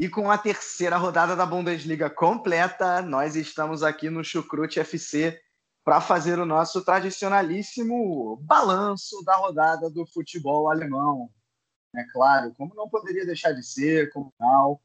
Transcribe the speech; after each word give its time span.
E 0.00 0.08
com 0.08 0.30
a 0.30 0.38
terceira 0.38 0.96
rodada 0.96 1.34
da 1.34 1.44
Bundesliga 1.44 2.08
completa, 2.08 3.02
nós 3.02 3.34
estamos 3.34 3.82
aqui 3.82 4.08
no 4.08 4.22
Chucrute 4.22 4.78
FC 4.78 5.40
para 5.84 6.00
fazer 6.00 6.38
o 6.38 6.46
nosso 6.46 6.84
tradicionalíssimo 6.84 8.36
balanço 8.42 9.24
da 9.24 9.34
rodada 9.34 9.90
do 9.90 10.06
futebol 10.06 10.70
alemão. 10.70 11.28
É 11.96 12.04
claro, 12.12 12.54
como 12.56 12.76
não 12.76 12.88
poderia 12.88 13.26
deixar 13.26 13.50
de 13.50 13.66
ser, 13.66 14.12
como 14.12 14.32
não. 14.38 14.78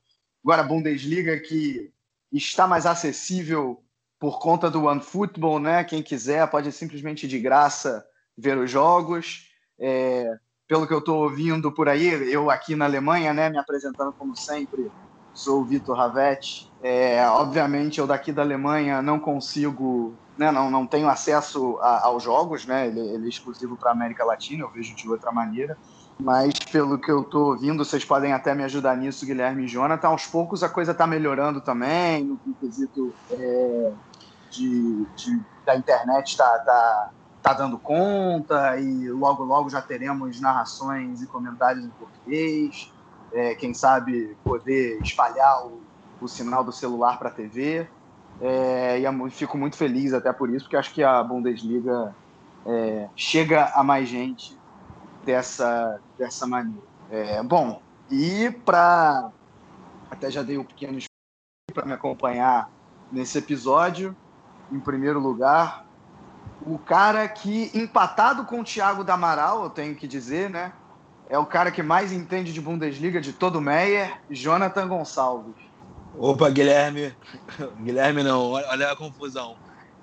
Agora, 0.44 0.64
a 0.64 0.68
Bundesliga 0.68 1.40
que 1.40 1.94
está 2.32 2.66
mais 2.66 2.88
acessível 2.88 3.84
por 4.18 4.40
conta 4.40 4.72
do 4.72 4.86
OneFootball, 4.86 5.60
né? 5.60 5.84
Quem 5.84 6.02
quiser 6.02 6.50
pode 6.50 6.72
simplesmente 6.72 7.28
de 7.28 7.40
graça 7.40 8.04
ver 8.36 8.58
os 8.58 8.72
jogos. 8.72 9.48
É, 9.78 10.40
pelo 10.68 10.88
que 10.88 10.94
eu 10.94 11.00
estou 11.00 11.22
ouvindo 11.24 11.72
por 11.72 11.88
aí, 11.90 12.08
eu 12.32 12.50
aqui 12.50 12.76
na 12.76 12.86
Alemanha, 12.86 13.34
né, 13.34 13.50
me 13.50 13.58
apresentando 13.58 14.14
como 14.14 14.36
sempre, 14.36 14.92
sou 15.34 15.62
o 15.62 15.64
Vitor 15.64 15.98
Ravetti. 15.98 16.72
É, 16.82 17.26
obviamente, 17.28 18.00
eu 18.00 18.08
daqui 18.08 18.32
da 18.32 18.42
Alemanha 18.42 19.02
não 19.02 19.20
consigo, 19.20 20.14
né, 20.38 20.52
não, 20.52 20.70
não 20.70 20.86
tenho 20.86 21.08
acesso 21.08 21.78
a, 21.82 22.06
aos 22.06 22.24
jogos, 22.24 22.66
né, 22.66 22.88
ele, 22.88 23.00
ele 23.00 23.26
é 23.26 23.30
exclusivo 23.30 23.76
para 23.76 23.90
a 23.90 23.94
América 23.94 24.24
Latina, 24.26 24.64
eu 24.64 24.70
vejo 24.70 24.96
de 24.96 25.10
outra 25.10 25.32
maneira. 25.32 25.78
Mas 26.20 26.54
pelo 26.72 27.00
que 27.00 27.12
eu 27.12 27.22
estou 27.22 27.52
ouvindo, 27.52 27.84
vocês 27.84 28.06
podem 28.06 28.34
até 28.34 28.54
me 28.54 28.64
ajudar 28.64 28.96
nisso, 28.96 29.26
Guilherme 29.26 29.64
e 29.64 29.68
Jonathan. 29.68 30.10
Aos 30.10 30.28
poucos 30.28 30.64
a 30.64 30.70
coisa 30.70 30.92
está 30.92 31.08
melhorando 31.08 31.60
também, 31.60 32.24
no 32.24 32.38
quesito 32.60 33.14
é, 33.32 33.92
de, 34.52 35.06
de, 35.16 35.42
da 35.66 35.76
internet 35.76 36.30
está 36.30 36.60
tá, 36.60 37.10
está 37.38 37.54
dando 37.54 37.80
conta 37.80 38.78
e 38.80 39.10
logo 39.10 39.44
logo 39.44 39.70
já 39.70 39.82
teremos 39.82 40.40
narrações 40.40 41.22
e 41.22 41.28
comentários 41.28 41.84
em 41.84 41.90
português. 41.90 42.93
É, 43.34 43.56
quem 43.56 43.74
sabe 43.74 44.38
poder 44.44 45.02
espalhar 45.02 45.66
o, 45.66 45.82
o 46.22 46.28
sinal 46.28 46.64
do 46.64 46.72
celular 46.72 47.18
para 47.18 47.30
a 47.30 47.32
TV. 47.32 47.88
É, 48.42 49.00
e 49.00 49.30
fico 49.32 49.58
muito 49.58 49.78
feliz 49.78 50.14
até 50.14 50.32
por 50.34 50.50
isso, 50.50 50.66
porque 50.66 50.78
acho 50.78 50.94
que 50.94 51.04
a 51.04 51.24
Bundesliga 51.24 52.16
é, 52.66 53.08
chega 53.16 53.72
a 53.76 53.84
mais 53.84 54.08
gente 54.08 54.58
dessa, 55.26 56.00
dessa 56.18 56.46
maneira. 56.48 56.82
É, 57.10 57.42
bom, 57.44 57.82
e 58.10 58.52
para. 58.66 59.32
Até 60.10 60.30
já 60.30 60.44
dei 60.44 60.58
um 60.58 60.64
pequeno 60.64 61.00
para 61.74 61.86
me 61.86 61.94
acompanhar 61.94 62.70
nesse 63.12 63.38
episódio. 63.38 64.16
Em 64.72 64.80
primeiro 64.80 65.20
lugar, 65.20 65.86
o 66.66 66.78
cara 66.78 67.28
que, 67.28 67.72
empatado 67.74 68.46
com 68.46 68.62
o 68.62 68.64
Thiago 68.64 69.04
Damaral, 69.04 69.64
eu 69.64 69.70
tenho 69.70 69.96
que 69.96 70.08
dizer, 70.08 70.50
né? 70.50 70.72
É 71.34 71.38
o 71.40 71.48
cara 71.48 71.72
que 71.72 71.82
mais 71.82 72.12
entende 72.12 72.54
de 72.54 72.62
Bundesliga 72.62 73.20
de 73.20 73.34
todo 73.34 73.56
o 73.56 73.62
Meyer, 73.62 74.20
Jonathan 74.30 74.88
Gonçalves. 74.88 75.56
Opa, 76.16 76.48
Guilherme. 76.48 77.12
Guilherme 77.82 78.22
não, 78.22 78.52
olha 78.52 78.92
a 78.92 78.96
confusão. 78.96 79.56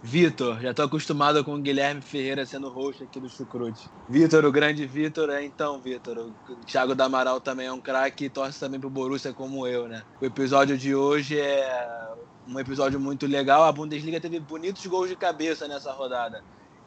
Vitor, 0.02 0.60
já 0.60 0.74
tô 0.74 0.82
acostumado 0.82 1.44
com 1.44 1.54
o 1.54 1.58
Guilherme 1.60 2.00
Ferreira 2.00 2.44
sendo 2.44 2.68
host 2.68 3.04
aqui 3.04 3.20
do 3.20 3.28
Chucrute. 3.28 3.88
Vitor, 4.08 4.44
o 4.44 4.50
grande 4.50 4.84
Vitor, 4.84 5.30
é 5.30 5.44
então, 5.44 5.80
Vitor. 5.80 6.18
O 6.18 6.54
Thiago 6.66 6.96
Damaral 6.96 7.40
também 7.40 7.68
é 7.68 7.72
um 7.72 7.80
craque 7.80 8.24
e 8.24 8.28
torce 8.28 8.58
também 8.58 8.80
pro 8.80 8.90
Borussia 8.90 9.32
como 9.32 9.68
eu, 9.68 9.86
né? 9.86 10.02
O 10.20 10.24
episódio 10.24 10.76
de 10.76 10.96
hoje 10.96 11.38
é 11.38 12.08
um 12.48 12.58
episódio 12.58 12.98
muito 12.98 13.28
legal. 13.28 13.62
A 13.62 13.70
Bundesliga 13.70 14.20
teve 14.20 14.40
bonitos 14.40 14.84
gols 14.86 15.08
de 15.08 15.14
cabeça 15.14 15.68
nessa 15.68 15.92
rodada. 15.92 16.42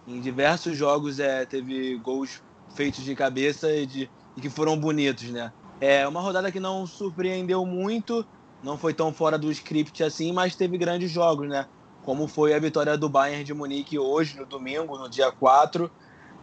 Em 0.06 0.20
diversos 0.20 0.76
jogos 0.76 1.22
é, 1.22 1.46
teve 1.46 1.96
gols 2.00 2.44
feitos 2.76 3.06
de 3.06 3.16
cabeça 3.16 3.72
e, 3.72 3.86
de, 3.86 4.10
e 4.36 4.42
que 4.42 4.50
foram 4.50 4.78
bonitos, 4.78 5.30
né? 5.30 5.52
É 5.80 6.08
uma 6.08 6.22
rodada 6.22 6.52
que 6.52 6.60
não 6.60 6.86
surpreendeu 6.88 7.66
muito, 7.66 8.26
não 8.64 8.78
foi 8.78 8.94
tão 8.94 9.14
fora 9.14 9.38
do 9.38 9.52
script 9.52 10.04
assim, 10.04 10.32
mas 10.32 10.56
teve 10.56 10.78
grandes 10.78 11.12
jogos, 11.12 11.48
né? 11.48 11.68
Como 12.04 12.28
foi 12.28 12.54
a 12.54 12.60
vitória 12.60 12.98
do 12.98 13.10
Bayern 13.10 13.44
de 13.44 13.54
Munique 13.54 13.98
hoje, 13.98 14.38
no 14.38 14.46
domingo, 14.46 14.98
no 14.98 15.10
dia 15.10 15.32
4, 15.32 15.90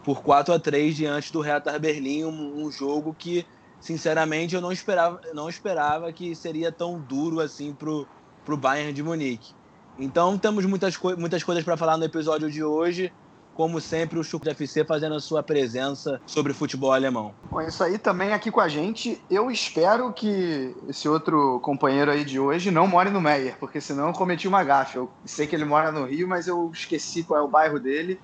por 0.03 0.21
4 0.21 0.53
a 0.53 0.59
3 0.59 0.95
diante 0.95 1.31
do 1.31 1.41
Hertha 1.41 1.77
Berlim, 1.77 2.25
um, 2.25 2.65
um 2.65 2.71
jogo 2.71 3.15
que, 3.17 3.45
sinceramente, 3.79 4.55
eu 4.55 4.61
não 4.61 4.71
esperava, 4.71 5.21
não 5.33 5.49
esperava 5.49 6.11
que 6.11 6.35
seria 6.35 6.71
tão 6.71 6.99
duro 6.99 7.39
assim 7.39 7.73
pro 7.73 8.07
para 8.43 8.53
o 8.53 8.57
Bayern 8.57 8.93
de 8.93 9.03
Munique. 9.03 9.53
Então 9.97 10.37
temos 10.37 10.65
muitas, 10.65 10.97
co 10.97 11.15
muitas 11.17 11.43
coisas 11.43 11.63
para 11.63 11.77
falar 11.77 11.97
no 11.97 12.05
episódio 12.05 12.49
de 12.49 12.63
hoje. 12.63 13.11
Como 13.53 13.81
sempre, 13.81 14.17
o 14.17 14.23
Chuco 14.23 14.49
FC 14.49 14.83
fazendo 14.85 15.15
a 15.15 15.19
sua 15.19 15.43
presença 15.43 16.21
sobre 16.25 16.53
futebol 16.53 16.93
alemão. 16.93 17.33
Bom, 17.49 17.61
isso 17.61 17.83
aí 17.83 17.97
também 17.97 18.33
aqui 18.33 18.49
com 18.49 18.61
a 18.61 18.67
gente. 18.67 19.21
Eu 19.29 19.51
espero 19.51 20.11
que 20.13 20.75
esse 20.87 21.07
outro 21.07 21.59
companheiro 21.61 22.09
aí 22.09 22.23
de 22.23 22.39
hoje 22.39 22.71
não 22.71 22.87
more 22.87 23.09
no 23.09 23.21
Meyer, 23.21 23.57
porque 23.59 23.81
senão 23.81 24.07
eu 24.07 24.13
cometi 24.13 24.47
uma 24.47 24.63
gafe. 24.63 24.97
Eu 24.97 25.11
sei 25.25 25.45
que 25.45 25.55
ele 25.55 25.65
mora 25.65 25.91
no 25.91 26.05
Rio, 26.05 26.27
mas 26.27 26.47
eu 26.47 26.71
esqueci 26.73 27.23
qual 27.23 27.39
é 27.39 27.43
o 27.43 27.47
bairro 27.47 27.79
dele. 27.79 28.19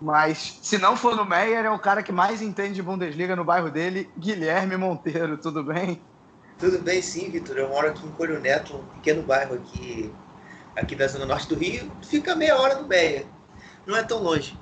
Mas 0.00 0.58
se 0.60 0.78
não 0.78 0.96
for 0.96 1.14
no 1.14 1.24
Meyer, 1.24 1.64
é 1.64 1.70
o 1.70 1.78
cara 1.78 2.02
que 2.02 2.10
mais 2.10 2.42
entende 2.42 2.74
de 2.74 2.82
Bundesliga 2.82 3.36
no 3.36 3.44
bairro 3.44 3.70
dele, 3.70 4.10
Guilherme 4.18 4.76
Monteiro. 4.76 5.38
Tudo 5.38 5.62
bem? 5.62 6.02
Tudo 6.58 6.80
bem, 6.80 7.00
sim, 7.00 7.30
Vitor. 7.30 7.56
Eu 7.56 7.68
moro 7.68 7.88
aqui 7.88 8.04
em 8.04 8.10
Coelho 8.10 8.40
Neto, 8.40 8.76
um 8.76 8.84
pequeno 8.96 9.22
bairro 9.22 9.54
aqui, 9.54 10.12
aqui 10.74 10.96
da 10.96 11.06
zona 11.06 11.24
norte 11.24 11.48
do 11.48 11.54
Rio. 11.54 11.90
Fica 12.02 12.34
meia 12.34 12.56
hora 12.56 12.74
do 12.74 12.86
Meia. 12.86 13.24
Não 13.86 13.96
é 13.96 14.02
tão 14.02 14.22
longe, 14.22 14.56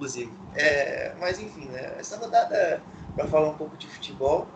inclusive. 0.00 0.32
É, 0.56 1.14
mas, 1.20 1.38
enfim, 1.38 1.66
né? 1.66 1.94
essa 1.98 2.16
rodada, 2.16 2.82
para 3.14 3.28
falar 3.28 3.50
um 3.50 3.54
pouco 3.54 3.76
de 3.76 3.86
futebol, 3.86 4.48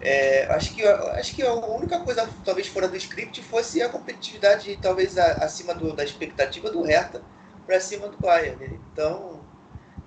é, 0.00 0.44
acho, 0.52 0.74
que, 0.74 0.86
acho 0.86 1.34
que 1.34 1.42
a 1.42 1.54
única 1.54 1.98
coisa, 2.00 2.28
talvez 2.44 2.66
fora 2.66 2.86
do 2.86 2.96
script, 2.96 3.42
fosse 3.42 3.80
a 3.80 3.88
competitividade, 3.88 4.78
talvez 4.82 5.16
acima 5.16 5.74
do, 5.74 5.94
da 5.94 6.04
expectativa 6.04 6.70
do 6.70 6.82
Hertha 6.82 7.22
para 7.66 7.80
cima 7.80 8.08
do 8.08 8.18
Bayern. 8.18 8.56
Né? 8.56 8.78
Então, 8.92 9.40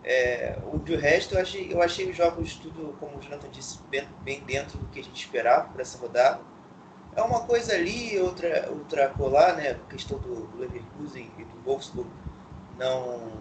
é, 0.03 0.59
o 0.71 0.77
de 0.77 0.95
resto, 0.95 1.33
eu 1.33 1.41
achei, 1.41 1.73
eu 1.73 1.81
achei 1.81 2.09
os 2.09 2.15
jogos 2.15 2.55
tudo, 2.55 2.95
como 2.99 3.17
o 3.17 3.19
Jonathan 3.19 3.49
disse, 3.49 3.79
bem, 3.89 4.07
bem 4.21 4.41
dentro 4.41 4.77
do 4.77 4.85
que 4.87 4.99
a 4.99 5.03
gente 5.03 5.19
esperava 5.19 5.69
para 5.69 5.81
essa 5.81 5.97
rodada. 5.97 6.39
É 7.15 7.21
uma 7.23 7.39
coisa 7.47 7.73
ali, 7.73 8.19
outra, 8.19 8.69
outra 8.69 9.09
colar, 9.09 9.55
né? 9.55 9.71
A 9.71 9.91
questão 9.91 10.19
do, 10.19 10.45
do 10.45 10.59
Leverkusen 10.59 11.31
e 11.39 11.43
do 11.43 11.63
Wolfsburg 11.65 12.07
não, 12.77 13.31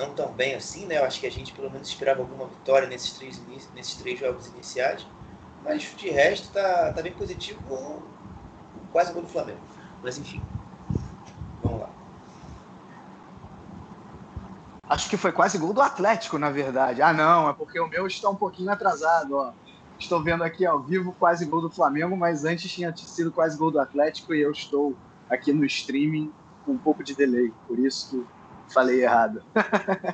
não 0.00 0.14
tão 0.14 0.32
bem 0.32 0.54
assim, 0.54 0.86
né? 0.86 0.98
Eu 0.98 1.04
acho 1.04 1.20
que 1.20 1.26
a 1.26 1.30
gente 1.30 1.52
pelo 1.52 1.70
menos 1.70 1.88
esperava 1.88 2.20
alguma 2.20 2.46
vitória 2.46 2.88
nesses 2.88 3.12
três, 3.12 3.40
nesses 3.74 3.94
três 3.96 4.18
jogos 4.18 4.46
iniciais. 4.46 5.06
Mas 5.62 5.82
de 5.94 6.08
resto 6.08 6.50
tá, 6.52 6.92
tá 6.92 7.02
bem 7.02 7.12
positivo 7.12 7.60
quase 8.90 9.12
gol 9.12 9.22
do 9.22 9.28
Flamengo. 9.28 9.60
Mas 10.02 10.16
enfim, 10.16 10.42
vamos 11.62 11.80
lá. 11.80 11.90
Acho 14.88 15.10
que 15.10 15.18
foi 15.18 15.32
quase 15.32 15.58
gol 15.58 15.74
do 15.74 15.82
Atlético, 15.82 16.38
na 16.38 16.50
verdade. 16.50 17.02
Ah, 17.02 17.12
não, 17.12 17.50
é 17.50 17.52
porque 17.52 17.78
o 17.78 17.86
meu 17.86 18.06
está 18.06 18.30
um 18.30 18.36
pouquinho 18.36 18.72
atrasado, 18.72 19.36
ó. 19.36 19.52
Estou 19.98 20.22
vendo 20.22 20.42
aqui 20.42 20.64
ao 20.64 20.80
vivo 20.80 21.14
quase 21.18 21.44
gol 21.44 21.60
do 21.60 21.70
Flamengo, 21.70 22.16
mas 22.16 22.46
antes 22.46 22.72
tinha 22.72 22.96
sido 22.96 23.30
quase 23.30 23.58
gol 23.58 23.70
do 23.70 23.78
Atlético 23.78 24.32
e 24.32 24.40
eu 24.40 24.50
estou 24.50 24.96
aqui 25.28 25.52
no 25.52 25.62
streaming 25.66 26.32
com 26.64 26.72
um 26.72 26.78
pouco 26.78 27.04
de 27.04 27.14
delay, 27.14 27.52
por 27.68 27.78
isso 27.78 28.26
falei 28.72 29.02
errado. 29.02 29.42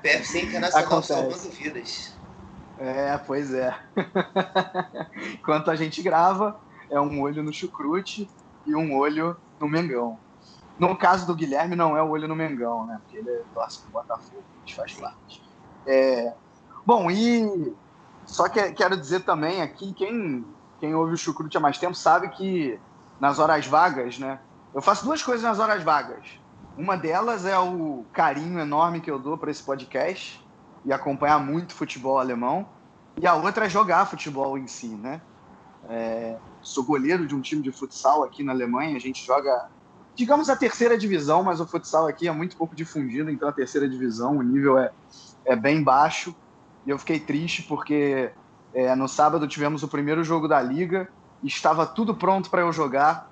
PFC 0.03 0.43
Internacional 0.43 1.03
salvando 1.03 1.51
vidas. 1.51 2.17
É, 2.79 3.17
pois 3.19 3.55
é. 3.55 3.75
Enquanto 5.35 5.71
a 5.71 5.77
gente 5.77 6.03
grava, 6.03 6.61
é 6.91 7.01
um 7.01 7.21
olho 7.21 7.43
no 7.43 7.53
chucrute 7.53 8.29
e 8.67 8.75
um 8.75 8.97
olho 8.97 9.37
no 9.59 9.69
Mengão. 9.69 10.19
No 10.79 10.95
caso 10.97 11.27
do 11.27 11.35
Guilherme, 11.35 11.75
não 11.75 11.97
é 11.97 12.03
o 12.03 12.11
olho 12.11 12.29
no 12.29 12.37
Mengão, 12.37 12.87
né? 12.87 13.01
Porque 13.03 13.19
ele 13.19 13.31
é 13.31 13.43
torce 13.55 13.81
pro 13.81 13.93
Botafogo, 13.93 14.43
a 14.57 14.59
gente 14.61 14.75
faz 14.75 14.93
parte. 14.93 15.43
É... 15.87 16.35
Bom, 16.85 17.11
e 17.11 17.75
só 18.27 18.49
que 18.49 18.73
quero 18.73 18.97
dizer 18.97 19.21
também 19.21 19.63
aqui, 19.63 19.95
quem, 19.95 20.45
quem 20.79 20.95
ouve 20.95 21.15
o 21.15 21.17
Chucrute 21.17 21.57
há 21.57 21.61
mais 21.61 21.79
tempo 21.79 21.95
sabe 21.95 22.29
que 22.29 22.79
nas 23.19 23.39
horas 23.39 23.67
vagas, 23.67 24.19
né? 24.19 24.39
Eu 24.75 24.83
faço 24.83 25.05
duas 25.05 25.23
coisas 25.23 25.43
nas 25.43 25.59
horas 25.59 25.83
vagas. 25.83 26.39
Uma 26.77 26.95
delas 26.95 27.47
é 27.47 27.59
o 27.59 28.05
carinho 28.13 28.59
enorme 28.61 29.01
que 29.01 29.11
eu 29.11 29.19
dou 29.19 29.39
para 29.39 29.51
esse 29.51 29.63
podcast 29.63 30.45
e 30.85 30.93
acompanhar 30.93 31.39
muito 31.39 31.75
futebol 31.75 32.19
alemão. 32.19 32.69
E 33.19 33.27
a 33.27 33.35
outra 33.35 33.65
é 33.65 33.69
jogar 33.69 34.05
futebol 34.05 34.59
em 34.59 34.67
si, 34.67 34.89
né? 34.89 35.23
É, 35.89 36.37
sou 36.61 36.85
goleiro 36.85 37.27
de 37.27 37.35
um 37.35 37.41
time 37.41 37.63
de 37.63 37.73
futsal 37.73 38.23
aqui 38.23 38.43
na 38.43 38.53
Alemanha. 38.53 38.95
A 38.95 39.01
gente 39.01 39.25
joga, 39.25 39.71
digamos, 40.15 40.51
a 40.51 40.57
terceira 40.57 40.99
divisão, 40.99 41.43
mas 41.43 41.61
o 41.61 41.67
futsal 41.67 42.07
aqui 42.07 42.29
é 42.29 42.33
muito 42.33 42.57
pouco 42.59 42.77
difundido, 42.77 43.31
então 43.31 43.49
a 43.49 43.53
terceira 43.53 43.89
divisão, 43.89 44.37
o 44.37 44.43
nível 44.43 44.79
é, 44.79 44.91
é 45.47 45.57
bem 45.57 45.83
baixo. 45.83 46.37
E 46.85 46.91
eu 46.91 46.99
fiquei 46.99 47.19
triste 47.19 47.63
porque 47.63 48.31
é, 48.75 48.95
no 48.95 49.09
sábado 49.09 49.49
tivemos 49.49 49.83
o 49.83 49.89
primeiro 49.89 50.23
jogo 50.23 50.47
da 50.47 50.61
liga, 50.61 51.09
estava 51.43 51.87
tudo 51.87 52.15
pronto 52.15 52.51
para 52.51 52.61
eu 52.61 52.71
jogar, 52.71 53.31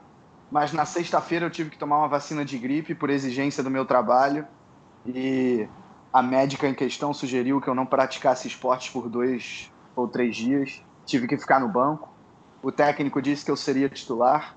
mas 0.55 0.73
na 0.73 0.87
sexta-feira 0.87 1.47
eu 1.47 1.51
tive 1.51 1.69
que 1.69 1.77
tomar 1.77 1.99
uma 1.99 2.07
vacina 2.07 2.45
de 2.45 2.57
gripe 2.57 2.95
por 2.95 3.11
exigência 3.11 3.61
do 3.61 3.69
meu 3.69 3.85
trabalho 3.85 4.47
e 5.05 5.69
a 6.13 6.23
médica 6.23 6.69
em 6.69 6.73
questão 6.73 7.13
sugeriu 7.13 7.61
que 7.61 7.67
eu 7.67 7.75
não 7.75 7.85
praticasse 7.85 8.47
esportes 8.47 8.89
por 8.89 9.09
dois 9.09 9.69
ou 9.97 10.07
três 10.07 10.37
dias. 10.37 10.81
Tive 11.05 11.27
que 11.27 11.37
ficar 11.37 11.59
no 11.59 11.67
banco. 11.67 12.09
O 12.63 12.71
técnico 12.71 13.21
disse 13.21 13.45
que 13.45 13.51
eu 13.51 13.57
seria 13.57 13.89
titular, 13.89 14.57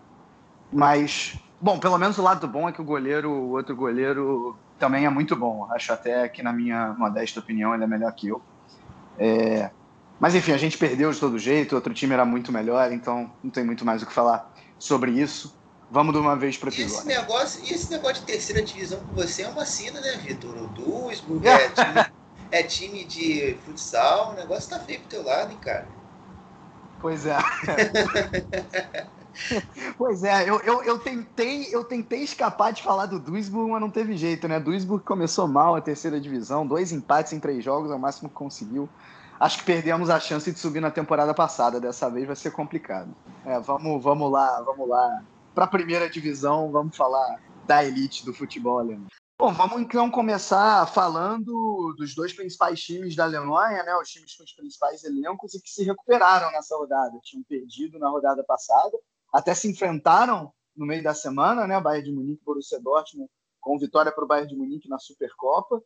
mas 0.72 1.36
bom, 1.60 1.80
pelo 1.80 1.98
menos 1.98 2.20
o 2.20 2.22
lado 2.22 2.48
bom 2.48 2.70
é 2.70 2.72
que 2.72 2.80
o 2.80 2.86
goleiro, 2.86 3.32
o 3.32 3.50
outro 3.54 3.76
goleiro 3.76 4.56
também 4.78 5.08
é 5.08 5.10
muito 5.10 5.36
bom. 5.36 5.68
Acho 5.72 5.94
até 5.94 6.30
que 6.30 6.44
na 6.44 6.54
minha 6.54 6.94
modesta 6.94 7.40
opinião 7.40 7.74
ele 7.74 7.86
é 7.86 7.88
melhor 7.88 8.14
que 8.14 8.28
eu. 8.28 8.40
É, 9.18 9.72
mas 10.20 10.36
enfim, 10.36 10.52
a 10.52 10.58
gente 10.58 10.78
perdeu 10.78 11.10
de 11.10 11.20
todo 11.20 11.40
jeito, 11.40 11.74
outro 11.74 11.92
time 11.92 12.14
era 12.14 12.24
muito 12.24 12.52
melhor, 12.52 12.92
então 12.92 13.32
não 13.44 13.50
tem 13.50 13.66
muito 13.66 13.84
mais 13.84 14.04
o 14.04 14.06
que 14.06 14.14
falar 14.14 14.48
sobre 14.78 15.10
isso. 15.10 15.58
Vamos 15.90 16.14
de 16.14 16.20
uma 16.20 16.36
vez 16.36 16.58
para 16.58 16.70
episódio. 16.70 16.98
Esse 16.98 17.08
negócio, 17.08 17.64
e 17.64 17.74
esse 17.74 17.90
negócio 17.90 18.16
de 18.16 18.24
terceira 18.24 18.62
divisão 18.62 19.00
com 19.00 19.16
você 19.16 19.44
é 19.44 19.48
uma 19.48 19.66
sina, 19.66 20.02
né, 20.02 20.18
Vitor? 20.18 20.56
O 20.58 20.68
Duisburg 20.68 21.48
é 21.48 21.70
time, 21.70 22.06
é 22.52 22.64
time 22.64 23.06
de 23.06 23.58
futsal, 23.66 24.32
o 24.32 24.34
negócio 24.34 24.70
tá 24.70 24.80
feio 24.80 25.00
pro 25.00 25.10
teu 25.10 25.24
lado, 25.24 25.52
hein, 25.52 25.58
cara? 25.62 25.88
Pois 27.00 27.26
é. 27.26 27.38
pois 29.98 30.24
é, 30.24 30.50
eu, 30.50 30.60
eu, 30.62 30.84
eu, 30.84 31.00
tentei, 31.00 31.74
eu 31.74 31.84
tentei 31.86 32.24
escapar 32.24 32.74
de 32.74 32.84
falar 32.84 33.06
do 33.06 33.20
Duisburg, 33.20 33.72
mas 33.72 33.80
não 33.80 33.90
teve 33.90 34.18
jeito, 34.18 34.48
né? 34.48 34.60
Duisburg 34.60 35.06
começou 35.06 35.48
mal 35.48 35.76
a 35.76 35.82
terceira 35.82 36.20
divisão, 36.20 36.68
dois 36.68 36.92
empates 36.92 37.32
em 37.32 37.40
três 37.40 37.64
jogos, 37.64 37.92
é 37.92 37.96
o 37.96 38.00
máximo 38.00 38.28
que 38.28 38.36
conseguiu 38.36 38.90
acho 39.40 39.60
que 39.60 39.66
perdemos 39.66 40.10
a 40.10 40.20
chance 40.20 40.52
de 40.52 40.60
subir 40.60 40.80
na 40.80 40.92
temporada 40.92 41.34
passada. 41.34 41.80
Dessa 41.80 42.10
vez 42.10 42.26
vai 42.26 42.36
ser 42.36 42.52
complicado. 42.52 43.10
É, 43.46 43.60
vamos, 43.60 44.04
vamos 44.04 44.32
lá, 44.32 44.62
vamos 44.62 44.90
lá. 44.90 45.22
Para 45.58 45.66
a 45.66 45.70
primeira 45.70 46.08
divisão, 46.08 46.72
vamos 46.72 46.96
falar 46.96 47.42
da 47.66 47.84
elite 47.84 48.24
do 48.24 48.32
futebol 48.32 48.78
alemão. 48.78 49.08
Bom, 49.40 49.52
vamos 49.52 49.82
então 49.82 50.08
começar 50.12 50.86
falando 50.86 51.96
dos 51.98 52.14
dois 52.14 52.32
principais 52.32 52.80
times 52.80 53.16
da 53.16 53.24
Alemanha, 53.24 53.82
né? 53.82 53.96
Os 53.96 54.08
times 54.08 54.36
com 54.36 54.44
os 54.44 54.54
principais 54.54 55.04
elencos 55.04 55.56
e 55.56 55.60
que 55.60 55.72
se 55.72 55.84
recuperaram 55.84 56.52
nessa 56.52 56.78
rodada. 56.78 57.18
Tinham 57.24 57.42
perdido 57.42 57.98
na 57.98 58.08
rodada 58.08 58.44
passada, 58.44 58.96
até 59.34 59.56
se 59.56 59.68
enfrentaram 59.68 60.54
no 60.76 60.86
meio 60.86 61.02
da 61.02 61.16
semana, 61.16 61.66
né? 61.66 61.82
Bayern 61.82 62.08
de 62.08 62.16
Munique 62.16 62.46
Borussia 62.46 62.80
Dortmund 62.80 63.28
com 63.60 63.80
vitória 63.80 64.12
para 64.12 64.24
o 64.24 64.28
Bayern 64.28 64.48
de 64.48 64.56
Munique 64.56 64.88
na 64.88 65.00
Supercopa. 65.00 65.82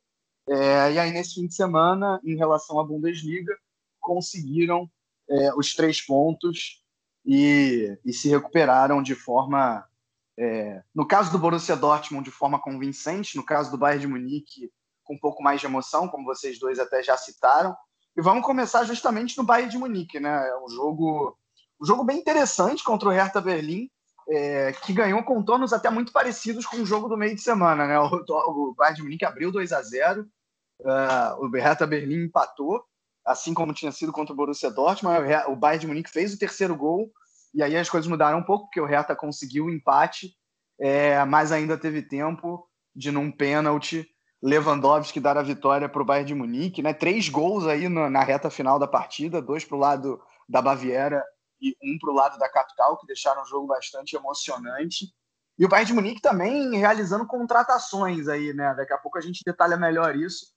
É, 0.50 0.92
e 0.92 1.00
aí, 1.00 1.12
nesse 1.12 1.36
fim 1.36 1.48
de 1.48 1.56
semana, 1.56 2.20
em 2.26 2.36
relação 2.36 2.78
à 2.78 2.84
Bundesliga, 2.84 3.58
conseguiram 4.02 4.92
é, 5.30 5.56
os 5.56 5.74
três 5.74 6.06
pontos 6.06 6.81
e, 7.26 7.98
e, 8.06 8.14
se 8.14 8.30
recuperaram 8.30 9.02
de 9.02 9.16
forma, 9.16 9.86
é, 10.38 10.82
no 10.94 11.08
caso 11.08 11.32
do 11.32 11.40
Borussia 11.40 11.76
Dortmund, 11.76 12.26
de 12.26 12.32
forma 12.32 12.60
convincente, 12.60 13.38
no 13.38 13.46
caso 13.46 13.72
do 13.72 13.78
Bayern 13.78 14.02
de 14.02 14.08
Munique, 14.08 14.72
com 15.04 15.16
um 15.16 15.20
pouco 15.20 15.44
mais 15.44 15.60
de 15.60 15.68
emoção, 15.68 16.08
como 16.08 16.26
vocês 16.26 16.60
dois 16.60 16.80
até 16.80 17.04
já 17.04 17.18
citaram. 17.18 17.76
E 18.18 18.22
vamos 18.22 18.46
começar 18.46 18.84
justamente 18.84 19.38
no 19.38 19.44
Bayern 19.44 19.72
de 19.72 19.78
Munique, 19.78 20.20
né? 20.20 20.50
É 20.50 20.58
um 20.60 20.70
jogo, 20.70 21.38
um 21.82 21.86
jogo 21.86 22.04
bem 22.04 22.18
interessante 22.18 22.84
contra 22.84 23.10
o 23.10 23.12
Hertha 23.12 23.40
Berlim, 23.40 23.90
é, 24.28 24.72
que 24.72 24.94
ganhou 24.94 25.24
contornos 25.24 25.74
até 25.74 25.90
muito 25.90 26.12
parecidos 26.12 26.66
com 26.66 26.78
o 26.78 26.86
jogo 26.86 27.08
do 27.08 27.18
meio 27.18 27.36
de 27.36 27.42
semana. 27.42 27.88
Né? 27.88 28.00
O, 28.00 28.08
o 28.08 28.74
Bayern 28.76 28.98
de 28.98 29.04
Munique 29.04 29.26
abriu 29.26 29.52
2 29.52 29.72
a 29.72 29.82
0 29.82 30.22
uh, 30.22 30.28
é, 30.90 31.34
o 31.40 31.50
Hertha 31.50 31.86
Berlim 31.86 32.26
empatou, 32.26 32.84
assim 33.26 33.54
como 33.54 33.74
tinha 33.74 33.92
sido 33.92 34.12
contra 34.12 34.34
o 34.34 34.36
Borussia 34.36 34.72
Dortmund. 34.72 35.18
O 35.48 35.56
Bayern 35.56 35.82
de 35.82 35.88
Munique 35.88 36.10
fez 36.10 36.34
o 36.34 36.40
terceiro 36.40 36.76
gol 36.76 37.12
e 37.54 37.62
aí 37.62 37.76
as 37.76 37.90
coisas 37.90 38.10
mudaram 38.10 38.40
um 38.40 38.44
pouco, 38.44 38.66
porque 38.66 38.80
o 38.80 38.86
Hertha 38.86 39.16
conseguiu 39.16 39.66
o 39.66 39.70
empate, 39.70 40.34
é, 40.80 41.24
mas 41.26 41.52
ainda 41.52 41.78
teve 41.78 42.02
tempo 42.02 42.68
de, 42.96 43.12
num 43.12 43.32
pênalti, 43.32 44.08
Lewandowski 44.42 45.20
dar 45.20 45.38
a 45.38 45.44
vitória 45.44 45.88
para 45.88 46.02
o 46.02 46.06
Bayern 46.06 46.28
de 46.28 46.36
Munique. 46.36 46.82
Né? 46.82 46.94
Três 46.94 47.30
gols 47.30 47.68
aí 47.68 47.88
na, 47.90 48.10
na 48.10 48.24
reta 48.24 48.50
final 48.50 48.80
da 48.80 48.88
partida, 48.88 49.42
dois 49.42 49.66
para 49.66 49.76
o 49.76 49.80
lado 49.80 50.22
da 50.48 50.62
Baviera 50.62 51.24
e 51.62 51.76
um 51.84 51.98
para 52.00 52.10
o 52.10 52.16
lado 52.16 52.40
da 52.40 52.50
capital, 52.50 52.98
que 52.98 53.06
deixaram 53.06 53.44
o 53.44 53.46
jogo 53.46 53.68
bastante 53.68 54.16
emocionante. 54.16 55.06
E 55.60 55.66
o 55.66 55.70
Bayern 55.70 55.88
de 55.88 55.94
Munique 55.94 56.22
também 56.22 56.76
realizando 56.78 57.28
contratações 57.28 58.28
aí, 58.28 58.52
né? 58.54 58.74
Daqui 58.74 58.94
a 58.94 58.98
pouco 58.98 59.18
a 59.18 59.22
gente 59.22 59.44
detalha 59.46 59.78
melhor 59.78 60.16
isso. 60.16 60.48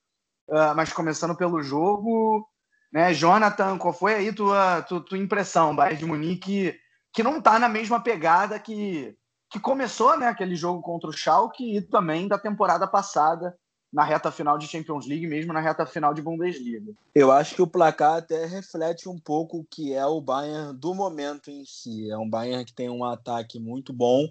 Uh, 0.49 0.75
mas 0.75 0.93
começando 0.93 1.37
pelo 1.37 1.63
jogo, 1.63 2.49
né? 2.95 3.13
Jonathan, 3.13 3.77
qual 3.77 3.93
foi 3.93 4.15
aí 4.15 4.33
tua, 4.33 4.81
tua, 4.83 5.01
tua 5.01 5.19
impressão? 5.19 5.75
Bayern 5.75 5.99
de 5.99 6.07
Munique 6.07 6.79
que 7.13 7.25
não 7.25 7.39
está 7.39 7.59
na 7.59 7.69
mesma 7.69 8.01
pegada 8.01 8.59
que, 8.59 9.17
que 9.51 9.59
começou, 9.59 10.17
né? 10.17 10.29
Aquele 10.29 10.55
jogo 10.55 10.81
contra 10.81 11.11
o 11.11 11.13
Schalke 11.13 11.77
e 11.77 11.83
também 11.83 12.29
da 12.29 12.39
temporada 12.39 12.87
passada, 12.87 13.57
na 13.93 14.05
reta 14.05 14.31
final 14.33 14.59
de 14.59 14.67
Champions 14.67 15.07
League, 15.07 15.27
mesmo 15.27 15.53
na 15.53 15.61
reta 15.61 15.87
final 15.87 16.13
de 16.15 16.23
Bundesliga. 16.23 16.93
Eu 17.15 17.31
acho 17.31 17.55
que 17.55 17.63
o 17.63 17.67
placar 17.67 18.17
até 18.17 18.47
reflete 18.47 19.09
um 19.09 19.19
pouco 19.19 19.59
o 19.59 19.65
que 19.65 19.93
é 19.93 20.05
o 20.07 20.21
Bayern 20.21 20.77
do 20.77 20.95
momento 20.95 21.51
em 21.51 21.65
si. 21.65 22.11
É 22.11 22.19
um 22.19 22.29
Bayern 22.29 22.65
que 22.65 22.73
tem 22.73 22.91
um 22.91 23.05
ataque 23.05 23.61
muito 23.61 23.93
bom, 23.93 24.29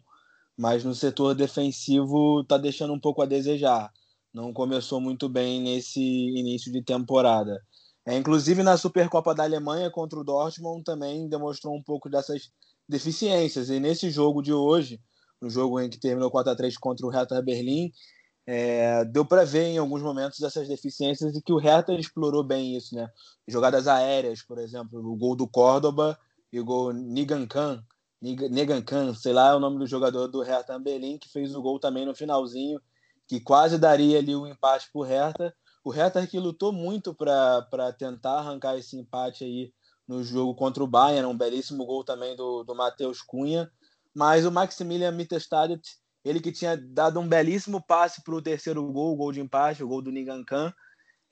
mas 0.57 0.83
no 0.83 0.93
setor 0.93 1.33
defensivo 1.35 2.41
está 2.41 2.57
deixando 2.57 2.93
um 2.93 2.99
pouco 2.99 3.21
a 3.21 3.25
desejar. 3.25 3.91
Não 4.33 4.51
começou 4.51 4.99
muito 4.99 5.29
bem 5.29 5.61
nesse 5.61 6.01
início 6.01 6.71
de 6.71 6.81
temporada. 6.81 7.61
É, 8.05 8.17
inclusive 8.17 8.63
na 8.63 8.77
Supercopa 8.77 9.33
da 9.33 9.43
Alemanha 9.43 9.89
contra 9.89 10.19
o 10.19 10.23
Dortmund 10.23 10.83
também 10.83 11.29
demonstrou 11.29 11.75
um 11.75 11.81
pouco 11.81 12.09
dessas 12.09 12.51
deficiências. 12.87 13.69
E 13.69 13.79
nesse 13.79 14.09
jogo 14.09 14.41
de 14.41 14.53
hoje, 14.53 14.99
no 15.41 15.49
jogo 15.49 15.79
em 15.79 15.89
que 15.89 15.99
terminou 15.99 16.29
4 16.29 16.51
a 16.51 16.55
3 16.55 16.77
contra 16.77 17.05
o 17.05 17.09
Hertha 17.09 17.41
Berlim, 17.41 17.91
é, 18.45 19.05
deu 19.05 19.25
para 19.25 19.45
ver 19.45 19.67
em 19.67 19.77
alguns 19.77 20.01
momentos 20.01 20.41
essas 20.41 20.67
deficiências 20.67 21.33
e 21.35 21.41
que 21.41 21.53
o 21.53 21.57
Hertha 21.57 21.93
explorou 21.93 22.43
bem 22.43 22.75
isso, 22.75 22.93
né? 22.93 23.07
Jogadas 23.47 23.87
aéreas, 23.87 24.41
por 24.41 24.57
exemplo, 24.57 24.99
o 24.99 25.15
gol 25.15 25.35
do 25.35 25.47
Córdoba 25.47 26.17
e 26.51 26.59
o 26.59 26.65
gol 26.65 26.91
Nigan 26.91 27.47
Khan, 27.47 27.83
Negan 28.21 28.81
Khan, 28.81 29.13
sei 29.13 29.33
lá 29.33 29.49
é 29.49 29.55
o 29.55 29.59
nome 29.59 29.79
do 29.79 29.87
jogador 29.87 30.27
do 30.27 30.41
Hertha 30.41 30.79
Berlim, 30.79 31.17
que 31.17 31.29
fez 31.29 31.53
o 31.53 31.61
gol 31.61 31.77
também 31.77 32.05
no 32.05 32.15
finalzinho, 32.15 32.79
que 33.27 33.41
quase 33.41 33.77
daria 33.77 34.19
ali 34.19 34.33
o 34.33 34.47
empate 34.47 34.89
para 34.91 35.01
o 35.01 35.03
Hertha. 35.03 35.53
O 35.83 35.89
Hertha 35.89 36.25
que 36.25 36.39
lutou 36.39 36.71
muito 36.71 37.13
para 37.13 37.93
tentar 37.97 38.39
arrancar 38.39 38.77
esse 38.77 38.97
empate 38.97 39.43
aí 39.43 39.73
no 40.07 40.23
jogo 40.23 40.55
contra 40.55 40.83
o 40.83 40.87
Bayern, 40.87 41.27
um 41.27 41.37
belíssimo 41.37 41.85
gol 41.85 42.03
também 42.03 42.35
do, 42.35 42.63
do 42.63 42.75
Matheus 42.75 43.21
Cunha, 43.21 43.69
mas 44.13 44.45
o 44.45 44.51
Maximilian 44.51 45.11
Mittelstadt 45.11 45.81
ele 46.23 46.39
que 46.39 46.51
tinha 46.51 46.77
dado 46.77 47.19
um 47.19 47.27
belíssimo 47.27 47.83
passe 47.85 48.23
para 48.23 48.33
o 48.33 48.41
terceiro 48.41 48.81
gol, 48.91 49.13
o 49.13 49.15
gol 49.15 49.31
de 49.31 49.41
empate, 49.41 49.83
o 49.83 49.87
gol 49.87 50.01
do 50.01 50.11
Nigankan, 50.11 50.73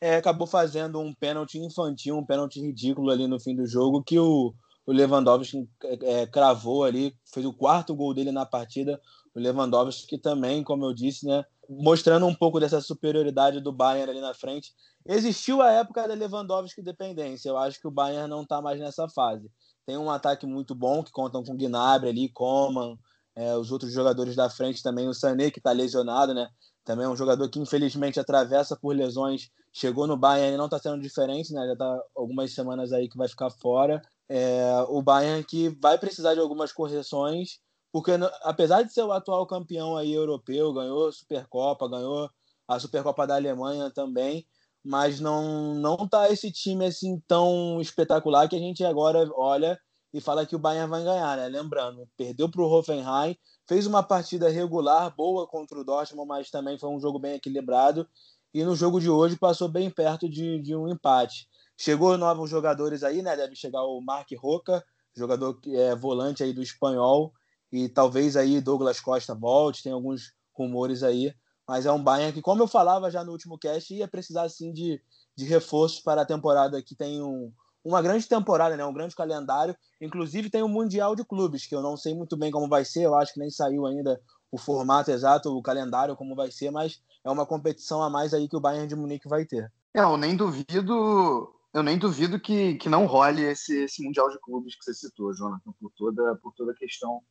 é, 0.01 0.17
acabou 0.17 0.46
fazendo 0.46 1.00
um 1.00 1.13
pênalti 1.13 1.60
infantil, 1.60 2.17
um 2.17 2.25
pênalti 2.25 2.60
ridículo 2.60 3.10
ali 3.10 3.27
no 3.27 3.39
fim 3.39 3.55
do 3.55 3.65
jogo, 3.65 4.03
que 4.03 4.20
o, 4.20 4.53
o 4.86 4.91
Lewandowski 4.91 5.70
é, 6.01 6.25
cravou 6.25 6.84
ali, 6.84 7.15
fez 7.24 7.46
o 7.46 7.53
quarto 7.53 7.96
gol 7.96 8.13
dele 8.13 8.31
na 8.31 8.46
partida. 8.46 9.00
O 9.34 9.39
Lewandowski 9.39 10.08
que 10.08 10.17
também, 10.17 10.63
como 10.63 10.86
eu 10.86 10.93
disse, 10.93 11.25
né, 11.25 11.46
mostrando 11.79 12.25
um 12.25 12.35
pouco 12.35 12.59
dessa 12.59 12.81
superioridade 12.81 13.61
do 13.61 13.71
Bayern 13.71 14.11
ali 14.11 14.19
na 14.19 14.33
frente. 14.33 14.73
Existiu 15.05 15.61
a 15.61 15.71
época 15.71 16.05
da 16.05 16.13
Lewandowski 16.13 16.81
dependência. 16.81 17.49
Eu 17.49 17.57
acho 17.57 17.79
que 17.79 17.87
o 17.87 17.91
Bayern 17.91 18.29
não 18.29 18.43
está 18.43 18.61
mais 18.61 18.79
nessa 18.79 19.07
fase. 19.07 19.49
Tem 19.85 19.97
um 19.97 20.11
ataque 20.11 20.45
muito 20.45 20.75
bom 20.75 21.01
que 21.01 21.11
contam 21.11 21.43
com 21.43 21.55
Gnabry 21.55 22.09
ali, 22.09 22.29
Coman, 22.29 22.97
é, 23.35 23.55
os 23.55 23.71
outros 23.71 23.93
jogadores 23.93 24.35
da 24.35 24.49
frente 24.49 24.83
também, 24.83 25.07
o 25.07 25.13
Sané, 25.13 25.49
que 25.49 25.59
está 25.59 25.71
lesionado, 25.71 26.33
né? 26.33 26.49
Também 26.83 27.05
é 27.05 27.09
um 27.09 27.15
jogador 27.15 27.47
que 27.49 27.59
infelizmente 27.59 28.19
atravessa 28.19 28.75
por 28.75 28.93
lesões, 28.93 29.49
chegou 29.71 30.05
no 30.05 30.17
Bayern 30.17 30.55
e 30.55 30.57
não 30.57 30.65
está 30.65 30.77
sendo 30.77 31.01
diferente, 31.01 31.53
né? 31.53 31.65
Já 31.67 31.73
está 31.73 32.03
algumas 32.15 32.53
semanas 32.53 32.91
aí 32.91 33.07
que 33.07 33.17
vai 33.17 33.29
ficar 33.29 33.49
fora. 33.49 34.01
É, 34.27 34.85
o 34.89 35.01
Bayern 35.01 35.43
que 35.43 35.69
vai 35.81 35.97
precisar 35.97 36.33
de 36.33 36.41
algumas 36.41 36.73
correções, 36.73 37.59
porque 37.91 38.12
apesar 38.43 38.83
de 38.83 38.93
ser 38.93 39.03
o 39.03 39.12
atual 39.12 39.45
campeão 39.45 39.98
aí 39.98 40.13
europeu, 40.13 40.74
ganhou 40.74 41.07
a 41.07 41.12
Supercopa, 41.12 41.89
ganhou 41.89 42.29
a 42.67 42.79
Supercopa 42.79 43.27
da 43.27 43.36
Alemanha 43.36 43.91
também, 43.91 44.45
mas 44.83 45.19
não 45.19 45.75
não 45.75 46.07
tá 46.07 46.31
esse 46.31 46.51
time 46.51 46.86
assim 46.86 47.21
tão 47.27 47.79
espetacular 47.81 48.48
que 48.48 48.55
a 48.55 48.60
gente 48.60 48.83
agora 48.83 49.29
olha 49.36 49.79
e 50.13 50.19
fala 50.19 50.45
que 50.45 50.55
o 50.55 50.60
Bayern 50.60 50.89
vai 50.89 51.03
ganhar, 51.03 51.38
né? 51.38 51.48
Lembrando, 51.48 52.07
perdeu 52.17 52.50
para 52.50 52.62
o 52.62 52.69
Hoffenheim, 52.69 53.38
fez 53.67 53.86
uma 53.88 54.03
partida 54.03 54.50
regular, 54.50 55.13
boa 55.15 55.48
contra 55.48 55.79
o 55.79 55.83
Dortmund, 55.83 56.27
mas 56.27 56.50
também 56.50 56.77
foi 56.77 56.89
um 56.89 57.00
jogo 57.00 57.17
bem 57.19 57.36
equilibrado. 57.36 58.07
E 58.53 58.63
no 58.65 58.75
jogo 58.75 59.00
de 59.00 59.10
hoje 59.10 59.38
passou 59.38 59.69
bem 59.69 59.89
perto 59.89 60.27
de, 60.29 60.62
de 60.62 60.75
um 60.75 60.89
empate. 60.89 61.48
Chegou 61.77 62.17
novos 62.17 62.50
jogadores 62.50 63.03
aí, 63.03 63.21
né? 63.21 63.36
Deve 63.38 63.55
chegar 63.55 63.83
o 63.83 64.01
Mark 64.01 64.29
Roca, 64.38 64.83
jogador 65.15 65.57
é 65.67 65.95
volante 65.95 66.43
aí 66.43 66.51
do 66.51 66.62
espanhol, 66.62 67.31
e 67.71 67.87
talvez 67.87 68.35
aí 68.35 68.59
Douglas 68.59 68.99
Costa 68.99 69.33
volte, 69.33 69.83
tem 69.83 69.91
alguns 69.91 70.33
rumores 70.53 71.03
aí, 71.03 71.33
mas 71.67 71.85
é 71.85 71.91
um 71.91 72.03
Bayern 72.03 72.33
que, 72.33 72.41
como 72.41 72.61
eu 72.61 72.67
falava 72.67 73.09
já 73.09 73.23
no 73.23 73.31
último 73.31 73.57
cast, 73.57 73.93
ia 73.93 74.07
precisar 74.07 74.49
sim 74.49 74.73
de, 74.73 75.01
de 75.35 75.45
reforços 75.45 76.01
para 76.01 76.23
a 76.23 76.25
temporada 76.25 76.81
que 76.81 76.95
tem 76.95 77.21
um, 77.21 77.51
uma 77.83 78.01
grande 78.01 78.27
temporada, 78.27 78.75
né? 78.75 78.85
um 78.85 78.93
grande 78.93 79.15
calendário. 79.15 79.75
Inclusive 80.01 80.49
tem 80.49 80.61
o 80.61 80.65
um 80.65 80.69
Mundial 80.69 81.15
de 81.15 81.23
Clubes, 81.23 81.65
que 81.65 81.73
eu 81.73 81.81
não 81.81 81.95
sei 81.95 82.13
muito 82.13 82.35
bem 82.35 82.51
como 82.51 82.67
vai 82.67 82.83
ser, 82.83 83.03
eu 83.03 83.15
acho 83.15 83.33
que 83.33 83.39
nem 83.39 83.49
saiu 83.49 83.85
ainda 83.85 84.19
o 84.51 84.57
formato 84.57 85.11
exato, 85.11 85.55
o 85.55 85.61
calendário, 85.61 86.15
como 86.15 86.35
vai 86.35 86.51
ser, 86.51 86.71
mas 86.71 87.01
é 87.23 87.31
uma 87.31 87.45
competição 87.45 88.03
a 88.03 88.09
mais 88.09 88.33
aí 88.33 88.49
que 88.49 88.57
o 88.57 88.59
Bayern 88.59 88.87
de 88.87 88.95
Munique 88.95 89.29
vai 89.29 89.45
ter. 89.45 89.71
É, 89.93 90.01
eu 90.01 90.17
nem 90.17 90.35
duvido, 90.35 91.53
eu 91.73 91.83
nem 91.83 91.97
duvido 91.97 92.39
que, 92.39 92.75
que 92.75 92.89
não 92.89 93.05
role 93.05 93.43
esse, 93.43 93.83
esse 93.83 94.03
Mundial 94.03 94.29
de 94.29 94.39
Clubes 94.39 94.75
que 94.75 94.83
você 94.83 94.93
citou, 94.93 95.33
Jonathan, 95.33 95.71
por 95.79 95.91
toda, 95.95 96.35
por 96.43 96.53
toda 96.53 96.73
a 96.73 96.75
questão 96.75 97.21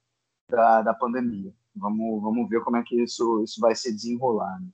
da, 0.50 0.82
da 0.82 0.94
pandemia. 0.94 1.52
Vamos, 1.74 2.22
vamos 2.22 2.48
ver 2.48 2.62
como 2.62 2.76
é 2.76 2.82
que 2.82 3.00
isso, 3.00 3.42
isso 3.42 3.60
vai 3.60 3.74
se 3.74 3.92
desenrolar. 3.92 4.60
Né? 4.60 4.68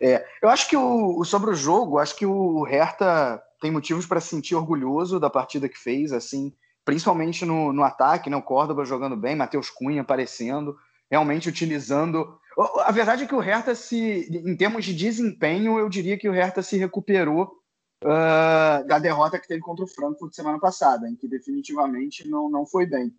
É, 0.00 0.26
eu 0.40 0.48
acho 0.48 0.68
que 0.68 0.76
o, 0.76 1.24
sobre 1.24 1.50
o 1.50 1.54
jogo, 1.54 1.98
acho 1.98 2.14
que 2.16 2.26
o 2.26 2.62
Hertha 2.62 3.42
tem 3.60 3.70
motivos 3.70 4.06
para 4.06 4.20
se 4.20 4.28
sentir 4.28 4.54
orgulhoso 4.54 5.18
da 5.18 5.28
partida 5.28 5.68
que 5.68 5.78
fez, 5.78 6.12
assim, 6.12 6.54
principalmente 6.84 7.44
no, 7.44 7.72
no 7.72 7.82
ataque, 7.82 8.30
né? 8.30 8.36
O 8.36 8.42
Córdoba 8.42 8.84
jogando 8.84 9.16
bem, 9.16 9.34
Matheus 9.34 9.68
Cunha 9.70 10.02
aparecendo, 10.02 10.76
realmente 11.10 11.48
utilizando. 11.48 12.38
A 12.84 12.92
verdade 12.92 13.24
é 13.24 13.26
que 13.26 13.34
o 13.34 13.40
Hertha 13.40 13.74
se, 13.74 14.28
em 14.30 14.56
termos 14.56 14.84
de 14.84 14.94
desempenho, 14.94 15.78
eu 15.78 15.88
diria 15.88 16.16
que 16.16 16.28
o 16.28 16.32
Hertha 16.32 16.62
se 16.62 16.76
recuperou 16.76 17.58
uh, 18.04 18.86
da 18.86 18.98
derrota 18.98 19.38
que 19.38 19.48
teve 19.48 19.60
contra 19.60 19.84
o 19.84 19.88
Frankfurt 19.88 20.32
semana 20.32 20.58
passada, 20.58 21.08
em 21.08 21.16
que 21.16 21.28
definitivamente 21.28 22.28
não, 22.28 22.48
não 22.48 22.64
foi 22.64 22.86
bem. 22.86 23.12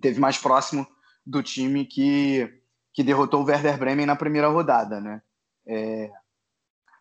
Teve 0.00 0.20
mais 0.20 0.38
próximo 0.38 0.86
do 1.24 1.42
time 1.42 1.84
que, 1.84 2.62
que 2.92 3.02
derrotou 3.02 3.42
o 3.42 3.44
Werder 3.44 3.78
Bremen 3.78 4.06
na 4.06 4.16
primeira 4.16 4.48
rodada, 4.48 5.00
né? 5.00 5.22
É, 5.66 6.10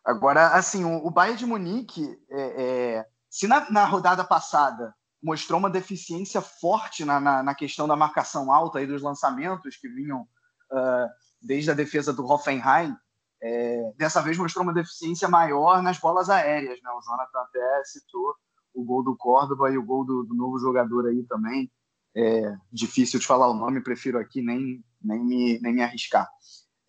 Agora, 0.04 0.50
assim, 0.50 0.84
o, 0.84 1.06
o 1.06 1.12
Bayern 1.12 1.38
de 1.38 1.46
Munique, 1.46 2.20
é, 2.30 2.64
é, 2.64 3.08
se 3.30 3.48
na, 3.48 3.70
na, 3.70 3.86
rodada 3.86 4.24
passada 4.24 4.96
mostrou 5.22 5.60
uma 5.60 5.70
deficiência 5.70 6.42
forte 6.42 7.06
na, 7.06 7.20
na, 7.20 7.44
na, 7.44 7.56
questão 7.56 7.88
da 7.88 7.96
marcação 7.96 8.52
alta 8.52 8.82
e 8.82 8.88
dos 8.88 9.04
lançamentos 9.04 9.78
que 9.78 9.88
vinham 9.88 10.22
uh, 10.22 11.08
desde 11.40 11.70
a 11.70 11.76
defesa 11.76 12.12
do 12.12 12.26
Hoffenheim, 12.26 12.96
é, 13.44 13.94
dessa 13.96 14.22
vez 14.22 14.38
mostrou 14.38 14.64
uma 14.64 14.74
deficiência 14.74 15.28
maior 15.28 15.84
nas 15.84 16.00
bolas 16.00 16.30
aéreas. 16.30 16.82
Né? 16.82 16.90
O 16.90 17.02
Jonathan 17.02 17.40
até 17.40 17.84
citou 17.86 18.36
o 18.74 18.84
gol 18.84 19.04
do 19.04 19.16
Córdoba 19.16 19.70
e 19.70 19.78
o 19.78 19.86
gol 19.86 20.04
do, 20.04 20.24
do 20.24 20.34
novo 20.34 20.58
jogador 20.58 21.08
aí 21.08 21.24
também. 21.30 21.72
É 22.16 22.56
difícil 22.72 23.20
de 23.20 23.26
falar 23.26 23.50
o 23.50 23.54
nome, 23.54 23.82
prefiro 23.82 24.20
aqui 24.20 24.42
nem, 24.42 24.84
nem, 25.02 25.24
me, 25.24 25.60
nem 25.62 25.74
me 25.74 25.82
arriscar. 25.82 26.30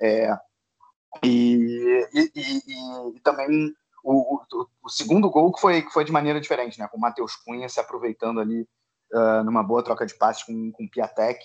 É, 0.00 0.36
e, 1.22 2.08
e, 2.12 2.32
e, 2.34 3.16
e 3.16 3.20
também 3.20 3.72
o, 4.02 4.36
o, 4.36 4.66
o, 4.84 4.88
segundo 4.88 5.30
gol 5.30 5.52
que 5.52 5.60
foi, 5.60 5.82
que 5.82 5.90
foi 5.90 6.04
de 6.04 6.12
maneira 6.12 6.40
diferente, 6.40 6.78
né? 6.78 6.88
Com 6.88 6.96
o 6.96 7.00
Matheus 7.00 7.36
Cunha 7.36 7.68
se 7.68 7.78
aproveitando 7.78 8.40
ali 8.40 8.66
uh, 9.12 9.44
numa 9.44 9.62
boa 9.62 9.82
troca 9.82 10.06
de 10.06 10.14
passes 10.14 10.42
com, 10.42 10.72
com 10.72 10.84
o 10.84 10.90
Piatek. 10.90 11.38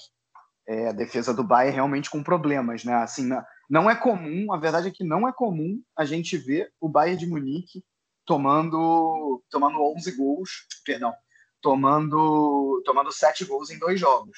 É, 0.70 0.90
a 0.90 0.92
defesa 0.92 1.34
do 1.34 1.46
Bayern 1.46 1.76
realmente 1.76 2.10
com 2.10 2.22
problemas, 2.22 2.84
né? 2.84 2.94
Assim, 2.96 3.30
não, 3.70 3.90
é 3.90 3.96
comum, 3.96 4.52
a 4.52 4.58
verdade 4.58 4.90
é 4.90 4.92
que 4.92 5.04
não 5.04 5.28
é 5.28 5.32
comum 5.32 5.82
a 5.96 6.04
gente 6.04 6.38
ver 6.38 6.74
o 6.80 6.90
Bayern 6.90 7.18
de 7.18 7.28
Munique 7.28 7.86
tomando, 8.26 9.42
tomando 9.50 9.82
11 9.96 10.12
gols, 10.18 10.68
perdão, 10.86 11.14
tomando, 11.62 12.82
tomando 12.86 13.12
7 13.12 13.46
gols 13.46 13.70
em 13.70 13.80
dois 13.80 14.00
jogos. 14.00 14.38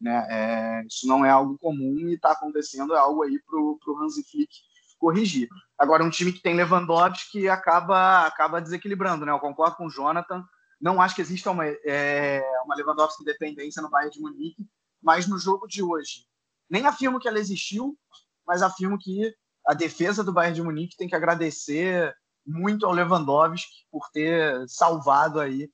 Né? 0.00 0.26
É, 0.30 0.86
isso 0.86 1.06
não 1.06 1.24
é 1.24 1.30
algo 1.30 1.58
comum 1.58 2.08
e 2.08 2.14
está 2.14 2.32
acontecendo, 2.32 2.94
é 2.94 2.98
algo 2.98 3.22
aí 3.22 3.38
para 3.44 3.58
o 3.58 3.98
Hansi 4.02 4.24
Flick 4.24 4.50
corrigir. 4.98 5.48
Agora, 5.78 6.04
um 6.04 6.10
time 6.10 6.32
que 6.32 6.42
tem 6.42 6.54
Lewandowski 6.54 7.48
acaba, 7.48 8.26
acaba 8.26 8.60
desequilibrando, 8.60 9.24
né? 9.24 9.32
Eu 9.32 9.40
concordo 9.40 9.76
com 9.76 9.86
o 9.86 9.90
Jonathan. 9.90 10.44
Não 10.78 11.00
acho 11.00 11.14
que 11.14 11.22
exista 11.22 11.50
uma, 11.50 11.66
é, 11.66 12.42
uma 12.64 12.76
Lewandowski 12.76 13.24
dependência 13.24 13.82
no 13.82 13.90
Bayern 13.90 14.12
de 14.12 14.20
Munique, 14.20 14.66
mas 15.02 15.26
no 15.26 15.38
jogo 15.38 15.66
de 15.66 15.82
hoje, 15.82 16.26
nem 16.68 16.86
afirmo 16.86 17.18
que 17.18 17.26
ela 17.26 17.38
existiu, 17.38 17.98
mas 18.46 18.62
afirmo 18.62 18.98
que 18.98 19.34
a 19.66 19.74
defesa 19.74 20.22
do 20.22 20.32
Bayern 20.32 20.54
de 20.54 20.62
Munique 20.62 20.96
tem 20.96 21.08
que 21.08 21.16
agradecer 21.16 22.14
muito 22.46 22.86
ao 22.86 22.92
Lewandowski 22.92 23.86
por 23.90 24.10
ter 24.10 24.66
salvado 24.68 25.40
aí 25.40 25.70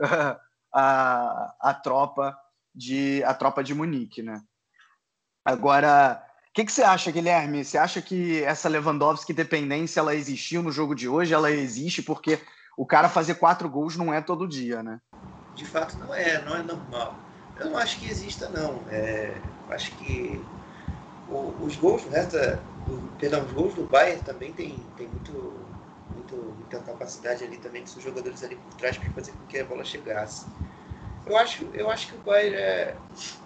a, 0.72 1.54
a 1.60 1.74
tropa 1.74 2.36
de 2.74 3.22
a 3.24 3.34
tropa 3.34 3.62
de 3.62 3.74
Munique, 3.74 4.22
né? 4.22 4.40
Agora, 5.44 6.22
o 6.48 6.52
que, 6.52 6.64
que, 6.64 6.72
você 6.72 6.82
acha, 6.82 7.10
Guilherme? 7.10 7.64
Você 7.64 7.78
acha 7.78 8.02
que 8.02 8.42
essa 8.42 8.68
Lewandowski 8.68 9.32
dependência 9.32 10.00
ela 10.00 10.14
existiu 10.14 10.62
no 10.62 10.70
jogo 10.70 10.94
de 10.94 11.08
hoje? 11.08 11.32
Ela 11.32 11.50
existe 11.50 12.02
porque 12.02 12.38
o 12.76 12.84
cara 12.84 13.08
fazer 13.08 13.36
quatro 13.36 13.68
gols 13.68 13.96
não 13.96 14.12
é 14.12 14.20
todo 14.20 14.46
dia, 14.46 14.82
né? 14.82 15.00
De 15.54 15.64
fato, 15.64 15.98
não 15.98 16.14
é, 16.14 16.44
não 16.44 16.54
é 16.54 16.62
normal. 16.62 17.18
Eu 17.56 17.70
não 17.70 17.78
acho 17.78 17.98
que 17.98 18.06
exista, 18.06 18.48
não. 18.48 18.84
É, 18.88 19.40
acho 19.70 19.96
que 19.96 20.44
o, 21.26 21.64
os 21.64 21.76
gols 21.76 22.02
do 22.02 22.10
Hertha, 22.10 22.62
perdão, 23.18 23.44
os 23.44 23.52
gols 23.52 23.74
do 23.74 23.86
Bayern 23.90 24.22
também 24.22 24.52
tem, 24.52 24.86
tem 24.96 25.08
muito, 25.08 25.67
muito, 26.28 26.36
muita 26.36 26.78
capacidade 26.80 27.44
ali 27.44 27.56
também 27.56 27.82
dos 27.82 27.94
jogadores 27.94 28.42
ali 28.44 28.56
por 28.56 28.74
trás 28.74 28.96
para 28.96 29.10
fazer 29.10 29.32
com 29.32 29.46
que 29.46 29.58
a 29.58 29.64
bola 29.64 29.84
chegasse. 29.84 30.46
Eu 31.26 31.36
acho, 31.36 31.64
eu 31.74 31.90
acho 31.90 32.08
que 32.08 32.14
o 32.14 32.18
Bayern 32.18 32.56
é, 32.56 32.96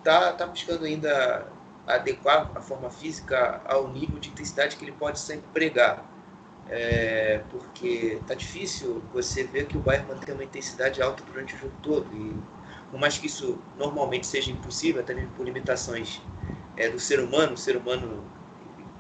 tá, 0.03 0.33
tá 0.33 0.47
buscando 0.47 0.85
ainda 0.85 1.47
adequar 1.87 2.51
a 2.55 2.61
forma 2.61 2.91
física 2.91 3.61
ao 3.67 3.89
nível 3.89 4.19
de 4.19 4.31
intensidade 4.31 4.77
que 4.77 4.85
ele 4.85 4.93
pode 4.93 5.19
sempre 5.19 5.47
pregar. 5.53 6.05
É, 6.69 7.43
porque 7.51 8.19
tá 8.27 8.35
difícil 8.35 9.03
você 9.12 9.43
ver 9.43 9.67
que 9.67 9.77
o 9.77 9.81
Bayern 9.81 10.09
mantém 10.09 10.35
uma 10.35 10.45
intensidade 10.45 11.03
alta 11.03 11.23
durante 11.25 11.55
o 11.55 11.59
jogo 11.59 11.73
todo. 11.83 12.07
E 12.15 12.37
por 12.91 13.01
mais 13.01 13.19
que 13.19 13.27
isso 13.27 13.59
normalmente 13.77 14.27
seja 14.27 14.51
impossível, 14.51 15.03
até 15.03 15.12
mesmo 15.12 15.31
por 15.31 15.45
limitações 15.45 16.21
é, 16.77 16.89
do 16.89 17.01
ser 17.01 17.19
humano, 17.19 17.55
o 17.55 17.57
ser 17.57 17.77
humano 17.77 18.23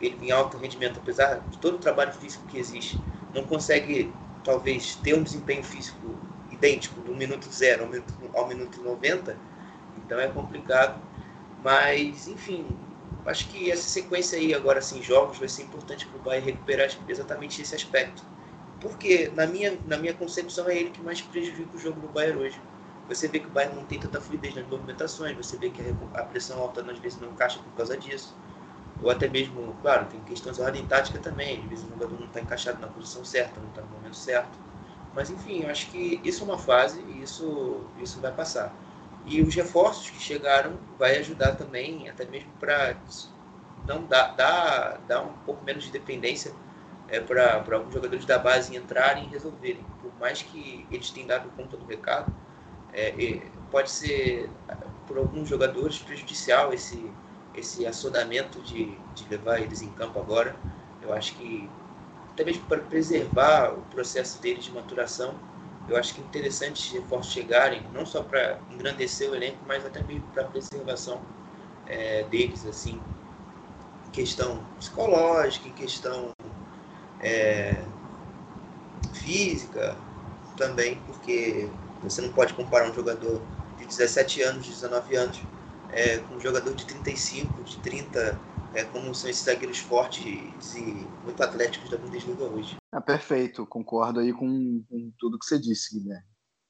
ele 0.00 0.26
em 0.26 0.32
alto 0.32 0.56
rendimento, 0.58 0.98
apesar 0.98 1.36
de 1.48 1.58
todo 1.58 1.76
o 1.76 1.78
trabalho 1.78 2.12
físico 2.12 2.44
que 2.48 2.58
existe, 2.58 2.98
não 3.32 3.44
consegue 3.44 4.12
talvez 4.44 4.96
ter 4.96 5.14
um 5.14 5.22
desempenho 5.22 5.62
físico 5.62 6.16
idêntico 6.50 7.00
do 7.00 7.14
minuto 7.14 7.50
zero 7.50 7.84
ao 7.84 7.88
minuto, 7.90 8.14
ao 8.34 8.48
minuto 8.48 8.82
90, 8.82 9.36
então 9.96 10.18
é 10.20 10.28
complicado. 10.28 11.00
Mas, 11.62 12.26
enfim, 12.28 12.66
acho 13.24 13.48
que 13.48 13.70
essa 13.70 13.88
sequência 13.88 14.38
aí 14.38 14.54
agora, 14.54 14.78
assim, 14.80 15.02
jogos, 15.02 15.38
vai 15.38 15.48
ser 15.48 15.62
importante 15.62 16.06
para 16.06 16.18
o 16.18 16.22
Bayern 16.22 16.50
recuperar 16.50 16.88
exatamente 17.08 17.62
esse 17.62 17.74
aspecto. 17.74 18.22
Porque, 18.80 19.30
na 19.34 19.46
minha, 19.46 19.78
na 19.86 19.96
minha 19.96 20.14
concepção, 20.14 20.68
é 20.68 20.76
ele 20.76 20.90
que 20.90 21.00
mais 21.02 21.22
prejudica 21.22 21.76
o 21.76 21.78
jogo 21.78 22.00
do 22.00 22.08
Bayern 22.08 22.38
hoje. 22.40 22.60
Você 23.08 23.28
vê 23.28 23.38
que 23.40 23.46
o 23.46 23.50
Bayern 23.50 23.76
não 23.76 23.84
tem 23.86 23.98
tanta 23.98 24.20
fluidez 24.20 24.54
nas 24.54 24.66
movimentações, 24.66 25.36
você 25.36 25.56
vê 25.56 25.70
que 25.70 25.82
a 26.14 26.22
pressão 26.24 26.60
alta 26.60 26.80
às 26.90 26.98
vezes 26.98 27.18
não 27.20 27.30
encaixa 27.30 27.60
por 27.60 27.72
causa 27.74 27.96
disso. 27.96 28.34
Ou 29.02 29.10
até 29.10 29.28
mesmo, 29.28 29.74
claro, 29.82 30.06
tem 30.06 30.20
questões 30.20 30.56
de 30.56 30.62
ordem 30.62 30.86
tática 30.86 31.18
também, 31.18 31.58
às 31.58 31.64
vezes 31.64 31.84
o 31.84 31.88
jogador 31.88 32.18
não 32.18 32.26
está 32.26 32.40
encaixado 32.40 32.80
na 32.80 32.86
posição 32.86 33.24
certa, 33.24 33.60
não 33.60 33.68
está 33.68 33.82
no 33.82 33.88
momento 33.88 34.16
certo. 34.16 34.58
Mas 35.14 35.30
enfim, 35.30 35.62
eu 35.62 35.70
acho 35.70 35.90
que 35.90 36.20
isso 36.24 36.42
é 36.42 36.46
uma 36.46 36.58
fase 36.58 37.00
e 37.00 37.22
isso, 37.22 37.80
isso 38.00 38.20
vai 38.20 38.32
passar. 38.32 38.72
E 39.26 39.42
os 39.42 39.54
reforços 39.54 40.10
que 40.10 40.20
chegaram 40.20 40.72
vai 40.98 41.16
ajudar 41.18 41.52
também, 41.52 42.08
até 42.08 42.24
mesmo 42.24 42.50
para 42.58 42.96
não 43.86 44.04
dar, 44.04 44.34
dar, 44.36 44.98
dar 45.06 45.22
um 45.22 45.32
pouco 45.44 45.64
menos 45.64 45.84
de 45.84 45.90
dependência 45.90 46.52
é, 47.08 47.20
para 47.20 47.62
alguns 47.72 47.92
jogadores 47.92 48.24
da 48.24 48.38
base 48.38 48.74
entrarem 48.76 49.24
e 49.24 49.28
resolverem. 49.28 49.84
Por 50.00 50.12
mais 50.18 50.42
que 50.42 50.86
eles 50.90 51.10
tenham 51.10 51.28
dado 51.28 51.50
conta 51.56 51.76
do 51.76 51.84
recado, 51.84 52.32
é, 52.92 53.40
pode 53.70 53.90
ser 53.90 54.48
por 55.06 55.18
alguns 55.18 55.48
jogadores 55.48 55.98
prejudicial 55.98 56.72
esse, 56.72 57.10
esse 57.54 57.86
assodamento 57.86 58.60
de, 58.62 58.98
de 59.14 59.28
levar 59.28 59.60
eles 59.60 59.82
em 59.82 59.90
campo 59.90 60.18
agora. 60.18 60.56
Eu 61.00 61.12
acho 61.12 61.36
que 61.36 61.70
até 62.32 62.44
mesmo 62.44 62.62
para 62.64 62.80
preservar 62.80 63.74
o 63.78 63.82
processo 63.82 64.40
deles 64.40 64.64
de 64.64 64.72
maturação. 64.72 65.38
Eu 65.86 65.96
acho 65.96 66.14
que 66.14 66.20
é 66.20 66.24
interessante 66.24 66.76
os 66.80 67.02
reforços 67.02 67.32
chegarem, 67.32 67.82
não 67.92 68.06
só 68.06 68.22
para 68.22 68.60
engrandecer 68.70 69.30
o 69.30 69.34
elenco, 69.34 69.58
mas 69.66 69.84
até 69.84 70.02
mesmo 70.04 70.28
para 70.28 70.42
a 70.42 70.48
preservação 70.48 71.22
é, 71.86 72.22
deles, 72.24 72.64
assim, 72.64 73.02
em 74.06 74.10
questão 74.10 74.64
psicológica, 74.78 75.68
em 75.68 75.72
questão 75.72 76.34
é, 77.20 77.84
física 79.12 79.96
também, 80.56 80.96
porque 81.00 81.68
você 82.00 82.20
não 82.20 82.32
pode 82.32 82.54
comparar 82.54 82.90
um 82.90 82.94
jogador 82.94 83.46
de 83.76 83.84
17 83.86 84.42
anos, 84.42 84.66
19 84.66 85.16
anos, 85.16 85.40
é, 85.92 86.18
com 86.18 86.34
um 86.34 86.40
jogador 86.40 86.74
de 86.74 86.84
35, 86.86 87.62
de 87.62 87.78
30, 87.78 88.40
é, 88.74 88.84
como 88.84 89.14
são 89.14 89.28
esses 89.28 89.44
zagueiros 89.44 89.78
fortes 89.78 90.74
e 90.74 91.06
muito 91.22 91.42
atléticos 91.42 91.90
da 91.90 91.98
Bundesliga 91.98 92.44
hoje. 92.44 92.76
É, 92.92 93.00
perfeito, 93.00 93.66
concordo 93.66 94.20
aí 94.20 94.32
com, 94.32 94.82
com 94.88 95.12
tudo 95.18 95.38
que 95.38 95.44
você 95.44 95.58
disse, 95.58 95.98
Guilherme. 95.98 96.24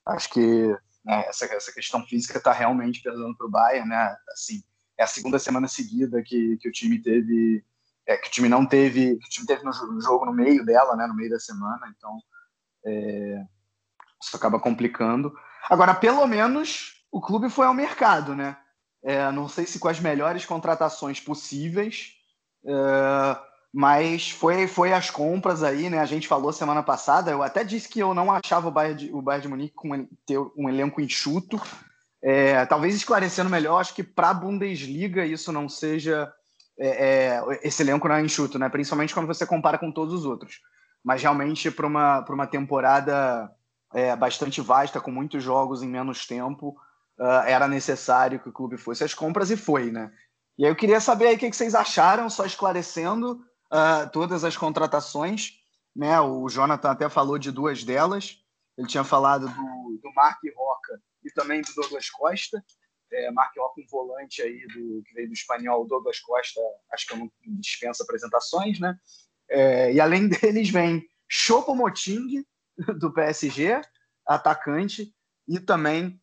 Acho 0.06 0.30
que 0.30 0.76
né, 1.04 1.24
essa, 1.26 1.46
essa 1.46 1.72
questão 1.72 2.04
física 2.06 2.38
está 2.38 2.52
realmente 2.52 3.02
pesando 3.02 3.36
para 3.36 3.46
o 3.46 3.50
Bayern, 3.50 3.88
né? 3.88 4.16
Assim, 4.32 4.62
é 4.98 5.04
a 5.04 5.06
segunda 5.06 5.38
semana 5.38 5.68
seguida 5.68 6.22
que, 6.22 6.56
que 6.58 6.68
o 6.68 6.72
time 6.72 7.00
teve, 7.00 7.64
é, 8.06 8.16
que 8.16 8.28
o 8.28 8.30
time 8.30 8.48
não 8.48 8.66
teve, 8.66 9.16
que 9.18 9.26
o 9.26 9.30
time 9.30 9.46
teve 9.46 9.64
no, 9.64 10.00
jogo 10.00 10.26
no 10.26 10.32
meio 10.32 10.64
dela, 10.64 10.96
né? 10.96 11.06
No 11.06 11.14
meio 11.14 11.30
da 11.30 11.38
semana, 11.38 11.92
então 11.96 12.18
é, 12.84 13.44
isso 14.22 14.36
acaba 14.36 14.58
complicando. 14.58 15.32
Agora, 15.70 15.94
pelo 15.94 16.26
menos 16.26 17.04
o 17.10 17.20
clube 17.20 17.48
foi 17.48 17.66
ao 17.66 17.74
mercado, 17.74 18.34
né? 18.34 18.56
É, 19.04 19.30
não 19.32 19.48
sei 19.48 19.66
se 19.66 19.78
com 19.78 19.88
as 19.88 19.98
melhores 19.98 20.44
contratações 20.44 21.20
possíveis, 21.20 22.12
é, 22.64 23.38
mas 23.72 24.30
foi, 24.30 24.66
foi 24.66 24.92
as 24.92 25.08
compras 25.08 25.62
aí, 25.62 25.88
né? 25.88 25.98
A 25.98 26.04
gente 26.06 26.28
falou 26.28 26.52
semana 26.52 26.82
passada, 26.82 27.30
eu 27.30 27.42
até 27.42 27.64
disse 27.64 27.88
que 27.88 28.00
eu 28.00 28.12
não 28.12 28.30
achava 28.30 28.68
o 28.68 28.70
Bayern 28.70 29.06
de, 29.06 29.12
o 29.12 29.22
Bayern 29.22 29.42
de 29.42 29.48
Munique 29.48 29.74
com 29.74 30.06
ter 30.26 30.38
um 30.56 30.68
elenco 30.68 31.00
enxuto. 31.00 31.60
É, 32.22 32.64
talvez 32.66 32.94
esclarecendo 32.94 33.50
melhor, 33.50 33.80
acho 33.80 33.94
que 33.94 34.02
para 34.02 34.30
a 34.30 34.34
Bundesliga 34.34 35.24
isso 35.24 35.50
não 35.50 35.68
seja. 35.68 36.30
É, 36.78 36.88
é, 36.88 37.60
esse 37.62 37.82
elenco 37.82 38.06
não 38.06 38.16
é 38.16 38.22
enxuto, 38.22 38.58
né? 38.58 38.68
Principalmente 38.68 39.14
quando 39.14 39.26
você 39.26 39.46
compara 39.46 39.78
com 39.78 39.90
todos 39.90 40.12
os 40.12 40.24
outros. 40.24 40.60
Mas 41.02 41.22
realmente 41.22 41.70
para 41.70 41.86
uma, 41.86 42.20
uma 42.28 42.46
temporada 42.46 43.50
é, 43.94 44.14
bastante 44.14 44.60
vasta, 44.60 45.00
com 45.00 45.10
muitos 45.10 45.42
jogos 45.42 45.82
em 45.82 45.88
menos 45.88 46.26
tempo, 46.26 46.76
uh, 47.22 47.46
era 47.46 47.68
necessário 47.68 48.40
que 48.40 48.48
o 48.48 48.52
clube 48.52 48.76
fosse 48.76 49.04
às 49.04 49.14
compras 49.14 49.50
e 49.50 49.56
foi, 49.56 49.92
né? 49.92 50.12
E 50.58 50.64
aí 50.64 50.70
eu 50.70 50.76
queria 50.76 51.00
saber 51.00 51.28
aí 51.28 51.36
o 51.36 51.38
que, 51.38 51.52
vocês 51.52 51.74
acharam, 51.74 52.28
só 52.28 52.44
esclarecendo 52.44 53.44
uh, 53.72 54.10
todas 54.12 54.42
as 54.42 54.56
contratações, 54.56 55.52
né? 55.94 56.20
O 56.20 56.48
Jonathan 56.48 56.90
até 56.90 57.08
falou 57.08 57.38
de 57.38 57.52
duas 57.52 57.84
delas, 57.84 58.38
ele 58.76 58.88
tinha 58.88 59.04
falado 59.04 59.48
do, 59.48 60.00
do 60.02 60.12
Mark 60.14 60.40
Roca 60.56 61.00
e 61.24 61.30
também 61.30 61.62
do 61.62 61.72
Douglas 61.74 62.10
Costa. 62.10 62.62
É, 63.12 63.30
Mark 63.30 63.52
Roca, 63.56 63.80
um 63.80 63.86
volante 63.90 64.42
aí 64.42 64.66
do, 64.68 65.02
que 65.04 65.14
veio 65.14 65.28
do 65.28 65.34
espanhol, 65.34 65.86
Douglas 65.86 66.18
Costa, 66.20 66.60
acho 66.90 67.06
que 67.06 67.12
eu 67.12 67.18
não 67.18 67.30
dispensa 67.60 68.02
apresentações, 68.02 68.80
né? 68.80 68.96
É, 69.48 69.92
e 69.92 70.00
além 70.00 70.28
deles 70.28 70.70
vem 70.70 71.06
Chopo 71.28 71.74
Moting, 71.74 72.44
do 72.98 73.12
PSG, 73.12 73.80
atacante, 74.26 75.14
e 75.46 75.60
também 75.60 76.21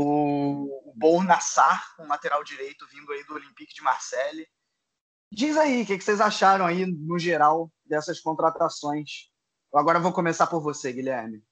o 0.00 0.92
Bor 0.94 1.24
Nassar, 1.24 1.82
um 1.98 2.06
lateral 2.06 2.44
direito 2.44 2.86
vindo 2.86 3.12
aí 3.12 3.24
do 3.24 3.34
Olympique 3.34 3.74
de 3.74 3.82
Marseille. 3.82 4.46
Diz 5.30 5.56
aí, 5.56 5.82
o 5.82 5.86
que 5.86 6.00
vocês 6.00 6.20
acharam 6.20 6.64
aí, 6.64 6.86
no 6.86 7.18
geral, 7.18 7.70
dessas 7.84 8.20
contratações? 8.20 9.30
Agora 9.74 9.98
vou 9.98 10.12
começar 10.12 10.46
por 10.46 10.60
você, 10.62 10.92
Guilherme. 10.92 11.42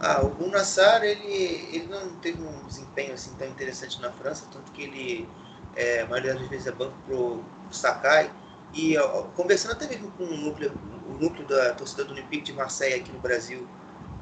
Ah, 0.00 0.22
o 0.22 0.28
Bor 0.28 0.50
Nassar, 0.50 1.02
ele, 1.02 1.34
ele 1.74 1.86
não 1.86 2.20
teve 2.20 2.40
um 2.42 2.66
desempenho 2.66 3.14
assim 3.14 3.34
tão 3.36 3.48
interessante 3.48 4.00
na 4.00 4.12
França, 4.12 4.46
tanto 4.52 4.70
que 4.72 4.82
ele, 4.82 5.28
é, 5.74 6.02
a 6.02 6.06
maioria 6.06 6.34
das 6.34 6.46
vezes, 6.48 6.66
é 6.66 6.72
banco 6.72 6.96
pro 7.06 7.44
Sakai. 7.70 8.30
E 8.74 8.96
ó, 8.98 9.24
conversando 9.28 9.72
até 9.72 9.88
mesmo 9.88 10.10
com 10.12 10.24
o 10.24 10.36
núcleo, 10.36 10.72
o 11.08 11.14
núcleo 11.14 11.46
da 11.48 11.74
torcida 11.74 12.04
do 12.04 12.12
Olympique 12.12 12.44
de 12.44 12.52
Marseille 12.52 13.00
aqui 13.00 13.10
no 13.10 13.18
Brasil, 13.18 13.66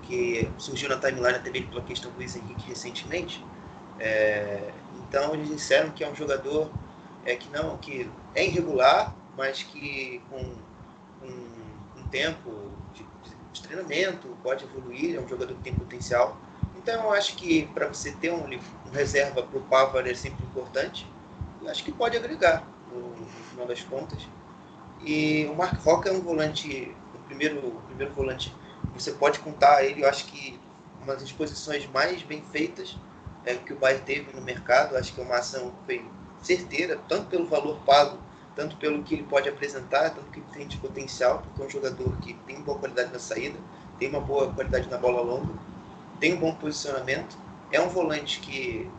que 0.07 0.49
surgiu 0.59 0.89
na 0.89 0.97
timeline 0.97 1.37
até 1.37 1.51
mesmo 1.51 1.69
pela 1.69 1.83
questão 1.83 2.11
do 2.11 2.17
Luiz 2.17 2.37
Henrique 2.37 2.69
recentemente. 2.69 3.45
É, 3.99 4.71
então 5.09 5.35
eles 5.35 5.49
disseram 5.49 5.91
que 5.91 6.05
é 6.05 6.11
um 6.11 6.15
jogador 6.15 6.71
é, 7.25 7.35
que 7.35 7.51
não 7.51 7.77
que 7.79 8.09
é 8.35 8.47
irregular, 8.47 9.15
mas 9.37 9.63
que 9.63 10.21
com, 10.31 10.55
um 12.07 12.09
tempo 12.09 12.71
de, 12.95 13.05
de, 13.53 13.63
treinamento 13.63 14.29
pode 14.43 14.65
evoluir, 14.65 15.17
é 15.17 15.21
um 15.21 15.29
jogador 15.29 15.55
que 15.55 15.63
tem 15.63 15.75
potencial. 15.75 16.39
Então 16.77 17.05
eu 17.05 17.13
acho 17.13 17.37
que 17.37 17.67
para 17.75 17.89
você 17.89 18.13
ter 18.13 18.33
um, 18.33 18.45
um 18.45 18.91
reserva 18.93 19.43
para 19.43 19.59
o 19.59 19.63
Pavar 19.63 20.07
é 20.07 20.15
sempre 20.15 20.45
importante 20.45 21.07
e 21.63 21.69
acho 21.69 21.83
que 21.85 21.91
pode 21.91 22.17
agregar 22.17 22.67
no, 22.93 23.01
no, 23.01 23.27
final 23.27 23.67
das 23.67 23.83
contas. 23.83 24.27
E 25.05 25.47
o 25.51 25.55
Mark 25.55 25.79
Roca 25.83 26.09
é 26.09 26.13
um 26.13 26.21
volante, 26.21 26.95
o 27.15 27.19
primeiro, 27.27 27.59
o 27.59 27.81
primeiro 27.89 28.13
volante 28.15 28.55
você 29.03 29.13
pode 29.13 29.39
contar 29.41 29.85
ele, 29.85 30.03
eu 30.03 30.09
acho 30.09 30.27
que 30.27 30.59
uma 31.03 31.15
das 31.15 31.31
posições 31.33 31.87
mais 31.93 32.23
bem 32.23 32.43
feitas 32.43 32.97
é, 33.45 33.55
que 33.55 33.73
o 33.73 33.77
Bayern 33.77 34.05
teve 34.05 34.35
no 34.35 34.43
mercado. 34.43 34.97
Acho 34.97 35.15
que 35.15 35.21
é 35.21 35.25
uma 35.25 35.37
ação 35.37 35.73
foi 35.87 36.05
certeira, 36.43 36.99
tanto 37.09 37.27
pelo 37.27 37.47
valor 37.47 37.79
pago, 37.85 38.19
tanto 38.55 38.77
pelo 38.77 39.03
que 39.03 39.15
ele 39.15 39.23
pode 39.25 39.49
apresentar, 39.49 40.11
tanto 40.11 40.31
que 40.31 40.41
ele 40.41 40.47
tem 40.53 40.67
de 40.67 40.77
potencial, 40.79 41.39
porque 41.39 41.63
é 41.63 41.65
um 41.67 41.71
jogador 41.71 42.17
que 42.19 42.35
tem 42.47 42.61
boa 42.61 42.79
qualidade 42.79 43.13
na 43.13 43.19
saída, 43.19 43.59
tem 43.99 44.09
uma 44.09 44.21
boa 44.21 44.53
qualidade 44.53 44.89
na 44.89 44.97
bola 44.97 45.21
longa, 45.21 45.53
tem 46.21 46.35
um 46.35 46.41
bom 46.41 46.55
posicionamento, 46.55 47.37
é 47.71 47.81
um 47.81 47.89
volante 47.89 48.41
que, 48.41 48.91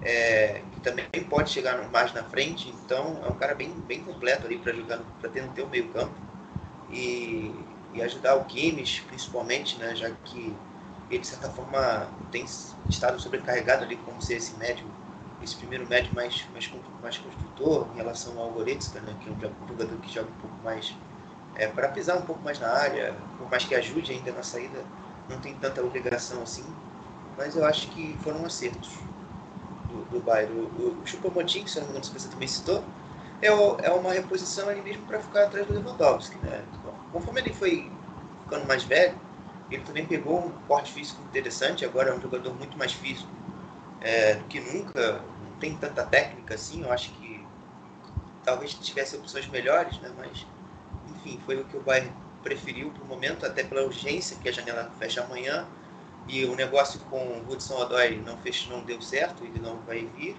é, 0.00 0.62
que 0.72 0.80
também 0.80 1.06
pode 1.28 1.50
chegar 1.50 1.76
mais 1.90 2.12
na 2.12 2.22
frente, 2.24 2.68
então 2.68 3.20
é 3.24 3.28
um 3.28 3.34
cara 3.34 3.54
bem, 3.54 3.70
bem 3.86 4.02
completo 4.02 4.46
ali 4.46 4.58
para 4.58 4.72
jogar, 4.72 5.00
para 5.20 5.30
ter 5.30 5.42
no 5.42 5.52
teu 5.52 5.68
meio 5.68 5.88
campo. 5.92 6.14
E 6.90 7.50
e 7.94 8.02
ajudar 8.02 8.36
o 8.36 8.44
Kimmich, 8.44 9.02
principalmente, 9.02 9.78
né, 9.78 9.94
já 9.94 10.10
que 10.10 10.54
ele, 11.10 11.20
de 11.20 11.26
certa 11.26 11.48
forma, 11.50 12.08
tem 12.30 12.44
estado 12.88 13.20
sobrecarregado 13.20 13.84
ali 13.84 13.96
como 13.96 14.20
ser 14.22 14.34
esse 14.34 14.56
médio, 14.56 14.86
esse 15.42 15.56
primeiro 15.56 15.86
médio 15.88 16.14
mais, 16.14 16.46
mais, 16.52 16.70
mais 17.02 17.18
construtor 17.18 17.86
em 17.92 17.96
relação 17.96 18.38
ao 18.38 18.50
Goretzka, 18.50 19.00
né, 19.00 19.14
que 19.20 19.28
é 19.28 19.32
um 19.32 19.68
jogador 19.68 19.96
que 19.98 20.12
joga 20.12 20.28
um 20.28 20.40
pouco 20.40 20.56
mais 20.64 20.94
é, 21.56 21.66
para 21.66 21.88
pisar 21.88 22.16
um 22.16 22.22
pouco 22.22 22.42
mais 22.42 22.58
na 22.58 22.68
área, 22.68 23.14
por 23.38 23.50
mais 23.50 23.64
que 23.64 23.74
ajude 23.74 24.12
ainda 24.12 24.32
na 24.32 24.42
saída, 24.42 24.82
não 25.28 25.38
tem 25.40 25.54
tanta 25.54 25.82
obrigação 25.82 26.42
assim, 26.42 26.64
mas 27.36 27.56
eu 27.56 27.64
acho 27.64 27.88
que 27.90 28.16
foram 28.22 28.44
acertos 28.44 28.90
do, 29.88 30.04
do 30.06 30.20
Bayern. 30.20 30.52
O, 30.54 31.00
o 31.02 31.06
Choupo-Moting, 31.06 31.66
se 31.66 31.78
não 31.78 31.86
me 31.86 31.90
engano, 31.90 32.04
você 32.04 32.28
também 32.28 32.48
citou, 32.48 32.84
é, 33.40 33.48
é 33.48 33.90
uma 33.90 34.12
reposição 34.12 34.68
ali 34.68 34.80
mesmo 34.82 35.04
para 35.06 35.20
ficar 35.20 35.44
atrás 35.44 35.66
do 35.66 35.74
Lewandowski, 35.74 36.38
né? 36.38 36.64
Conforme 37.12 37.40
ele 37.40 37.52
foi 37.52 37.90
ficando 38.42 38.66
mais 38.66 38.84
velho, 38.84 39.14
ele 39.70 39.82
também 39.82 40.06
pegou 40.06 40.46
um 40.46 40.50
porte 40.66 40.92
físico 40.92 41.22
interessante, 41.22 41.84
agora 41.84 42.10
é 42.10 42.14
um 42.14 42.20
jogador 42.20 42.54
muito 42.54 42.76
mais 42.76 42.92
físico 42.92 43.30
é, 44.00 44.34
do 44.34 44.44
que 44.44 44.60
nunca, 44.60 45.12
não 45.12 45.58
tem 45.60 45.74
tanta 45.76 46.04
técnica 46.04 46.54
assim, 46.54 46.82
eu 46.82 46.92
acho 46.92 47.10
que 47.12 47.40
talvez 48.44 48.74
tivesse 48.74 49.16
opções 49.16 49.46
melhores, 49.48 49.98
né? 49.98 50.10
Mas, 50.18 50.44
enfim, 51.10 51.38
foi 51.46 51.60
o 51.60 51.64
que 51.64 51.76
o 51.76 51.80
Bayern 51.80 52.10
preferiu 52.42 52.90
para 52.90 53.02
o 53.04 53.06
momento, 53.06 53.46
até 53.46 53.62
pela 53.62 53.82
urgência, 53.82 54.36
que 54.42 54.48
a 54.48 54.52
janela 54.52 54.90
fecha 54.98 55.22
amanhã, 55.22 55.64
e 56.28 56.44
o 56.44 56.54
negócio 56.54 56.98
com 57.10 57.24
o 57.24 57.50
Hudson 57.50 57.76
Odoi 57.76 58.16
não, 58.26 58.36
fez, 58.38 58.66
não 58.68 58.80
deu 58.80 59.00
certo, 59.00 59.44
ele 59.44 59.60
não 59.60 59.76
vai 59.86 60.00
vir, 60.16 60.36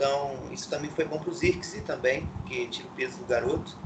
então, 0.00 0.48
isso 0.50 0.70
também 0.70 0.90
foi 0.90 1.04
bom 1.04 1.18
para 1.18 1.28
o 1.28 1.34
Zirkzee 1.34 1.82
também, 1.82 2.26
que 2.46 2.66
tira 2.68 2.88
o 2.88 2.90
peso 2.92 3.18
do 3.18 3.26
garoto. 3.26 3.76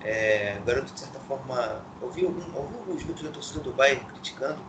É, 0.00 0.58
o 0.60 0.64
garoto, 0.64 0.92
de 0.92 1.00
certa 1.00 1.18
forma, 1.20 1.82
ouvi, 2.00 2.24
algum, 2.24 2.40
ouvi 2.56 2.74
alguns 2.76 3.02
grupos 3.02 3.22
da 3.22 3.30
torcida 3.30 3.60
do 3.60 3.72
Bayern 3.72 4.04
criticando, 4.06 4.60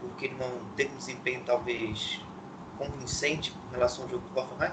porque 0.00 0.26
ele 0.26 0.36
não 0.36 0.50
teve 0.76 0.94
um 0.94 0.96
desempenho 0.96 1.42
talvez 1.44 2.20
convincente 2.78 3.52
em 3.68 3.72
relação 3.72 4.04
ao 4.04 4.10
jogo 4.10 4.28
do 4.28 4.38
Hoffenheim, 4.38 4.72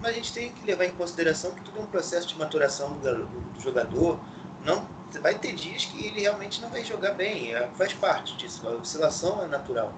mas 0.00 0.10
a 0.10 0.14
gente 0.14 0.32
tem 0.32 0.50
que 0.50 0.64
levar 0.66 0.86
em 0.86 0.92
consideração 0.92 1.52
que 1.52 1.60
tudo 1.60 1.78
é 1.78 1.82
um 1.82 1.86
processo 1.86 2.26
de 2.26 2.38
maturação 2.38 2.94
do, 2.94 3.26
do, 3.26 3.40
do 3.52 3.60
jogador. 3.60 4.18
Não 4.64 4.86
vai 5.20 5.38
ter 5.38 5.52
dias 5.52 5.84
que 5.84 6.06
ele 6.06 6.22
realmente 6.22 6.60
não 6.62 6.70
vai 6.70 6.82
jogar 6.82 7.12
bem, 7.12 7.54
é, 7.54 7.68
faz 7.74 7.92
parte 7.92 8.36
disso. 8.36 8.66
A 8.66 8.72
oscilação 8.72 9.44
é 9.44 9.46
natural. 9.46 9.92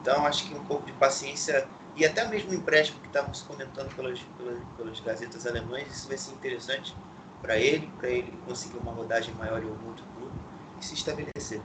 Então, 0.00 0.26
acho 0.26 0.46
que 0.46 0.54
um 0.54 0.64
pouco 0.64 0.84
de 0.84 0.92
paciência 0.92 1.66
e 1.96 2.04
até 2.04 2.26
mesmo 2.26 2.50
o 2.50 2.54
empréstimo 2.54 3.00
que 3.00 3.06
estávamos 3.06 3.42
comentando 3.42 3.94
pelas, 3.94 4.18
pelas, 4.38 4.58
pelas 4.76 5.00
gazetas 5.00 5.46
alemãs, 5.46 5.86
isso 5.88 6.08
vai 6.08 6.16
ser 6.16 6.32
interessante 6.32 6.94
para 7.42 7.58
ele, 7.58 7.86
para 7.98 8.08
ele 8.08 8.32
conseguir 8.46 8.78
uma 8.78 8.92
rodagem 8.92 9.34
maior 9.34 9.62
em 9.62 9.68
algum 9.68 9.88
outro 9.88 10.04
clube 10.16 10.38
e 10.80 10.84
se 10.84 10.94
estabelecer. 10.94 11.60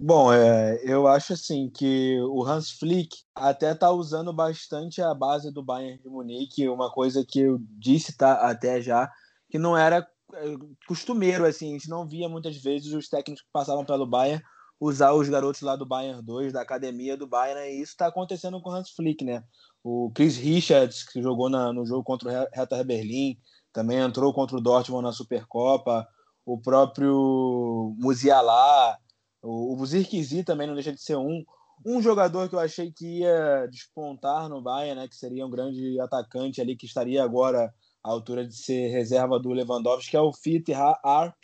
Bom, 0.00 0.32
é, 0.32 0.80
eu 0.82 1.06
acho 1.06 1.34
assim 1.34 1.70
que 1.70 2.18
o 2.22 2.42
Hans 2.44 2.72
Flick 2.72 3.18
até 3.36 3.70
está 3.70 3.92
usando 3.92 4.32
bastante 4.32 5.00
a 5.00 5.14
base 5.14 5.52
do 5.52 5.62
Bayern 5.62 6.02
de 6.02 6.08
Munique, 6.08 6.68
uma 6.68 6.90
coisa 6.90 7.24
que 7.24 7.38
eu 7.38 7.58
disse 7.78 8.16
tá, 8.16 8.50
até 8.50 8.80
já, 8.80 9.08
que 9.48 9.60
não 9.60 9.76
era 9.76 10.04
é, 10.34 10.54
costumeiro, 10.88 11.44
assim, 11.44 11.70
a 11.70 11.72
gente 11.74 11.88
não 11.88 12.08
via 12.08 12.28
muitas 12.28 12.56
vezes 12.56 12.92
os 12.92 13.08
técnicos 13.08 13.44
que 13.44 13.52
passavam 13.52 13.84
pelo 13.84 14.04
Bayern 14.04 14.42
usar 14.80 15.12
os 15.12 15.28
garotos 15.28 15.60
lá 15.60 15.76
do 15.76 15.86
Bayern 15.86 16.20
2, 16.20 16.52
da 16.52 16.62
academia 16.62 17.16
do 17.16 17.28
Bayern, 17.28 17.60
e 17.60 17.80
isso 17.80 17.92
está 17.92 18.08
acontecendo 18.08 18.60
com 18.60 18.70
o 18.70 18.72
Hans 18.72 18.90
Flick, 18.90 19.24
né? 19.24 19.44
O 19.84 20.10
Chris 20.12 20.36
Richards, 20.36 21.04
que 21.04 21.22
jogou 21.22 21.48
na, 21.48 21.72
no 21.72 21.86
jogo 21.86 22.02
contra 22.02 22.28
o 22.28 22.48
Hertha 22.52 22.82
Berlim, 22.82 23.38
também 23.72 23.98
entrou 23.98 24.32
contra 24.32 24.56
o 24.56 24.60
Dortmund 24.60 25.02
na 25.02 25.12
Supercopa, 25.12 26.06
o 26.44 26.60
próprio 26.60 27.94
Musiala, 27.98 28.98
o, 29.42 29.80
o 29.80 29.86
Zirkzee 29.86 30.44
também 30.44 30.66
não 30.66 30.74
deixa 30.74 30.92
de 30.92 31.00
ser 31.00 31.16
um. 31.16 31.44
Um 31.84 32.00
jogador 32.00 32.48
que 32.48 32.54
eu 32.54 32.60
achei 32.60 32.92
que 32.92 33.20
ia 33.20 33.66
despontar 33.68 34.48
no 34.48 34.62
Bayern, 34.62 35.00
né, 35.00 35.08
que 35.08 35.16
seria 35.16 35.44
um 35.44 35.50
grande 35.50 35.98
atacante 35.98 36.60
ali, 36.60 36.76
que 36.76 36.86
estaria 36.86 37.24
agora 37.24 37.74
à 38.04 38.10
altura 38.10 38.46
de 38.46 38.56
ser 38.56 38.88
reserva 38.88 39.40
do 39.40 39.50
Lewandowski, 39.50 40.12
que 40.12 40.16
é 40.16 40.20
o 40.20 40.32
Fit 40.32 40.72
Arp, 40.72 41.34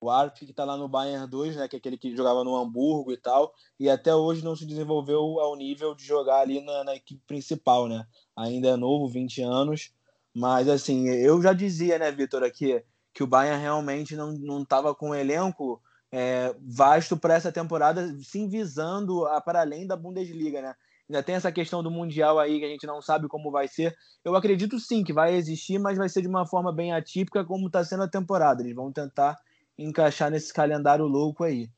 o 0.00 0.10
Arp 0.10 0.36
que 0.36 0.44
está 0.46 0.64
lá 0.64 0.76
no 0.76 0.88
Bayern 0.88 1.26
2, 1.28 1.56
né, 1.56 1.68
que 1.68 1.76
é 1.76 1.78
aquele 1.78 1.98
que 1.98 2.16
jogava 2.16 2.42
no 2.44 2.56
Hamburgo 2.56 3.12
e 3.12 3.16
tal, 3.16 3.52
e 3.78 3.90
até 3.90 4.14
hoje 4.14 4.42
não 4.42 4.56
se 4.56 4.66
desenvolveu 4.66 5.38
ao 5.40 5.54
nível 5.54 5.94
de 5.94 6.04
jogar 6.04 6.40
ali 6.40 6.62
na, 6.62 6.84
na 6.84 6.94
equipe 6.94 7.22
principal, 7.26 7.86
né? 7.86 8.06
Ainda 8.36 8.68
é 8.68 8.76
novo, 8.76 9.08
20 9.08 9.42
anos, 9.42 9.93
mas 10.34 10.68
assim, 10.68 11.08
eu 11.08 11.40
já 11.40 11.52
dizia, 11.52 11.98
né, 11.98 12.10
Vitor, 12.10 12.42
aqui, 12.42 12.82
que 13.12 13.22
o 13.22 13.26
Bayern 13.26 13.62
realmente 13.62 14.16
não 14.16 14.62
estava 14.62 14.94
com 14.94 15.10
um 15.10 15.14
elenco 15.14 15.80
é, 16.10 16.54
vasto 16.60 17.16
para 17.16 17.34
essa 17.34 17.52
temporada, 17.52 18.16
sim 18.22 18.48
visando 18.48 19.26
a, 19.26 19.40
para 19.40 19.60
além 19.60 19.86
da 19.86 19.96
Bundesliga, 19.96 20.60
né? 20.60 20.74
Ainda 21.08 21.22
tem 21.22 21.34
essa 21.34 21.52
questão 21.52 21.82
do 21.82 21.90
Mundial 21.90 22.38
aí 22.38 22.58
que 22.58 22.64
a 22.64 22.68
gente 22.68 22.86
não 22.86 23.02
sabe 23.02 23.28
como 23.28 23.50
vai 23.50 23.68
ser. 23.68 23.94
Eu 24.24 24.34
acredito 24.34 24.78
sim 24.80 25.04
que 25.04 25.12
vai 25.12 25.34
existir, 25.34 25.78
mas 25.78 25.98
vai 25.98 26.08
ser 26.08 26.22
de 26.22 26.28
uma 26.28 26.46
forma 26.46 26.72
bem 26.72 26.94
atípica, 26.94 27.44
como 27.44 27.66
está 27.66 27.84
sendo 27.84 28.04
a 28.04 28.08
temporada. 28.08 28.62
Eles 28.62 28.74
vão 28.74 28.90
tentar 28.90 29.36
encaixar 29.76 30.30
nesse 30.30 30.52
calendário 30.52 31.04
louco 31.04 31.44
aí. 31.44 31.68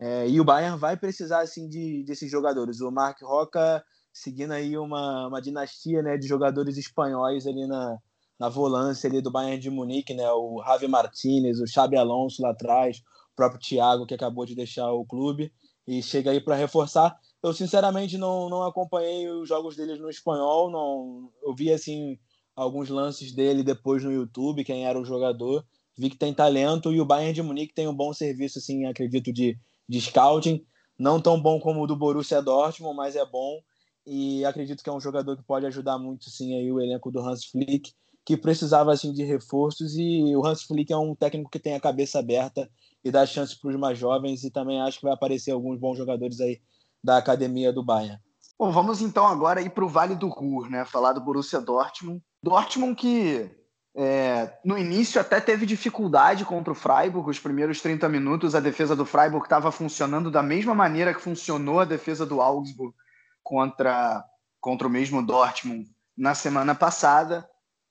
É, 0.00 0.28
e 0.28 0.40
o 0.40 0.44
Bayern 0.44 0.78
vai 0.78 0.96
precisar 0.96 1.42
assim 1.42 1.68
de, 1.68 2.02
desses 2.02 2.30
jogadores. 2.30 2.80
O 2.80 2.90
Mark 2.90 3.20
Roca 3.22 3.84
seguindo 4.12 4.52
aí 4.52 4.76
uma, 4.76 5.28
uma 5.28 5.40
dinastia 5.40 6.02
né, 6.02 6.16
de 6.16 6.26
jogadores 6.26 6.76
espanhóis 6.76 7.46
ali 7.46 7.66
na, 7.66 7.96
na 8.38 8.48
volância 8.48 9.08
ali 9.08 9.20
do 9.20 9.30
Bayern 9.30 9.58
de 9.58 9.70
Munique, 9.70 10.14
né? 10.14 10.30
O 10.32 10.62
Javi 10.64 10.88
Martinez, 10.88 11.60
o 11.60 11.66
Xabi 11.66 11.96
Alonso 11.96 12.42
lá 12.42 12.50
atrás, 12.50 13.00
próprio 13.36 13.60
Thiago, 13.60 14.06
que 14.06 14.14
acabou 14.14 14.44
de 14.44 14.54
deixar 14.54 14.92
o 14.92 15.04
clube 15.04 15.52
e 15.86 16.02
chega 16.02 16.30
aí 16.30 16.40
para 16.40 16.56
reforçar. 16.56 17.16
Eu, 17.42 17.52
sinceramente, 17.52 18.16
não, 18.18 18.48
não 18.48 18.62
acompanhei 18.62 19.28
os 19.28 19.48
jogos 19.48 19.76
deles 19.76 19.98
no 19.98 20.10
espanhol, 20.10 20.70
não 20.70 21.30
eu 21.42 21.54
vi 21.54 21.72
assim 21.72 22.18
alguns 22.54 22.88
lances 22.88 23.32
dele 23.32 23.62
depois 23.62 24.04
no 24.04 24.12
YouTube, 24.12 24.64
quem 24.64 24.86
era 24.86 25.00
o 25.00 25.04
jogador. 25.04 25.64
Vi 25.96 26.10
que 26.10 26.16
tem 26.16 26.32
talento 26.32 26.92
e 26.92 27.00
o 27.00 27.04
Bayern 27.04 27.32
de 27.32 27.42
Munique 27.42 27.74
tem 27.74 27.86
um 27.86 27.94
bom 27.94 28.12
serviço, 28.12 28.58
assim, 28.58 28.86
acredito, 28.86 29.32
de, 29.32 29.58
de 29.88 30.00
scouting. 30.00 30.64
Não 30.98 31.20
tão 31.20 31.40
bom 31.40 31.60
como 31.60 31.82
o 31.82 31.86
do 31.86 31.96
Borussia 31.96 32.40
Dortmund, 32.40 32.96
mas 32.96 33.16
é 33.16 33.24
bom. 33.24 33.60
E 34.06 34.44
acredito 34.44 34.82
que 34.82 34.90
é 34.90 34.92
um 34.92 35.00
jogador 35.00 35.36
que 35.36 35.44
pode 35.44 35.66
ajudar 35.66 35.98
muito, 35.98 36.28
sim, 36.28 36.56
aí 36.56 36.72
o 36.72 36.80
elenco 36.80 37.10
do 37.10 37.20
Hans 37.20 37.44
Flick, 37.44 37.92
que 38.24 38.36
precisava, 38.36 38.92
assim, 38.92 39.12
de 39.12 39.24
reforços. 39.24 39.96
E 39.96 40.34
o 40.36 40.44
Hans 40.44 40.62
Flick 40.62 40.92
é 40.92 40.96
um 40.96 41.14
técnico 41.14 41.50
que 41.50 41.58
tem 41.58 41.74
a 41.74 41.80
cabeça 41.80 42.18
aberta 42.18 42.68
e 43.04 43.10
dar 43.10 43.26
chance 43.26 43.58
para 43.58 43.70
os 43.70 43.76
mais 43.76 43.98
jovens. 43.98 44.44
E 44.44 44.50
também 44.50 44.80
acho 44.80 44.98
que 44.98 45.04
vai 45.04 45.14
aparecer 45.14 45.52
alguns 45.52 45.78
bons 45.78 45.96
jogadores 45.96 46.40
aí 46.40 46.60
da 47.02 47.16
academia 47.16 47.72
do 47.72 47.84
Bayern. 47.84 48.20
Bom, 48.58 48.70
vamos 48.70 49.02
então 49.02 49.26
agora 49.26 49.60
ir 49.60 49.70
para 49.70 49.84
o 49.84 49.88
Vale 49.88 50.14
do 50.14 50.28
Ruhr, 50.28 50.70
né? 50.70 50.84
Falar 50.84 51.12
do 51.12 51.20
Borussia 51.20 51.60
Dortmund. 51.60 52.22
Dortmund 52.42 52.94
que 52.94 53.50
é, 53.94 54.56
no 54.64 54.78
início 54.78 55.20
até 55.20 55.40
teve 55.40 55.66
dificuldade 55.66 56.44
contra 56.44 56.72
o 56.72 56.76
Freiburg, 56.76 57.28
os 57.28 57.38
primeiros 57.38 57.80
30 57.82 58.08
minutos 58.08 58.54
a 58.54 58.60
defesa 58.60 58.96
do 58.96 59.04
Freiburg 59.04 59.44
estava 59.44 59.72
funcionando 59.72 60.30
da 60.30 60.42
mesma 60.42 60.74
maneira 60.74 61.12
que 61.12 61.20
funcionou 61.20 61.80
a 61.80 61.84
defesa 61.84 62.24
do 62.24 62.40
Augsburg 62.40 62.94
contra, 63.42 64.24
contra 64.60 64.86
o 64.86 64.90
mesmo 64.90 65.24
Dortmund 65.24 65.90
na 66.16 66.34
semana 66.34 66.74
passada, 66.74 67.48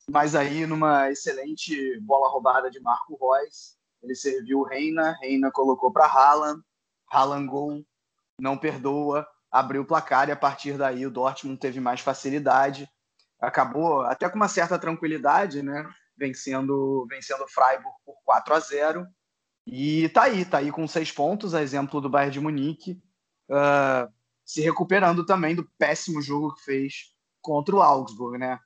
mas 0.10 0.36
aí 0.36 0.66
numa 0.66 1.10
excelente 1.12 2.00
bola 2.02 2.30
roubada 2.30 2.70
de 2.70 2.80
Marco 2.80 3.18
Reus, 3.20 3.78
ele 4.02 4.16
serviu 4.16 4.64
Reina, 4.64 5.18
Reina 5.22 5.52
colocou 5.52 5.92
para 5.92 6.06
Haaland, 6.06 6.62
Haaland 7.10 7.48
gol, 7.48 7.86
não 8.40 8.58
perdoa, 8.58 9.28
abriu 9.52 9.82
o 9.82 9.86
placar 9.86 10.30
e 10.30 10.32
a 10.32 10.36
partir 10.36 10.78
daí 10.78 11.06
o 11.06 11.12
Dortmund 11.12 11.60
teve 11.60 11.80
mais 11.80 12.00
facilidade. 12.00 12.90
Acabou 13.40 14.02
até 14.02 14.30
com 14.30 14.36
uma 14.36 14.48
certa 14.48 14.80
tranquilidade, 14.80 15.62
né? 15.62 15.88
Vencendo, 16.18 17.06
vencendo 17.10 17.44
o 17.44 17.48
Freiburg 17.48 17.96
por 18.06 18.16
4 18.24 18.54
a 18.54 18.60
0. 18.60 19.08
E 19.68 20.10
tá 20.10 20.24
aí, 20.24 20.46
tá 20.46 20.60
aí 20.60 20.72
com 20.72 20.88
seis 20.88 21.12
pontos, 21.12 21.54
a 21.54 21.62
exemplo 21.62 22.02
do 22.02 22.10
Bayern 22.10 22.34
de 22.34 22.40
Munique, 22.40 23.02
uh, 23.50 24.12
se 24.52 24.60
recuperando 24.60 25.26
também 25.26 25.56
do 25.56 25.66
péssimo 25.78 26.22
jogo 26.22 26.54
que 26.54 26.66
fez 26.66 26.94
contra 27.42 27.74
o 27.74 27.82
Augsburg, 27.82 28.38
né? 28.38 28.60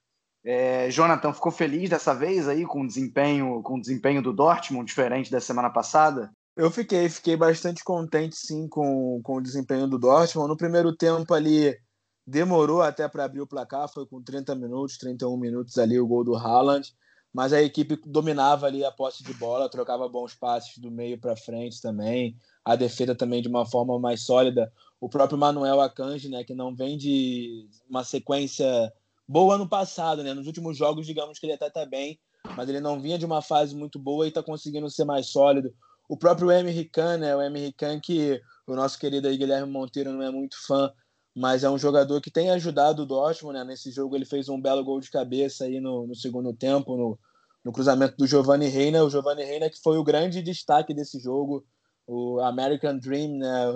É, 0.43 0.89
Jonathan 0.89 1.31
ficou 1.31 1.51
feliz 1.51 1.89
dessa 1.89 2.13
vez 2.13 2.47
aí 2.47 2.65
com 2.65 2.81
o 2.81 2.87
desempenho, 2.87 3.61
com 3.61 3.75
o 3.75 3.81
desempenho 3.81 4.19
do 4.19 4.33
Dortmund, 4.33 4.87
diferente 4.87 5.29
da 5.29 5.39
semana 5.39 5.69
passada? 5.69 6.31
Eu 6.57 6.71
fiquei, 6.71 7.07
fiquei 7.07 7.37
bastante 7.37 7.83
contente 7.83 8.35
sim 8.35 8.67
com, 8.67 9.21
com 9.23 9.35
o 9.35 9.41
desempenho 9.41 9.87
do 9.87 9.99
Dortmund. 9.99 10.47
No 10.47 10.57
primeiro 10.57 10.95
tempo 10.95 11.35
ali 11.35 11.77
demorou 12.25 12.81
até 12.81 13.07
para 13.07 13.25
abrir 13.25 13.41
o 13.41 13.47
placar, 13.47 13.87
foi 13.87 14.07
com 14.07 14.23
30 14.23 14.55
minutos, 14.55 14.97
31 14.97 15.37
minutos 15.37 15.77
ali 15.77 15.99
o 15.99 16.07
gol 16.07 16.23
do 16.23 16.35
Haaland, 16.35 16.91
mas 17.31 17.53
a 17.53 17.61
equipe 17.61 17.99
dominava 18.07 18.65
ali 18.65 18.83
a 18.83 18.91
posse 18.91 19.23
de 19.23 19.33
bola, 19.35 19.69
trocava 19.69 20.09
bons 20.09 20.33
passes 20.33 20.79
do 20.79 20.89
meio 20.89 21.19
para 21.19 21.35
frente 21.35 21.79
também, 21.79 22.35
a 22.63 22.75
defesa 22.75 23.13
também 23.13 23.41
de 23.41 23.47
uma 23.47 23.65
forma 23.67 23.99
mais 23.99 24.23
sólida. 24.23 24.71
O 25.05 25.09
próprio 25.09 25.37
Manuel 25.37 25.81
Akanji, 25.81 26.29
né, 26.29 26.43
que 26.43 26.55
não 26.55 26.75
vem 26.75 26.97
de 26.97 27.69
uma 27.87 28.03
sequência 28.03 28.91
boa 29.27 29.53
ano 29.53 29.69
passado, 29.69 30.23
né? 30.23 30.33
Nos 30.33 30.47
últimos 30.47 30.75
jogos, 30.75 31.05
digamos 31.05 31.37
que 31.37 31.45
ele 31.45 31.53
até 31.53 31.69
tá 31.69 31.85
bem, 31.85 32.19
mas 32.57 32.67
ele 32.67 32.79
não 32.79 32.99
vinha 32.99 33.15
de 33.15 33.23
uma 33.23 33.39
fase 33.39 33.75
muito 33.75 33.99
boa 33.99 34.27
e 34.27 34.31
tá 34.31 34.41
conseguindo 34.41 34.89
ser 34.89 35.05
mais 35.05 35.27
sólido. 35.27 35.71
O 36.09 36.17
próprio 36.17 36.49
Emery 36.49 36.85
Khan, 36.85 37.17
né? 37.17 37.35
O 37.35 37.41
Emery 37.43 37.71
Khan 37.73 37.99
que 37.99 38.41
o 38.65 38.73
nosso 38.73 38.97
querido 38.97 39.27
aí, 39.27 39.37
Guilherme 39.37 39.71
Monteiro 39.71 40.11
não 40.11 40.23
é 40.23 40.31
muito 40.31 40.55
fã, 40.65 40.91
mas 41.35 41.63
é 41.63 41.69
um 41.69 41.77
jogador 41.77 42.19
que 42.19 42.31
tem 42.31 42.49
ajudado 42.49 43.03
o 43.03 43.05
Dortmund, 43.05 43.59
né? 43.59 43.63
Nesse 43.63 43.91
jogo 43.91 44.15
ele 44.15 44.25
fez 44.25 44.49
um 44.49 44.59
belo 44.59 44.83
gol 44.83 44.99
de 44.99 45.11
cabeça 45.11 45.65
aí 45.65 45.79
no, 45.79 46.07
no 46.07 46.15
segundo 46.15 46.51
tempo, 46.51 46.97
no, 46.97 47.19
no 47.63 47.71
cruzamento 47.71 48.17
do 48.17 48.25
Giovanni 48.25 48.69
Reina. 48.69 49.03
O 49.03 49.09
Giovanni 49.11 49.43
Reina 49.43 49.69
que 49.69 49.79
foi 49.83 49.99
o 49.99 50.03
grande 50.03 50.41
destaque 50.41 50.95
desse 50.95 51.19
jogo, 51.19 51.63
o 52.07 52.39
American 52.39 52.97
Dream, 52.97 53.37
né? 53.37 53.67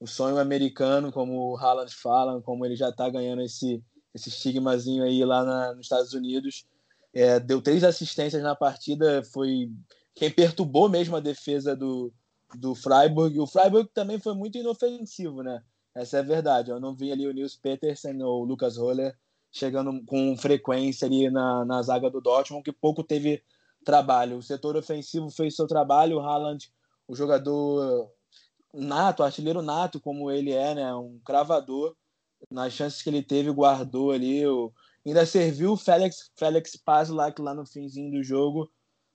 O, 0.00 0.06
sonho 0.06 0.38
americano, 0.38 1.12
como 1.12 1.52
o 1.52 1.56
Haaland 1.56 1.94
fala, 1.94 2.40
como 2.40 2.64
ele 2.64 2.74
já 2.74 2.88
está 2.88 3.08
ganhando 3.08 3.42
esse, 3.42 3.84
esse 4.14 4.30
estigmazinho 4.30 5.04
aí 5.04 5.24
lá 5.24 5.44
na, 5.44 5.74
nos 5.74 5.86
Estados 5.86 6.14
Unidos. 6.14 6.66
É, 7.12 7.38
deu 7.38 7.60
três 7.60 7.84
assistências 7.84 8.42
na 8.42 8.56
partida, 8.56 9.22
foi 9.24 9.70
quem 10.14 10.30
perturbou 10.30 10.88
mesmo 10.88 11.16
a 11.16 11.20
defesa 11.20 11.76
do, 11.76 12.12
do 12.54 12.74
Freiburg. 12.74 13.38
O 13.38 13.46
Freiburg 13.46 13.90
também 13.92 14.18
foi 14.18 14.34
muito 14.34 14.58
inofensivo, 14.58 15.42
né? 15.42 15.62
Essa 15.94 16.18
é 16.18 16.20
a 16.20 16.24
verdade. 16.24 16.70
Eu 16.70 16.80
não 16.80 16.94
vi 16.94 17.12
ali 17.12 17.26
o 17.26 17.32
Nils 17.32 17.56
Petersen 17.56 18.22
ou 18.22 18.42
o 18.42 18.44
Lucas 18.44 18.76
Roller 18.76 19.16
chegando 19.52 20.04
com 20.04 20.36
frequência 20.36 21.06
ali 21.06 21.28
na, 21.28 21.64
na 21.64 21.82
zaga 21.82 22.08
do 22.08 22.20
Dortmund, 22.20 22.62
que 22.62 22.72
pouco 22.72 23.02
teve 23.02 23.42
trabalho. 23.84 24.36
O 24.36 24.42
setor 24.42 24.76
ofensivo 24.76 25.30
fez 25.30 25.56
seu 25.56 25.66
trabalho, 25.66 26.18
o 26.18 26.20
Haaland, 26.20 26.70
o 27.08 27.14
jogador 27.14 28.10
nato, 28.74 29.22
artilheiro 29.22 29.62
nato 29.62 30.00
como 30.00 30.30
ele 30.30 30.52
é, 30.52 30.74
né? 30.74 30.94
Um 30.94 31.20
cravador, 31.24 31.94
nas 32.50 32.72
chances 32.72 33.02
que 33.02 33.10
ele 33.10 33.22
teve, 33.22 33.50
guardou 33.50 34.12
ali. 34.12 34.46
O... 34.46 34.72
Ainda 35.06 35.26
serviu 35.26 35.72
o 35.72 35.76
Félix, 35.76 36.30
Félix 36.38 36.76
Paslak 36.76 37.40
lá 37.40 37.54
no 37.54 37.66
finzinho 37.66 38.10
do 38.10 38.22
jogo 38.22 38.70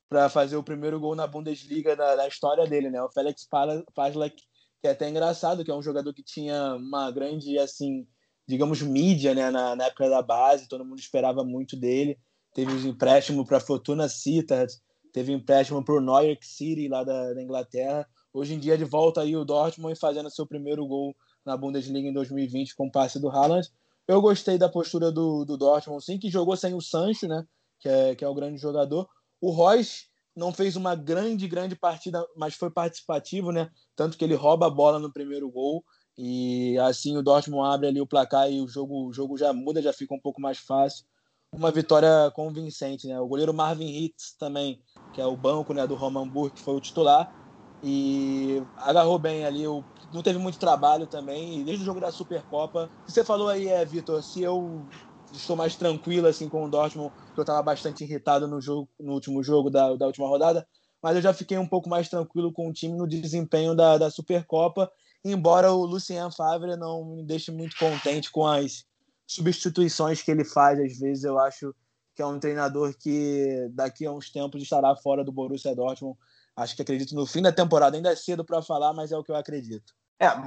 para 0.09 0.29
fazer 0.29 0.55
o 0.55 0.63
primeiro 0.63 0.99
gol 0.99 1.15
na 1.15 1.27
Bundesliga 1.27 1.95
da, 1.95 2.15
da 2.15 2.27
história 2.27 2.65
dele, 2.67 2.89
né? 2.89 3.01
O 3.01 3.11
Félix 3.11 3.47
Paslak, 3.93 4.35
que 4.81 4.87
é 4.87 4.91
até 4.91 5.09
engraçado, 5.09 5.63
que 5.63 5.71
é 5.71 5.75
um 5.75 5.81
jogador 5.81 6.13
que 6.13 6.23
tinha 6.23 6.75
uma 6.75 7.09
grande, 7.11 7.57
assim, 7.57 8.07
digamos, 8.47 8.81
mídia, 8.81 9.33
né? 9.33 9.49
Na, 9.49 9.75
na 9.75 9.85
época 9.85 10.09
da 10.09 10.21
base, 10.21 10.67
todo 10.67 10.85
mundo 10.85 10.99
esperava 10.99 11.43
muito 11.43 11.75
dele. 11.75 12.19
Teve 12.53 12.71
um 12.71 12.87
empréstimo 12.87 13.45
para 13.45 13.59
Fortuna 13.59 14.07
Sittard, 14.07 14.73
teve 15.11 15.33
um 15.33 15.37
empréstimo 15.37 15.83
para 15.83 15.95
o 15.95 16.01
Norwich 16.01 16.45
City, 16.47 16.87
lá 16.87 17.03
da, 17.03 17.33
da 17.33 17.41
Inglaterra. 17.41 18.07
Hoje 18.35 18.53
em 18.53 18.59
dia, 18.59 18.77
de 18.77 18.83
volta 18.83 19.21
aí 19.21 19.33
o 19.33 19.45
Dortmund 19.45 19.97
fazendo 19.97 20.29
seu 20.29 20.45
primeiro 20.45 20.85
gol 20.85 21.15
na 21.45 21.55
Bundesliga 21.55 22.09
em 22.09 22.11
2020 22.11 22.75
com 22.75 22.87
o 22.87 22.91
passe 22.91 23.17
do 23.17 23.29
Haaland. 23.29 23.71
Eu 24.05 24.21
gostei 24.21 24.57
da 24.57 24.67
postura 24.67 25.09
do, 25.09 25.45
do 25.45 25.55
Dortmund, 25.55 26.03
sim, 26.03 26.19
que 26.19 26.29
jogou 26.29 26.57
sem 26.57 26.73
o 26.73 26.81
Sancho, 26.81 27.29
né? 27.29 27.45
Que 27.79 27.87
é, 27.87 28.13
que 28.13 28.25
é 28.25 28.27
o 28.27 28.35
grande 28.35 28.57
jogador. 28.57 29.07
O 29.39 29.51
Royce 29.51 30.07
não 30.35 30.51
fez 30.51 30.75
uma 30.75 30.95
grande, 30.95 31.47
grande 31.47 31.77
partida, 31.77 32.27
mas 32.35 32.55
foi 32.55 32.69
participativo, 32.69 33.53
né? 33.53 33.69
Tanto 33.95 34.17
que 34.17 34.25
ele 34.25 34.35
rouba 34.35 34.67
a 34.67 34.69
bola 34.69 34.99
no 34.99 35.13
primeiro 35.13 35.49
gol 35.49 35.81
e 36.17 36.77
assim 36.79 37.15
o 37.15 37.23
Dortmund 37.23 37.73
abre 37.73 37.87
ali 37.87 38.01
o 38.01 38.07
placar 38.07 38.51
e 38.51 38.59
o 38.59 38.67
jogo, 38.67 39.07
o 39.07 39.13
jogo 39.13 39.37
já 39.37 39.53
muda, 39.53 39.81
já 39.81 39.93
fica 39.93 40.13
um 40.13 40.19
pouco 40.19 40.41
mais 40.41 40.57
fácil. 40.57 41.05
Uma 41.53 41.71
vitória 41.71 42.29
convincente, 42.35 43.07
né? 43.07 43.17
O 43.17 43.27
goleiro 43.29 43.53
Marvin 43.53 43.87
Hitz 43.87 44.35
também, 44.37 44.81
que 45.13 45.21
é 45.21 45.25
o 45.25 45.37
banco, 45.37 45.73
né, 45.73 45.87
do 45.87 45.95
Roman 45.95 46.27
Burke, 46.27 46.59
foi 46.59 46.75
o 46.75 46.81
titular 46.81 47.44
e 47.83 48.61
agarrou 48.77 49.19
bem 49.19 49.45
ali 49.45 49.67
o 49.67 49.83
não 50.13 50.21
teve 50.21 50.39
muito 50.39 50.57
trabalho 50.57 51.07
também, 51.07 51.63
desde 51.65 51.83
o 51.83 51.85
jogo 51.85 51.99
da 51.99 52.11
Supercopa. 52.11 52.89
Você 53.07 53.23
falou 53.23 53.49
aí, 53.49 53.67
é, 53.67 53.83
Vitor, 53.83 54.23
se 54.23 54.41
eu 54.41 54.87
estou 55.31 55.55
mais 55.55 55.75
tranquilo 55.75 56.27
assim 56.27 56.47
com 56.47 56.63
o 56.63 56.69
Dortmund, 56.69 57.11
que 57.33 57.39
eu 57.39 57.43
estava 57.43 57.61
bastante 57.61 58.03
irritado 58.03 58.47
no 58.47 58.61
jogo, 58.61 58.87
no 58.99 59.13
último 59.13 59.43
jogo 59.43 59.69
da, 59.69 59.95
da 59.95 60.05
última 60.05 60.27
rodada, 60.27 60.65
mas 61.01 61.15
eu 61.15 61.21
já 61.21 61.33
fiquei 61.33 61.57
um 61.57 61.67
pouco 61.67 61.89
mais 61.89 62.07
tranquilo 62.07 62.53
com 62.53 62.69
o 62.69 62.73
time 62.73 62.97
no 62.97 63.07
desempenho 63.07 63.75
da, 63.75 63.97
da 63.97 64.09
Supercopa 64.09 64.89
embora 65.25 65.71
o 65.71 65.85
Lucien 65.85 66.29
Favre 66.31 66.75
não 66.77 67.03
me 67.03 67.23
deixe 67.23 67.51
muito 67.51 67.75
contente 67.77 68.31
com 68.31 68.45
as 68.45 68.85
substituições 69.25 70.21
que 70.21 70.29
ele 70.29 70.45
faz. 70.45 70.79
Às 70.79 70.99
vezes 70.99 71.23
eu 71.23 71.39
acho 71.39 71.73
que 72.15 72.21
é 72.21 72.25
um 72.25 72.39
treinador 72.39 72.93
que 72.95 73.67
daqui 73.71 74.05
a 74.05 74.11
uns 74.11 74.29
tempos 74.29 74.61
estará 74.61 74.95
fora 74.95 75.23
do 75.23 75.31
Borussia 75.31 75.75
Dortmund. 75.75 76.17
Acho 76.57 76.75
que 76.75 76.81
acredito 76.81 77.13
no 77.15 77.25
fim 77.25 77.41
da 77.41 77.51
temporada. 77.51 77.97
Ainda 77.97 78.11
é 78.11 78.15
cedo 78.15 78.45
para 78.45 78.61
falar, 78.61 78.93
mas 78.93 79.11
é 79.11 79.17
o 79.17 79.23
que 79.23 79.31
eu 79.31 79.35
acredito. 79.35 79.93
É, 80.19 80.27
a, 80.27 80.39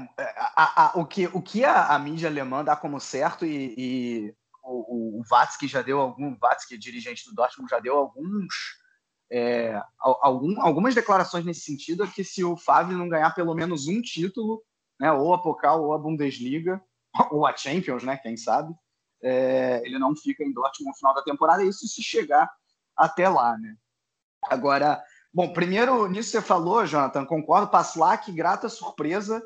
a, 0.56 0.92
o 0.98 1.04
que, 1.04 1.26
o 1.26 1.42
que 1.42 1.64
a, 1.64 1.98
mídia 1.98 2.28
alemã 2.28 2.64
dá 2.64 2.74
como 2.74 2.98
certo 2.98 3.44
e, 3.44 3.74
e 3.76 4.34
o, 4.64 5.18
o, 5.18 5.22
Watzke 5.30 5.68
já 5.68 5.82
deu 5.82 6.00
algum, 6.00 6.34
Watzke, 6.40 6.78
dirigente 6.78 7.26
do 7.26 7.34
Dortmund, 7.34 7.68
já 7.70 7.78
deu 7.78 7.94
alguns 7.94 8.78
é, 9.30 9.80
algum, 9.98 10.60
algumas 10.60 10.94
declarações 10.94 11.44
nesse 11.44 11.60
sentido 11.60 12.04
é 12.04 12.06
que 12.06 12.24
se 12.24 12.42
o 12.42 12.56
Favre 12.56 12.94
não 12.94 13.08
ganhar 13.08 13.34
pelo 13.34 13.54
menos 13.54 13.86
um 13.86 14.00
título, 14.00 14.62
né, 14.98 15.12
ou 15.12 15.34
a 15.34 15.42
Pokal 15.42 15.84
ou 15.84 15.92
a 15.92 15.98
Bundesliga, 15.98 16.82
ou 17.30 17.46
a 17.46 17.54
Champions, 17.54 18.02
né, 18.02 18.16
quem 18.16 18.36
sabe, 18.36 18.74
é, 19.22 19.82
ele 19.84 19.98
não 19.98 20.16
fica 20.16 20.42
em 20.42 20.52
Dortmund 20.52 20.90
no 20.90 20.96
final 20.96 21.14
da 21.14 21.22
temporada, 21.22 21.62
isso 21.62 21.86
se 21.86 22.02
chegar 22.02 22.50
até 22.96 23.28
lá, 23.28 23.56
né. 23.58 23.76
Agora, 24.44 25.02
bom, 25.32 25.52
primeiro, 25.52 26.06
nisso 26.06 26.30
você 26.30 26.40
falou, 26.40 26.86
Jonathan, 26.86 27.24
concordo, 27.24 27.68
Paslak, 27.68 28.30
grata 28.32 28.68
surpresa, 28.68 29.42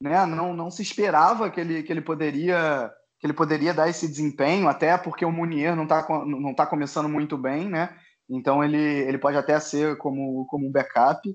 né, 0.00 0.24
não, 0.26 0.54
não 0.54 0.70
se 0.70 0.82
esperava 0.82 1.50
que 1.50 1.60
ele, 1.60 1.82
que 1.82 1.92
ele 1.92 2.02
poderia 2.02 2.92
que 3.18 3.26
ele 3.26 3.32
poderia 3.32 3.72
dar 3.72 3.88
esse 3.88 4.06
desempenho, 4.06 4.68
até 4.68 4.98
porque 4.98 5.24
o 5.24 5.32
Munier 5.32 5.74
não 5.74 5.84
está 5.84 6.06
não 6.26 6.54
tá 6.54 6.66
começando 6.66 7.08
muito 7.08 7.38
bem, 7.38 7.68
né, 7.68 7.96
então 8.28 8.62
ele, 8.62 8.78
ele 8.78 9.18
pode 9.18 9.36
até 9.36 9.58
ser 9.60 9.96
como, 9.98 10.46
como 10.46 10.66
um 10.66 10.72
backup. 10.72 11.28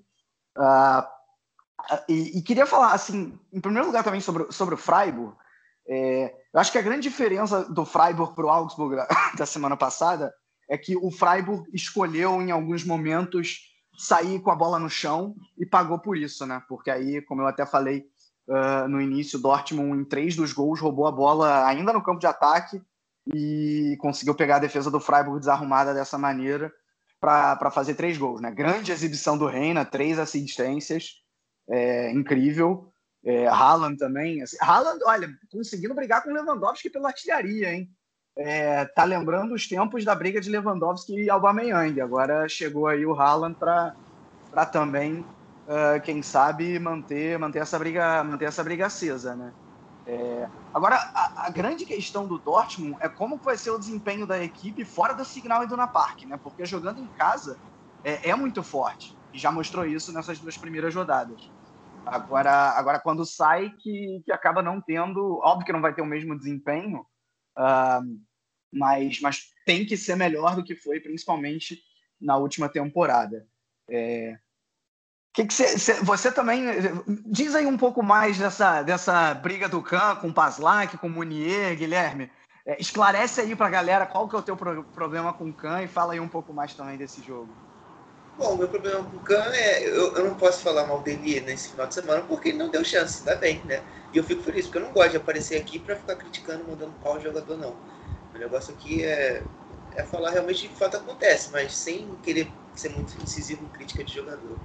Uh, 0.57 1.03
e, 2.07 2.37
e, 2.37 2.41
queria 2.43 2.65
falar, 2.65 2.93
assim, 2.93 3.39
em 3.51 3.61
primeiro 3.61 3.87
lugar 3.87 4.03
também 4.03 4.21
sobre, 4.21 4.51
sobre 4.51 4.75
o 4.75 4.77
Freiburg. 4.77 5.35
É, 5.87 6.33
eu 6.53 6.59
acho 6.59 6.71
que 6.71 6.77
a 6.77 6.81
grande 6.81 7.01
diferença 7.01 7.63
do 7.65 7.85
Freiburg 7.85 8.35
para 8.35 8.45
o 8.45 8.49
Augsburg 8.49 8.95
da, 8.95 9.07
da 9.37 9.45
semana 9.45 9.75
passada 9.75 10.31
é 10.69 10.77
que 10.77 10.95
o 10.95 11.11
Freiburg 11.11 11.67
escolheu 11.73 12.41
em 12.41 12.51
alguns 12.51 12.85
momentos 12.85 13.70
sair 14.01 14.39
com 14.39 14.49
a 14.49 14.55
bola 14.55 14.79
no 14.79 14.89
chão 14.89 15.35
e 15.55 15.63
pagou 15.63 15.99
por 15.99 16.17
isso, 16.17 16.43
né? 16.43 16.59
Porque 16.67 16.89
aí, 16.89 17.21
como 17.21 17.43
eu 17.43 17.47
até 17.47 17.67
falei 17.67 18.07
uh, 18.47 18.87
no 18.87 18.99
início, 18.99 19.37
Dortmund 19.37 20.01
em 20.01 20.03
três 20.03 20.35
dos 20.35 20.51
gols 20.51 20.79
roubou 20.79 21.05
a 21.05 21.11
bola 21.11 21.67
ainda 21.67 21.93
no 21.93 22.01
campo 22.01 22.19
de 22.19 22.25
ataque 22.25 22.81
e 23.31 23.95
conseguiu 23.99 24.33
pegar 24.33 24.55
a 24.55 24.59
defesa 24.59 24.89
do 24.89 24.99
Freiburg 24.99 25.39
desarrumada 25.39 25.93
dessa 25.93 26.17
maneira 26.17 26.73
para 27.19 27.69
fazer 27.69 27.93
três 27.93 28.17
gols. 28.17 28.41
Né? 28.41 28.49
Grande 28.49 28.91
exibição 28.91 29.37
do 29.37 29.45
Reina, 29.45 29.85
três 29.85 30.17
assistências, 30.17 31.17
é, 31.69 32.11
incrível. 32.11 32.91
É, 33.23 33.45
Haaland 33.45 33.97
também. 33.97 34.41
Assim, 34.41 34.57
Haaland, 34.59 34.99
olha, 35.05 35.29
conseguindo 35.51 35.93
brigar 35.93 36.23
com 36.23 36.31
Lewandowski 36.31 36.89
pela 36.89 37.09
artilharia, 37.09 37.71
hein? 37.71 37.87
É, 38.37 38.85
tá 38.85 39.03
lembrando 39.03 39.53
os 39.53 39.67
tempos 39.67 40.05
da 40.05 40.15
briga 40.15 40.39
de 40.39 40.49
Lewandowski 40.49 41.23
e 41.23 41.29
Aubameyang. 41.29 41.99
Agora 41.99 42.47
chegou 42.47 42.87
aí 42.87 43.05
o 43.05 43.13
Haaland 43.13 43.55
para 43.55 44.65
também, 44.71 45.19
uh, 45.19 46.01
quem 46.03 46.21
sabe, 46.21 46.79
manter, 46.79 47.37
manter, 47.37 47.59
essa 47.59 47.77
briga, 47.77 48.23
manter 48.23 48.45
essa 48.45 48.63
briga 48.63 48.85
acesa, 48.85 49.35
né? 49.35 49.53
É, 50.05 50.49
agora, 50.73 50.95
a, 50.95 51.45
a, 51.45 51.49
grande 51.51 51.85
questão 51.85 52.25
do 52.25 52.39
Dortmund 52.39 52.97
é 52.99 53.07
como 53.07 53.37
vai 53.37 53.55
ser 53.55 53.69
o 53.69 53.77
desempenho 53.77 54.25
da 54.25 54.43
equipe 54.43 54.83
fora 54.83 55.13
do 55.13 55.23
Signal 55.23 55.63
e 55.63 55.67
do 55.67 55.77
Park, 55.87 56.23
né? 56.23 56.39
Porque 56.41 56.65
jogando 56.65 56.99
em 56.99 57.07
casa 57.07 57.57
é, 58.03 58.29
é, 58.29 58.35
muito 58.35 58.63
forte. 58.63 59.15
E 59.31 59.37
já 59.37 59.51
mostrou 59.51 59.85
isso 59.85 60.11
nessas 60.11 60.39
duas 60.39 60.57
primeiras 60.57 60.93
rodadas. 60.95 61.49
Agora, 62.05 62.71
agora 62.71 62.99
quando 62.99 63.23
sai, 63.25 63.69
que, 63.77 64.21
que 64.25 64.31
acaba 64.31 64.63
não 64.63 64.81
tendo... 64.81 65.39
Óbvio 65.43 65.65
que 65.65 65.71
não 65.71 65.81
vai 65.81 65.93
ter 65.93 66.01
o 66.01 66.05
mesmo 66.05 66.35
desempenho, 66.35 67.05
uh, 67.57 68.21
mas, 68.71 69.19
mas 69.19 69.51
tem 69.65 69.85
que 69.85 69.97
ser 69.97 70.15
melhor 70.15 70.55
do 70.55 70.63
que 70.63 70.75
foi, 70.75 70.99
principalmente 70.99 71.81
na 72.19 72.37
última 72.37 72.69
temporada. 72.69 73.47
É, 73.89 74.37
que 75.33 75.45
que 75.45 75.53
cê, 75.53 75.77
cê, 75.77 75.93
você 76.03 76.31
também 76.31 76.65
diz 77.25 77.55
aí 77.55 77.65
um 77.65 77.77
pouco 77.77 78.03
mais 78.03 78.37
dessa, 78.37 78.81
dessa 78.83 79.33
briga 79.33 79.69
do 79.69 79.81
Khan 79.81 80.15
com 80.17 80.27
o 80.27 80.33
Paslak, 80.33 80.97
com 80.97 81.07
o 81.07 81.09
Munier, 81.09 81.77
Guilherme. 81.77 82.29
É, 82.65 82.79
esclarece 82.79 83.41
aí 83.41 83.55
para 83.55 83.67
a 83.67 83.71
galera 83.71 84.05
qual 84.05 84.27
que 84.27 84.35
é 84.35 84.39
o 84.39 84.43
teu 84.43 84.55
pro, 84.55 84.83
problema 84.83 85.33
com 85.33 85.49
o 85.49 85.53
Khan 85.53 85.81
e 85.83 85.87
fala 85.87 86.13
aí 86.13 86.19
um 86.19 86.27
pouco 86.27 86.53
mais 86.53 86.73
também 86.73 86.97
desse 86.97 87.23
jogo. 87.23 87.49
Bom, 88.41 88.57
meu 88.57 88.67
problema 88.67 89.03
com 89.07 89.17
o 89.17 89.19
Khan 89.19 89.53
é 89.53 89.87
eu, 89.87 90.15
eu 90.15 90.25
não 90.25 90.35
posso 90.35 90.63
falar 90.63 90.87
mal 90.87 91.03
dele 91.03 91.39
nesse 91.41 91.69
final 91.69 91.85
de 91.85 91.93
semana 91.93 92.23
porque 92.23 92.49
ele 92.49 92.57
não 92.57 92.71
deu 92.71 92.83
chance, 92.83 93.23
tá 93.23 93.35
bem, 93.35 93.63
né? 93.65 93.83
E 94.11 94.17
eu 94.17 94.23
fico 94.23 94.41
feliz 94.41 94.65
porque 94.65 94.79
eu 94.79 94.81
não 94.81 94.91
gosto 94.91 95.11
de 95.11 95.17
aparecer 95.17 95.61
aqui 95.61 95.77
para 95.77 95.95
ficar 95.95 96.15
criticando, 96.15 96.65
mandando 96.65 96.95
pau 96.95 97.17
o 97.17 97.19
jogador 97.21 97.55
não. 97.55 97.77
O 98.33 98.37
negócio 98.39 98.73
aqui 98.73 99.03
é, 99.03 99.45
é 99.91 100.03
falar 100.03 100.31
realmente 100.31 100.67
de 100.67 100.75
fato 100.75 100.97
acontece, 100.97 101.51
mas 101.51 101.75
sem 101.77 102.15
querer 102.17 102.51
ser 102.73 102.89
muito 102.89 103.15
incisivo 103.21 103.63
em 103.63 103.69
crítica 103.69 104.03
de 104.03 104.11
jogador. 104.11 104.59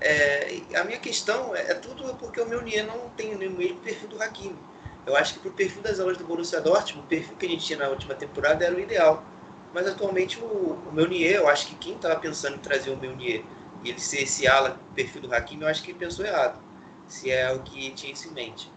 É, 0.00 0.62
a 0.76 0.84
minha 0.84 0.98
questão 0.98 1.54
é, 1.54 1.70
é 1.72 1.74
tudo 1.74 2.14
porque 2.16 2.40
o 2.40 2.46
meu 2.46 2.62
Nier 2.62 2.86
não 2.86 3.10
tem 3.10 3.34
o 3.34 3.38
mesmo 3.38 3.80
perfil 3.80 4.08
do 4.08 4.22
Hakimi. 4.22 4.58
Eu 5.06 5.16
acho 5.16 5.34
que 5.34 5.40
para 5.40 5.50
o 5.50 5.54
perfil 5.54 5.82
das 5.82 6.00
aulas 6.00 6.18
do 6.18 6.24
Borussia 6.24 6.60
Dortmund, 6.60 7.04
o 7.06 7.08
perfil 7.08 7.36
que 7.36 7.46
a 7.46 7.48
gente 7.48 7.64
tinha 7.64 7.78
na 7.78 7.88
última 7.88 8.14
temporada 8.14 8.64
era 8.64 8.74
o 8.74 8.80
ideal. 8.80 9.35
Mas 9.76 9.86
atualmente 9.86 10.40
o, 10.40 10.46
o 10.88 10.90
meu 10.90 11.06
Nier, 11.06 11.34
eu 11.34 11.46
acho 11.50 11.66
que 11.66 11.74
quem 11.74 11.96
estava 11.96 12.16
pensando 12.18 12.56
em 12.56 12.60
trazer 12.60 12.88
o 12.88 12.96
meu 12.96 13.14
Nier 13.14 13.44
e 13.84 13.90
ele 13.90 14.00
ser 14.00 14.22
esse 14.22 14.48
ala, 14.48 14.80
perfil 14.94 15.20
do 15.20 15.34
Hakimi, 15.34 15.64
eu 15.64 15.68
acho 15.68 15.82
que 15.82 15.92
pensou 15.92 16.24
errado. 16.24 16.58
Se 17.06 17.30
é 17.30 17.52
o 17.52 17.60
que 17.60 17.90
tinha 17.90 18.10
isso 18.10 18.26
em 18.26 18.30
mente. 18.30 18.72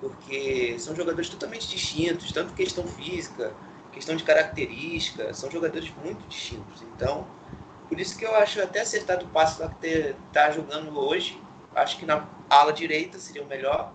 Porque 0.00 0.74
são 0.78 0.96
jogadores 0.96 1.28
totalmente 1.28 1.68
distintos, 1.68 2.32
tanto 2.32 2.54
questão 2.54 2.86
física, 2.86 3.52
questão 3.92 4.16
de 4.16 4.24
característica, 4.24 5.34
são 5.34 5.50
jogadores 5.50 5.92
muito 6.02 6.26
distintos. 6.26 6.80
Então, 6.80 7.26
por 7.86 8.00
isso 8.00 8.16
que 8.16 8.24
eu 8.24 8.34
acho 8.34 8.62
até 8.62 8.80
acertado 8.80 9.26
o 9.26 9.28
passo 9.28 9.60
lá 9.60 9.68
que 9.68 10.14
tá 10.32 10.50
jogando 10.50 10.98
hoje. 10.98 11.38
Acho 11.74 11.98
que 11.98 12.06
na 12.06 12.26
ala 12.48 12.72
direita 12.72 13.18
seria 13.18 13.42
o 13.42 13.46
melhor. 13.46 13.92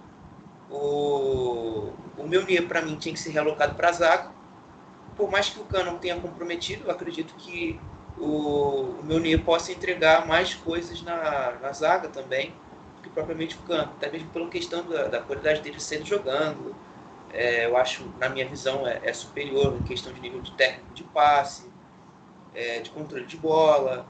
O, 0.69 1.89
o 2.15 2.27
Meunier, 2.27 2.67
para 2.67 2.83
mim, 2.83 2.95
tinha 2.95 3.11
que 3.11 3.19
ser 3.19 3.31
realocado 3.31 3.73
para 3.73 3.89
a 3.89 3.91
zaga. 3.91 4.42
Por 5.15 5.29
mais 5.29 5.49
que 5.49 5.59
o 5.59 5.65
Cano 5.65 5.97
tenha 5.99 6.19
comprometido, 6.19 6.85
eu 6.85 6.91
acredito 6.91 7.33
que 7.35 7.79
o, 8.17 8.99
o 8.99 9.03
Meunier 9.03 9.43
possa 9.43 9.71
entregar 9.71 10.25
mais 10.27 10.53
coisas 10.55 11.01
na, 11.01 11.57
na 11.61 11.71
zaga 11.71 12.07
também 12.09 12.53
que 13.01 13.09
propriamente 13.09 13.55
o 13.57 13.59
Cano. 13.59 13.91
Até 13.93 14.09
mesmo 14.11 14.29
pela 14.29 14.49
questão 14.49 14.83
da, 14.87 15.07
da 15.07 15.19
qualidade 15.21 15.61
dele 15.61 15.79
sendo 15.79 16.05
jogando. 16.05 16.75
É, 17.29 17.65
eu 17.65 17.75
acho, 17.77 18.05
na 18.19 18.29
minha 18.29 18.47
visão, 18.47 18.87
é, 18.87 18.99
é 19.03 19.13
superior 19.13 19.75
em 19.75 19.81
questão 19.83 20.13
de 20.13 20.21
nível 20.21 20.39
de 20.41 20.51
técnico 20.51 20.93
de 20.93 21.03
passe 21.03 21.71
é, 22.53 22.79
de 22.79 22.89
controle 22.91 23.25
de 23.25 23.37
bola 23.37 24.07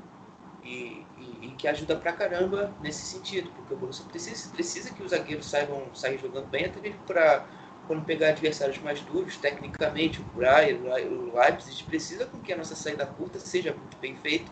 e, 0.64 1.06
e, 1.18 1.48
e, 1.48 1.56
que 1.58 1.68
ajuda 1.68 1.96
pra 1.96 2.14
caramba 2.14 2.74
nesse 2.82 3.06
sentido, 3.06 3.50
porque 3.52 3.74
o 3.74 3.78
Borussia 3.78 4.06
precisa, 4.06 4.50
precisa 4.52 4.92
que 4.92 5.04
os 5.04 5.12
zagueiros 5.12 5.46
saibam 5.50 5.94
sair 5.94 6.18
jogando 6.18 6.48
bem, 6.48 6.66
até 6.66 6.80
mesmo 6.80 7.00
para 7.06 7.46
quando 7.88 8.06
pegar 8.06 8.30
adversários 8.30 8.78
mais 8.80 9.02
duros, 9.02 9.38
tecnicamente, 9.38 10.22
o 10.22 10.24
Brian, 10.36 10.78
o 11.10 11.38
Leipzig, 11.38 11.84
precisa 11.84 12.26
com 12.26 12.40
que 12.40 12.54
a 12.54 12.58
nossa 12.58 12.76
saída 12.76 13.06
curta 13.06 13.40
seja 13.40 13.74
muito 13.74 13.98
bem 13.98 14.16
feita, 14.18 14.52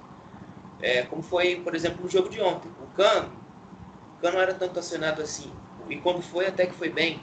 é, 0.82 1.04
como 1.04 1.22
foi, 1.22 1.58
por 1.58 1.76
exemplo, 1.76 2.04
no 2.04 2.10
jogo 2.10 2.30
de 2.30 2.42
ontem. 2.42 2.70
O 2.82 2.88
Cano, 2.96 3.32
o 4.18 4.22
Cano 4.22 4.40
era 4.40 4.54
tanto 4.54 4.80
acionado 4.80 5.22
assim, 5.22 5.52
e 5.90 5.98
quando 5.98 6.22
foi, 6.22 6.48
até 6.48 6.66
que 6.66 6.74
foi 6.74 6.90
bem. 6.90 7.22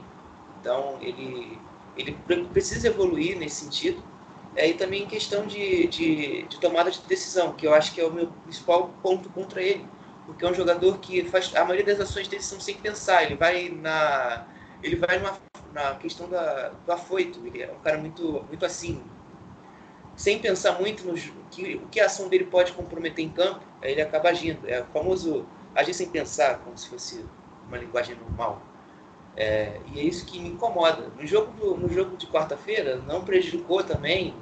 Então, 0.61 0.99
ele, 1.01 1.59
ele 1.97 2.17
precisa 2.53 2.89
evoluir 2.89 3.37
nesse 3.39 3.65
sentido, 3.65 4.03
é, 4.59 4.69
e 4.69 4.75
também 4.75 5.05
em 5.05 5.07
questão 5.07 5.47
de, 5.47 5.87
de, 5.87 6.43
de, 6.43 6.59
tomada 6.59 6.91
de 6.91 7.01
decisão, 7.03 7.53
que 7.53 7.65
eu 7.65 7.73
acho 7.73 7.93
que 7.95 8.01
é 8.01 8.05
o 8.05 8.13
meu 8.13 8.27
principal 8.45 8.91
ponto 9.03 9.29
contra 9.31 9.63
ele. 9.63 9.87
Porque 10.27 10.45
é 10.45 10.51
um 10.51 10.55
jogador 10.55 10.99
que 10.99 11.25
faz. 11.25 11.55
A 11.55 11.65
maioria 11.65 11.87
das 11.87 12.01
ações 12.01 12.27
dele 12.29 12.43
são 12.43 12.61
sem 12.61 12.75
pensar. 12.75 13.23
Ele 13.23 13.37
vai 13.37 13.69
na. 13.71 14.45
Ele 14.83 14.97
vai 14.97 15.19
numa, 15.19 15.37
na 15.73 15.95
questão 15.95 16.29
da, 16.29 16.69
do 16.69 16.93
afoito. 16.93 17.45
Ele 17.47 17.63
é 17.63 17.71
um 17.73 17.83
cara 17.83 17.99
muito, 17.99 18.45
muito 18.49 18.65
assim. 18.65 19.03
Sem 20.17 20.39
pensar 20.39 20.81
muito 20.81 21.05
no 21.05 21.15
que, 21.51 21.77
o 21.77 21.89
que 21.89 22.01
a 22.01 22.07
ação 22.07 22.29
dele 22.29 22.45
pode 22.45 22.73
comprometer 22.73 23.25
em 23.25 23.29
campo, 23.29 23.61
ele 23.83 24.01
acaba 24.01 24.31
agindo. 24.31 24.69
É 24.69 24.81
o 24.81 24.85
famoso 24.87 25.47
agir 25.75 25.95
sem 25.95 26.09
pensar, 26.09 26.59
como 26.59 26.77
se 26.77 26.89
fosse 26.89 27.25
uma 27.69 27.79
linguagem 27.79 28.17
normal. 28.17 28.61
É, 29.37 29.81
e 29.87 30.01
é 30.01 30.03
isso 30.03 30.27
que 30.27 30.41
me 30.41 30.49
incomoda. 30.49 31.05
No 31.17 31.27
jogo, 31.27 31.53
do, 31.53 31.77
no 31.77 31.89
jogo 31.89 32.17
de 32.17 32.27
quarta-feira, 32.27 32.97
não 33.07 33.25
prejudicou 33.25 33.85
também 33.85 34.35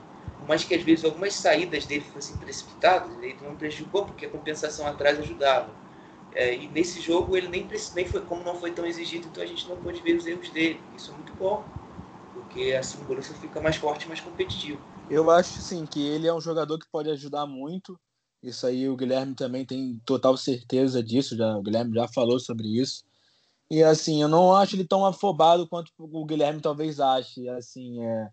mas 0.47 0.65
que 0.65 0.75
às 0.75 0.83
vezes 0.83 1.05
algumas 1.05 1.35
saídas 1.35 1.87
dele 1.87 2.05
fossem 2.13 2.37
precipitadas, 2.37 3.11
ele 3.23 3.37
não 3.43 3.57
prejudicou 3.57 4.05
porque 4.07 4.27
a 4.27 4.31
compensação 4.31 4.87
atrás 4.87 5.19
ajudava. 5.19 5.71
É, 6.37 6.55
e 6.55 6.69
nesse 6.69 7.01
jogo 7.01 7.35
ele 7.35 7.49
nem, 7.49 7.67
nem 7.95 8.05
foi, 8.05 8.21
como 8.27 8.45
não 8.45 8.55
foi 8.55 8.71
tão 8.71 8.87
exigido, 8.87 9.27
então 9.27 9.43
a 9.43 9.47
gente 9.47 9.67
não 9.67 9.77
pôde 9.77 10.03
ver 10.03 10.17
os 10.17 10.27
erros 10.27 10.51
dele. 10.51 10.83
Isso 10.95 11.11
é 11.11 11.15
muito 11.15 11.33
bom, 11.39 11.65
porque 12.35 12.77
assim 12.79 13.01
o 13.01 13.05
Borussia 13.05 13.35
fica 13.35 13.59
mais 13.59 13.77
forte 13.77 14.07
mais 14.07 14.21
competitivo. 14.21 14.79
Eu 15.09 15.31
acho 15.31 15.63
sim 15.63 15.87
que 15.87 16.07
ele 16.07 16.27
é 16.27 16.35
um 16.35 16.41
jogador 16.41 16.79
que 16.79 16.87
pode 16.93 17.11
ajudar 17.11 17.47
muito. 17.47 17.99
Isso 18.43 18.67
aí 18.67 18.87
o 18.87 18.97
Guilherme 18.97 19.35
também 19.35 19.65
tem 19.65 19.99
total 20.05 20.37
certeza 20.37 21.03
disso. 21.03 21.35
Já, 21.35 21.57
o 21.57 21.63
Guilherme 21.63 21.95
já 21.95 22.07
falou 22.07 22.39
sobre 22.39 22.69
isso. 22.69 23.03
E 23.71 23.83
assim, 23.83 24.23
eu 24.23 24.29
não 24.29 24.55
acho 24.55 24.77
ele 24.77 24.85
tão 24.87 25.07
afobado 25.07 25.67
quanto 25.69 25.91
o 25.99 26.25
Guilherme 26.27 26.61
talvez 26.61 27.01
ache. 27.01 27.49
Assim, 27.49 28.05
é, 28.05 28.31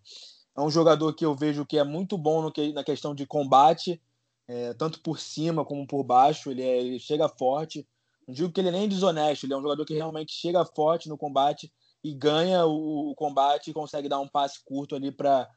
é 0.57 0.61
um 0.61 0.69
jogador 0.69 1.13
que 1.13 1.25
eu 1.25 1.33
vejo 1.35 1.65
que 1.65 1.77
é 1.77 1.83
muito 1.83 2.17
bom 2.17 2.41
no 2.41 2.51
que, 2.51 2.73
na 2.73 2.83
questão 2.83 3.15
de 3.15 3.25
combate, 3.25 4.01
é, 4.47 4.73
tanto 4.73 5.01
por 5.01 5.19
cima 5.19 5.65
como 5.65 5.87
por 5.87 6.03
baixo. 6.03 6.51
Ele, 6.51 6.61
é, 6.63 6.79
ele 6.79 6.99
chega 6.99 7.29
forte. 7.29 7.87
Não 8.27 8.33
digo 8.33 8.51
que 8.51 8.61
ele 8.61 8.69
é 8.69 8.71
nem 8.71 8.87
desonesto, 8.87 9.45
ele 9.45 9.53
é 9.53 9.57
um 9.57 9.61
jogador 9.61 9.85
que 9.85 9.93
realmente 9.93 10.33
chega 10.33 10.65
forte 10.65 11.09
no 11.09 11.17
combate 11.17 11.71
e 12.03 12.13
ganha 12.13 12.65
o, 12.65 13.11
o 13.11 13.15
combate 13.15 13.69
e 13.69 13.73
consegue 13.73 14.09
dar 14.09 14.19
um 14.19 14.27
passe 14.27 14.59
curto 14.65 14.95
ali 14.95 15.11
para, 15.11 15.47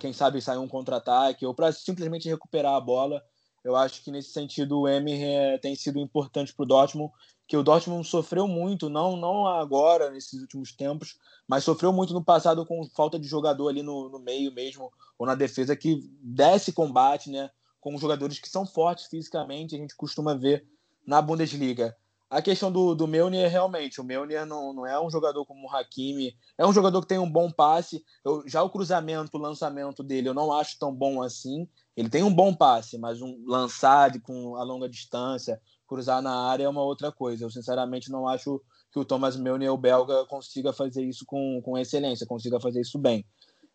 quem 0.00 0.12
sabe, 0.12 0.40
sair 0.40 0.58
um 0.58 0.68
contra-ataque 0.68 1.46
ou 1.46 1.54
para 1.54 1.72
simplesmente 1.72 2.28
recuperar 2.28 2.74
a 2.74 2.80
bola. 2.80 3.22
Eu 3.64 3.74
acho 3.74 4.02
que 4.02 4.10
nesse 4.10 4.30
sentido 4.30 4.80
o 4.80 4.88
Emir 4.88 5.20
é, 5.22 5.58
tem 5.58 5.74
sido 5.74 5.98
importante 5.98 6.54
para 6.54 6.62
o 6.62 6.66
Dortmund, 6.66 7.12
que 7.48 7.56
o 7.56 7.62
Dortmund 7.62 8.06
sofreu 8.06 8.48
muito, 8.48 8.88
não, 8.88 9.16
não 9.16 9.46
agora, 9.46 10.10
nesses 10.10 10.40
últimos 10.40 10.72
tempos, 10.72 11.16
mas 11.48 11.64
sofreu 11.64 11.92
muito 11.92 12.12
no 12.12 12.24
passado 12.24 12.66
com 12.66 12.84
falta 12.90 13.18
de 13.18 13.26
jogador 13.26 13.68
ali 13.68 13.82
no, 13.82 14.08
no 14.08 14.18
meio 14.18 14.52
mesmo, 14.52 14.92
ou 15.18 15.26
na 15.26 15.34
defesa, 15.34 15.76
que 15.76 16.00
desce 16.20 16.72
combate, 16.72 17.30
né? 17.30 17.50
Com 17.80 17.96
jogadores 17.98 18.38
que 18.40 18.48
são 18.48 18.66
fortes 18.66 19.06
fisicamente, 19.06 19.76
a 19.76 19.78
gente 19.78 19.94
costuma 19.96 20.34
ver 20.34 20.66
na 21.06 21.22
Bundesliga. 21.22 21.96
A 22.28 22.42
questão 22.42 22.72
do, 22.72 22.92
do 22.94 23.06
Meunier, 23.06 23.48
realmente, 23.48 24.00
o 24.00 24.04
Meunier 24.04 24.44
não, 24.44 24.72
não 24.72 24.84
é 24.84 25.00
um 25.00 25.08
jogador 25.08 25.46
como 25.46 25.68
o 25.68 25.70
Hakimi, 25.70 26.36
é 26.58 26.66
um 26.66 26.72
jogador 26.72 27.00
que 27.00 27.06
tem 27.06 27.18
um 27.18 27.30
bom 27.30 27.50
passe. 27.50 28.04
Eu, 28.24 28.42
já 28.48 28.64
o 28.64 28.70
cruzamento, 28.70 29.36
o 29.36 29.40
lançamento 29.40 30.02
dele, 30.02 30.28
eu 30.28 30.34
não 30.34 30.52
acho 30.52 30.76
tão 30.76 30.92
bom 30.92 31.22
assim. 31.22 31.68
Ele 31.96 32.08
tem 32.08 32.24
um 32.24 32.34
bom 32.34 32.52
passe, 32.52 32.98
mas 32.98 33.22
um 33.22 33.44
lançar 33.46 34.10
de, 34.10 34.18
com 34.18 34.56
a 34.56 34.64
longa 34.64 34.88
distância, 34.88 35.60
cruzar 35.86 36.20
na 36.20 36.34
área 36.50 36.64
é 36.64 36.68
uma 36.68 36.82
outra 36.82 37.12
coisa. 37.12 37.44
Eu, 37.44 37.50
sinceramente, 37.50 38.10
não 38.10 38.26
acho 38.26 38.60
que 38.90 38.98
o 38.98 39.04
Thomas 39.04 39.36
Meunier, 39.36 39.72
o 39.72 39.78
belga, 39.78 40.26
consiga 40.26 40.72
fazer 40.72 41.04
isso 41.04 41.24
com, 41.24 41.60
com 41.62 41.78
excelência, 41.78 42.26
consiga 42.26 42.58
fazer 42.58 42.80
isso 42.80 42.98
bem. 42.98 43.24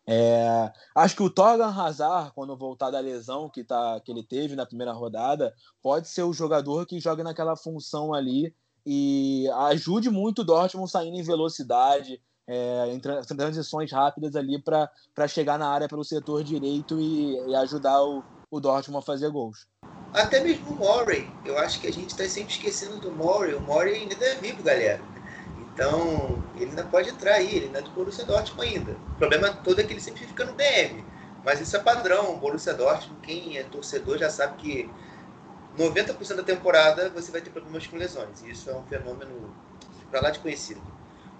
É, 0.06 0.72
acho 0.94 1.14
que 1.14 1.22
o 1.22 1.30
Torgan 1.30 1.70
Hazard, 1.70 2.32
quando 2.34 2.56
voltar 2.56 2.90
da 2.90 2.98
lesão 2.98 3.48
que, 3.48 3.62
tá, 3.62 4.00
que 4.00 4.10
ele 4.10 4.22
teve 4.22 4.56
na 4.56 4.66
primeira 4.66 4.92
rodada, 4.92 5.54
pode 5.80 6.08
ser 6.08 6.22
o 6.22 6.32
jogador 6.32 6.86
que 6.86 6.98
joga 6.98 7.22
naquela 7.22 7.56
função 7.56 8.12
ali 8.12 8.54
e 8.84 9.48
ajude 9.68 10.10
muito 10.10 10.40
o 10.40 10.44
Dortmund 10.44 10.90
saindo 10.90 11.16
em 11.16 11.22
velocidade, 11.22 12.20
é, 12.46 12.92
em 12.92 12.98
transições 13.00 13.92
rápidas 13.92 14.34
ali 14.34 14.60
para 14.60 15.28
chegar 15.28 15.58
na 15.58 15.68
área 15.68 15.88
pelo 15.88 16.04
setor 16.04 16.42
direito 16.42 17.00
e, 17.00 17.34
e 17.48 17.54
ajudar 17.54 18.02
o, 18.02 18.24
o 18.50 18.60
Dortmund 18.60 19.02
a 19.02 19.06
fazer 19.06 19.30
gols. 19.30 19.66
Até 20.12 20.40
mesmo 20.40 20.72
o 20.72 20.74
Murray, 20.74 21.30
eu 21.44 21.56
acho 21.58 21.80
que 21.80 21.86
a 21.86 21.92
gente 21.92 22.10
está 22.10 22.28
sempre 22.28 22.52
esquecendo 22.52 22.98
do 22.98 23.10
Murray. 23.12 23.54
O 23.54 23.60
Murray 23.60 23.94
ainda 23.94 24.14
é 24.24 24.34
vivo, 24.34 24.62
galera. 24.62 25.00
Então, 25.74 26.42
ele 26.56 26.70
ainda 26.70 26.84
pode 26.84 27.08
entrar 27.08 27.34
aí, 27.34 27.56
ele 27.56 27.66
ainda 27.66 27.78
é 27.78 27.82
do 27.82 27.90
Borussia 27.90 28.24
Dortmund 28.24 28.68
ainda. 28.68 28.92
O 28.92 29.18
problema 29.18 29.52
todo 29.52 29.80
é 29.80 29.84
que 29.84 29.92
ele 29.92 30.00
sempre 30.00 30.26
fica 30.26 30.44
no 30.44 30.52
DM. 30.52 31.04
Mas 31.44 31.60
isso 31.60 31.76
é 31.76 31.80
padrão, 31.80 32.34
o 32.34 32.36
Borussia 32.36 32.74
Dortmund, 32.74 33.20
quem 33.22 33.56
é 33.56 33.64
torcedor 33.64 34.18
já 34.18 34.30
sabe 34.30 34.56
que 34.58 34.90
90% 35.76 36.36
da 36.36 36.42
temporada 36.42 37.10
você 37.10 37.32
vai 37.32 37.40
ter 37.40 37.50
problemas 37.50 37.86
com 37.86 37.96
lesões. 37.96 38.42
E 38.42 38.50
isso 38.50 38.70
é 38.70 38.76
um 38.76 38.84
fenômeno 38.84 39.54
para 40.10 40.20
lá 40.20 40.30
de 40.30 40.38
conhecido. 40.38 40.80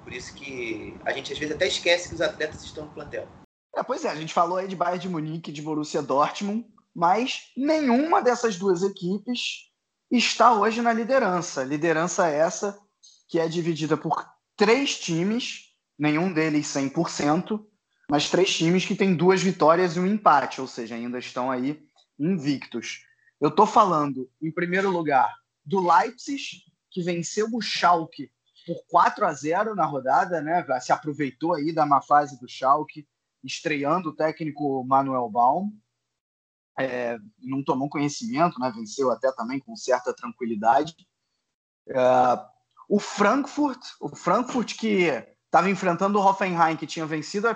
Por 0.02 0.12
isso 0.12 0.34
que 0.34 0.98
a 1.04 1.12
gente 1.12 1.32
às 1.32 1.38
vezes 1.38 1.54
até 1.54 1.66
esquece 1.68 2.08
que 2.08 2.14
os 2.14 2.20
atletas 2.20 2.64
estão 2.64 2.86
no 2.86 2.90
plantel. 2.90 3.28
É, 3.76 3.82
pois 3.82 4.04
é, 4.04 4.10
a 4.10 4.14
gente 4.14 4.34
falou 4.34 4.58
aí 4.58 4.66
de 4.66 4.76
Bayern 4.76 4.98
de 4.98 5.08
Munique 5.08 5.52
de 5.52 5.62
Borussia 5.62 6.02
Dortmund, 6.02 6.66
mas 6.94 7.52
nenhuma 7.56 8.20
dessas 8.20 8.56
duas 8.56 8.82
equipes 8.82 9.70
está 10.10 10.52
hoje 10.52 10.82
na 10.82 10.92
liderança. 10.92 11.62
Liderança 11.62 12.26
essa 12.26 12.78
que 13.32 13.40
é 13.40 13.48
dividida 13.48 13.96
por 13.96 14.30
três 14.54 15.00
times, 15.00 15.74
nenhum 15.98 16.30
deles 16.30 16.66
100%, 16.66 17.64
mas 18.10 18.28
três 18.28 18.54
times 18.54 18.84
que 18.84 18.94
têm 18.94 19.16
duas 19.16 19.42
vitórias 19.42 19.96
e 19.96 20.00
um 20.00 20.06
empate, 20.06 20.60
ou 20.60 20.66
seja, 20.66 20.96
ainda 20.96 21.18
estão 21.18 21.50
aí 21.50 21.82
invictos. 22.18 23.06
Eu 23.40 23.48
estou 23.48 23.66
falando, 23.66 24.30
em 24.42 24.52
primeiro 24.52 24.90
lugar, 24.90 25.34
do 25.64 25.80
Leipzig, 25.80 26.62
que 26.90 27.02
venceu 27.02 27.48
o 27.54 27.62
Schalke 27.62 28.30
por 28.66 28.84
4 28.90 29.24
a 29.24 29.32
0 29.32 29.74
na 29.74 29.86
rodada, 29.86 30.42
né? 30.42 30.62
Se 30.78 30.92
aproveitou 30.92 31.54
aí 31.54 31.72
da 31.72 31.86
má 31.86 32.02
fase 32.02 32.38
do 32.38 32.46
Schalke, 32.46 33.08
estreando 33.42 34.10
o 34.10 34.14
técnico 34.14 34.84
Manuel 34.84 35.30
Baum. 35.30 35.72
É, 36.78 37.16
não 37.38 37.64
tomou 37.64 37.88
conhecimento, 37.88 38.60
né? 38.60 38.70
Venceu 38.76 39.10
até 39.10 39.32
também 39.32 39.58
com 39.58 39.74
certa 39.74 40.12
tranquilidade. 40.12 40.94
É, 41.88 42.51
o 42.92 42.98
Frankfurt, 42.98 43.80
o 43.98 44.14
Frankfurt 44.14 44.76
que 44.76 45.06
estava 45.46 45.70
enfrentando 45.70 46.18
o 46.18 46.22
Hoffenheim, 46.22 46.76
que 46.76 46.86
tinha 46.86 47.06
vencido 47.06 47.48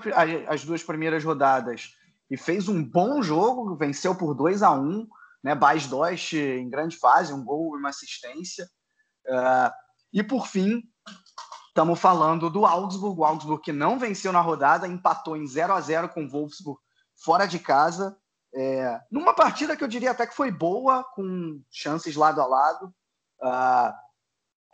as 0.49 0.65
duas 0.65 0.83
primeiras 0.83 1.23
rodadas 1.23 1.95
e 2.31 2.39
fez 2.39 2.71
um 2.71 2.83
bom 2.83 3.21
jogo, 3.21 3.77
venceu 3.77 4.15
por 4.15 4.33
2 4.33 4.63
a 4.63 4.71
1 4.71 5.07
né? 5.45 5.55
Bas 5.55 5.87
Dost 5.89 6.33
em 6.33 6.71
grande 6.71 6.97
fase, 6.97 7.35
um 7.35 7.45
gol 7.45 7.77
e 7.77 7.79
uma 7.79 7.91
assistência. 7.91 8.67
Uh, 9.29 9.71
e 10.11 10.23
por 10.23 10.47
fim, 10.47 10.83
estamos 11.69 12.01
falando 12.01 12.49
do 12.49 12.65
Augsburg, 12.65 13.21
o 13.21 13.25
Augsburg 13.27 13.63
que 13.63 13.73
não 13.75 13.99
venceu 13.99 14.33
na 14.33 14.41
rodada, 14.41 14.89
empatou 14.89 15.37
em 15.37 15.47
0 15.47 15.75
a 15.75 15.81
0 15.83 16.09
com 16.09 16.25
o 16.25 16.31
Wolfsburg 16.31 16.81
fora 17.15 17.45
de 17.45 17.59
casa, 17.59 18.17
é, 18.55 18.99
numa 19.11 19.35
partida 19.35 19.77
que 19.77 19.85
eu 19.85 19.89
diria 19.89 20.13
até 20.13 20.27
que 20.27 20.35
foi 20.35 20.51
boa, 20.51 21.05
com 21.15 21.61
chances 21.71 22.17
lado 22.17 22.41
a 22.41 22.47
lado. 22.47 22.87
Uh, 23.43 24.06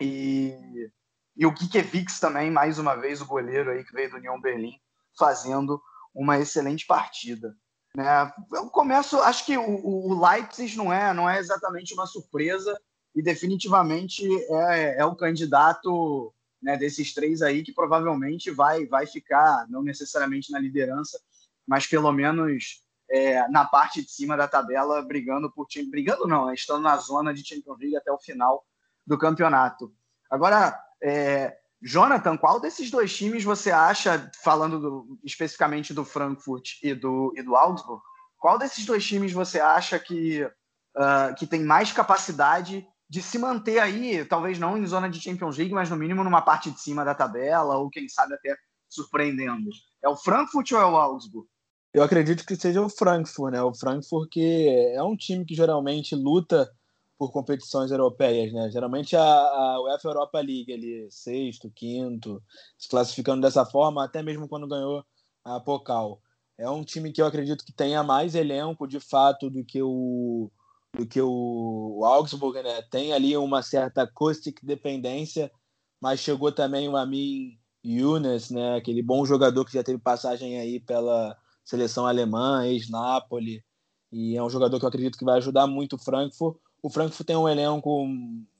e, 0.00 0.90
e 1.36 1.46
o 1.46 1.54
Gikiewicz 1.54 2.18
também, 2.18 2.50
mais 2.50 2.78
uma 2.78 2.94
vez, 2.94 3.20
o 3.20 3.26
goleiro 3.26 3.70
aí 3.70 3.84
que 3.84 3.92
veio 3.92 4.10
do 4.10 4.16
União 4.16 4.40
Berlim, 4.40 4.78
fazendo 5.18 5.80
uma 6.14 6.38
excelente 6.38 6.86
partida. 6.86 7.56
Né? 7.94 8.32
Eu 8.52 8.68
começo, 8.70 9.18
acho 9.20 9.44
que 9.44 9.56
o, 9.56 9.86
o 9.86 10.26
Leipzig 10.26 10.76
não 10.76 10.92
é, 10.92 11.12
não 11.12 11.28
é 11.28 11.38
exatamente 11.38 11.92
uma 11.94 12.06
surpresa 12.06 12.78
e 13.14 13.22
definitivamente 13.22 14.26
é, 14.50 15.00
é 15.00 15.04
o 15.04 15.16
candidato 15.16 16.32
né, 16.62 16.76
desses 16.76 17.12
três 17.12 17.42
aí 17.42 17.62
que 17.62 17.72
provavelmente 17.72 18.50
vai, 18.50 18.86
vai 18.86 19.06
ficar, 19.06 19.66
não 19.68 19.82
necessariamente 19.82 20.50
na 20.50 20.58
liderança, 20.58 21.20
mas 21.66 21.86
pelo 21.86 22.10
menos 22.12 22.82
é, 23.10 23.46
na 23.48 23.64
parte 23.64 24.02
de 24.02 24.10
cima 24.10 24.36
da 24.36 24.48
tabela, 24.48 25.02
brigando 25.02 25.50
por 25.52 25.66
time, 25.66 25.90
brigando 25.90 26.26
não, 26.26 26.46
né, 26.46 26.54
estando 26.54 26.82
na 26.82 26.96
zona 26.96 27.34
de 27.34 27.46
Champions 27.46 27.78
League 27.78 27.96
até 27.96 28.10
o 28.10 28.18
final 28.18 28.64
do 29.06 29.18
campeonato. 29.18 29.92
Agora, 30.30 30.78
é, 31.02 31.56
Jonathan, 31.82 32.36
qual 32.36 32.60
desses 32.60 32.90
dois 32.90 33.14
times 33.14 33.42
você 33.42 33.70
acha, 33.70 34.30
falando 34.42 34.78
do, 34.78 35.18
especificamente 35.24 35.92
do 35.92 36.04
Frankfurt 36.04 36.78
e 36.82 36.94
do, 36.94 37.32
e 37.36 37.42
do 37.42 37.56
Augsburg, 37.56 38.00
qual 38.38 38.58
desses 38.58 38.86
dois 38.86 39.04
times 39.04 39.32
você 39.32 39.58
acha 39.60 39.98
que, 39.98 40.42
uh, 40.44 41.34
que 41.36 41.46
tem 41.46 41.62
mais 41.64 41.92
capacidade 41.92 42.86
de 43.08 43.20
se 43.20 43.38
manter 43.38 43.78
aí, 43.78 44.24
talvez 44.24 44.58
não 44.58 44.78
em 44.78 44.86
zona 44.86 45.10
de 45.10 45.20
Champions 45.20 45.58
League, 45.58 45.74
mas 45.74 45.90
no 45.90 45.96
mínimo 45.96 46.24
numa 46.24 46.40
parte 46.40 46.70
de 46.70 46.80
cima 46.80 47.04
da 47.04 47.14
tabela, 47.14 47.76
ou 47.76 47.90
quem 47.90 48.08
sabe 48.08 48.34
até 48.34 48.56
surpreendendo? 48.88 49.68
É 50.02 50.08
o 50.08 50.16
Frankfurt 50.16 50.72
ou 50.72 50.80
é 50.80 50.86
o 50.86 50.96
Augsburg? 50.96 51.46
Eu 51.92 52.02
acredito 52.02 52.46
que 52.46 52.56
seja 52.56 52.80
o 52.80 52.88
Frankfurt, 52.88 53.52
né? 53.52 53.62
O 53.62 53.74
Frankfurt 53.74 54.30
que 54.30 54.68
é 54.94 55.02
um 55.02 55.16
time 55.16 55.44
que 55.44 55.54
geralmente 55.54 56.14
luta 56.14 56.70
por 57.22 57.30
competições 57.30 57.92
europeias, 57.92 58.52
né? 58.52 58.68
Geralmente 58.68 59.14
a, 59.14 59.22
a 59.22 59.80
UEFA 59.80 60.08
Europa 60.08 60.40
League 60.40 60.72
ali, 60.72 61.06
sexto, 61.08 61.70
quinto, 61.70 62.42
se 62.76 62.88
classificando 62.88 63.42
dessa 63.42 63.64
forma, 63.64 64.04
até 64.04 64.20
mesmo 64.24 64.48
quando 64.48 64.66
ganhou 64.66 65.04
a 65.44 65.60
Pokal. 65.60 66.20
É 66.58 66.68
um 66.68 66.82
time 66.82 67.12
que 67.12 67.22
eu 67.22 67.26
acredito 67.26 67.64
que 67.64 67.72
tenha 67.72 68.02
mais 68.02 68.34
elenco, 68.34 68.88
de 68.88 68.98
fato, 68.98 69.48
do 69.48 69.64
que 69.64 69.80
o 69.80 70.50
do 70.98 71.06
que 71.06 71.20
o, 71.22 72.00
Augsburg, 72.04 72.60
né? 72.60 72.82
Tem 72.90 73.12
ali 73.12 73.36
uma 73.36 73.62
certa 73.62 74.02
acoustic 74.02 74.58
dependência, 74.60 75.48
mas 76.00 76.18
chegou 76.18 76.50
também 76.50 76.88
o 76.88 76.96
Amin 76.96 77.56
Younes, 77.84 78.50
né? 78.50 78.74
Aquele 78.74 79.00
bom 79.00 79.24
jogador 79.24 79.64
que 79.64 79.74
já 79.74 79.84
teve 79.84 79.98
passagem 80.00 80.58
aí 80.58 80.80
pela 80.80 81.36
seleção 81.64 82.04
alemã, 82.04 82.66
ex-Napoli, 82.66 83.62
e 84.10 84.36
é 84.36 84.42
um 84.42 84.50
jogador 84.50 84.80
que 84.80 84.84
eu 84.84 84.88
acredito 84.88 85.16
que 85.16 85.24
vai 85.24 85.36
ajudar 85.38 85.68
muito 85.68 85.94
o 85.94 85.98
Frankfurt 85.98 86.56
o 86.82 86.90
Frankfurt 86.90 87.26
tem 87.26 87.36
um 87.36 87.48
elenco 87.48 88.06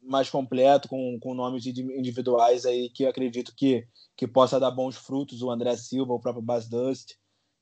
mais 0.02 0.30
completo, 0.30 0.88
com, 0.88 1.18
com 1.20 1.34
nomes 1.34 1.66
individuais 1.66 2.64
aí 2.64 2.88
que 2.88 3.04
eu 3.04 3.10
acredito 3.10 3.52
que, 3.56 3.86
que 4.16 4.28
possa 4.28 4.60
dar 4.60 4.70
bons 4.70 4.96
frutos, 4.96 5.42
o 5.42 5.50
André 5.50 5.76
Silva, 5.76 6.12
o 6.12 6.20
próprio 6.20 6.42
Bas 6.42 6.68
Dust, 6.68 7.14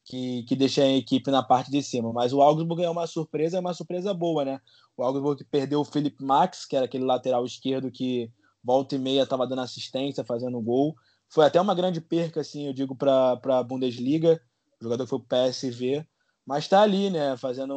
que, 0.05 0.43
que 0.45 0.57
deixa 0.57 0.83
a 0.83 0.89
equipe 0.89 1.31
na 1.31 1.43
parte 1.43 1.71
de 1.71 1.83
cima. 1.83 2.13
Mas 2.13 2.33
o 2.33 2.43
Augsburg 2.43 2.83
é 2.83 2.91
uma 2.91 3.07
surpresa, 3.07 3.57
é 3.57 3.61
uma 3.61 3.75
surpresa 3.75 4.13
boa, 4.13 4.45
né? 4.45 4.61
O 4.97 5.03
Augsburg 5.03 5.45
perdeu 5.45 5.81
o 5.81 5.85
Felipe 5.85 6.23
Max, 6.23 6.67
que 6.67 6.77
era 6.77 6.85
aquele 6.85 7.05
lateral 7.05 7.45
esquerdo 7.45 7.91
que 7.91 8.31
volta 8.63 8.95
e 8.95 8.99
meia 8.99 9.23
estava 9.23 9.47
dando 9.47 9.63
assistência, 9.63 10.25
fazendo 10.25 10.61
gol. 10.61 10.95
Foi 11.29 11.47
até 11.47 11.61
uma 11.61 11.75
grande 11.75 12.01
perca, 12.01 12.41
assim, 12.41 12.67
eu 12.67 12.73
digo, 12.73 12.95
para 12.95 13.39
a 13.45 13.63
Bundesliga. 13.63 14.41
O 14.81 14.85
jogador 14.85 15.07
foi 15.07 15.19
o 15.19 15.23
PSV, 15.23 16.07
mas 16.45 16.65
está 16.65 16.83
ali, 16.83 17.09
né? 17.11 17.37
Fazendo 17.37 17.75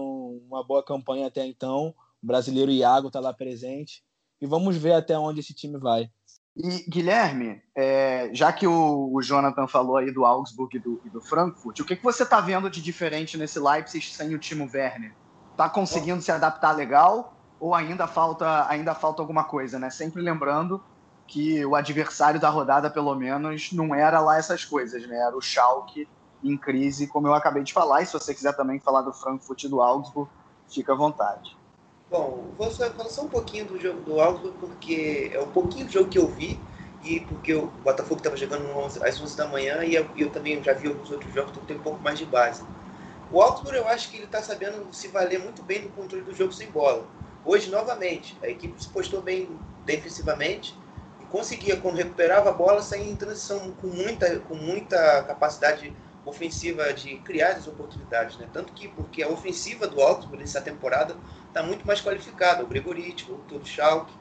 uma 0.47 0.63
boa 0.63 0.83
campanha 0.83 1.27
até 1.27 1.45
então. 1.45 1.93
O 2.23 2.27
brasileiro 2.27 2.71
Iago 2.71 3.07
está 3.07 3.19
lá 3.19 3.33
presente. 3.33 4.01
E 4.41 4.47
vamos 4.47 4.77
ver 4.77 4.93
até 4.93 5.17
onde 5.17 5.41
esse 5.41 5.53
time 5.53 5.77
vai. 5.77 6.09
E, 6.55 6.89
Guilherme, 6.89 7.61
é, 7.75 8.29
já 8.31 8.53
que 8.53 8.67
o, 8.67 9.09
o, 9.11 9.21
Jonathan 9.21 9.67
falou 9.67 9.97
aí 9.97 10.11
do 10.11 10.23
Augsburg 10.23 10.77
e 10.77 10.79
do, 10.79 11.01
e 11.03 11.09
do 11.09 11.19
Frankfurt, 11.19 11.79
o 11.79 11.85
que, 11.85 11.95
que 11.95 12.03
você 12.03 12.23
está 12.23 12.39
vendo 12.39 12.69
de 12.69 12.81
diferente 12.81 13.37
nesse 13.37 13.59
Leipzig 13.59 14.05
sem 14.05 14.35
o 14.35 14.39
Timo 14.39 14.69
Werner? 14.71 15.13
Está 15.51 15.67
conseguindo 15.67 16.21
se 16.21 16.31
adaptar 16.31 16.71
legal 16.71 17.35
ou 17.59 17.73
ainda 17.73 18.07
falta, 18.07 18.67
ainda 18.69 18.93
falta 18.93 19.21
alguma 19.21 19.43
coisa, 19.43 19.79
né? 19.79 19.89
Sempre 19.89 20.21
lembrando 20.21 20.83
que 21.25 21.65
o 21.65 21.75
adversário 21.75 22.39
da 22.39 22.49
rodada, 22.49 22.89
pelo 22.89 23.15
menos, 23.15 23.71
não 23.71 23.95
era 23.95 24.19
lá 24.19 24.37
essas 24.37 24.63
coisas, 24.63 25.07
né? 25.07 25.17
Era 25.17 25.35
o 25.35 25.41
Schalke 25.41 26.07
em 26.43 26.57
crise, 26.57 27.07
como 27.07 27.27
eu 27.27 27.33
acabei 27.33 27.63
de 27.63 27.73
falar. 27.73 28.01
E 28.01 28.05
se 28.05 28.13
você 28.13 28.33
quiser 28.33 28.55
também 28.55 28.79
falar 28.79 29.01
do 29.01 29.13
Frankfurt 29.13 29.63
e 29.63 29.69
do 29.69 29.81
Augsburg, 29.81 30.29
fica 30.67 30.93
à 30.93 30.95
vontade. 30.95 31.57
Bom, 32.13 32.53
vou 32.55 32.69
falar 32.69 33.09
só 33.09 33.23
um 33.23 33.27
pouquinho 33.27 33.65
do 33.65 33.79
jogo 33.79 34.01
do 34.01 34.21
Augsburg, 34.21 34.55
porque 34.59 35.31
é 35.33 35.39
um 35.41 35.51
pouquinho 35.51 35.87
do 35.87 35.91
jogo 35.91 36.11
que 36.11 36.19
eu 36.19 36.27
vi, 36.27 36.59
e 37.01 37.21
porque 37.21 37.55
o 37.55 37.65
Botafogo 37.83 38.19
estava 38.19 38.37
jogando 38.37 38.69
às 39.03 39.19
11 39.19 39.35
da 39.35 39.47
manhã, 39.47 39.83
e 39.83 39.95
eu, 39.95 40.07
eu, 40.15 40.29
também 40.29 40.61
já 40.61 40.73
vi 40.73 40.87
alguns 40.87 41.09
outros 41.09 41.33
jogos, 41.33 41.49
então 41.49 41.63
tem 41.63 41.75
um 41.75 41.81
pouco 41.81 42.03
mais 42.03 42.19
de 42.19 42.25
base. 42.25 42.61
O 43.31 43.41
Augsburg, 43.41 43.77
eu 43.77 43.87
acho 43.87 44.11
que 44.11 44.17
ele 44.17 44.25
está 44.25 44.43
sabendo 44.43 44.93
se 44.93 45.07
valer 45.07 45.39
muito 45.39 45.63
bem 45.63 45.81
do 45.81 45.89
controle 45.89 46.23
do 46.23 46.35
jogo 46.35 46.53
sem 46.53 46.69
bola. 46.69 47.09
Hoje, 47.43 47.71
novamente, 47.71 48.37
a 48.43 48.47
equipe 48.47 48.79
se 48.79 48.89
postou 48.89 49.19
bem 49.19 49.59
defensivamente, 49.83 50.77
e 51.19 51.25
conseguia, 51.25 51.77
quando 51.77 51.95
recuperava 51.95 52.51
a 52.51 52.53
bola, 52.53 52.83
sair 52.83 53.09
em 53.09 53.15
transição 53.15 53.71
com 53.71 53.87
muita, 53.87 54.39
com 54.41 54.53
muita 54.53 55.23
capacidade 55.23 55.91
ofensiva 56.25 56.93
de 56.93 57.17
criar 57.19 57.51
as 57.51 57.67
oportunidades, 57.67 58.37
né? 58.37 58.47
Tanto 58.51 58.73
que 58.73 58.87
porque 58.87 59.21
a 59.21 59.29
ofensiva 59.29 59.87
do 59.87 60.01
Augsburg 60.01 60.39
nessa 60.39 60.61
temporada 60.61 61.15
está 61.47 61.61
muito 61.61 61.85
mais 61.85 62.01
qualificada. 62.01 62.63
O 62.63 62.67
Gregoriti, 62.67 63.29
o 63.29 63.35
Tudo 63.47 63.67
Schalke, 63.67 64.13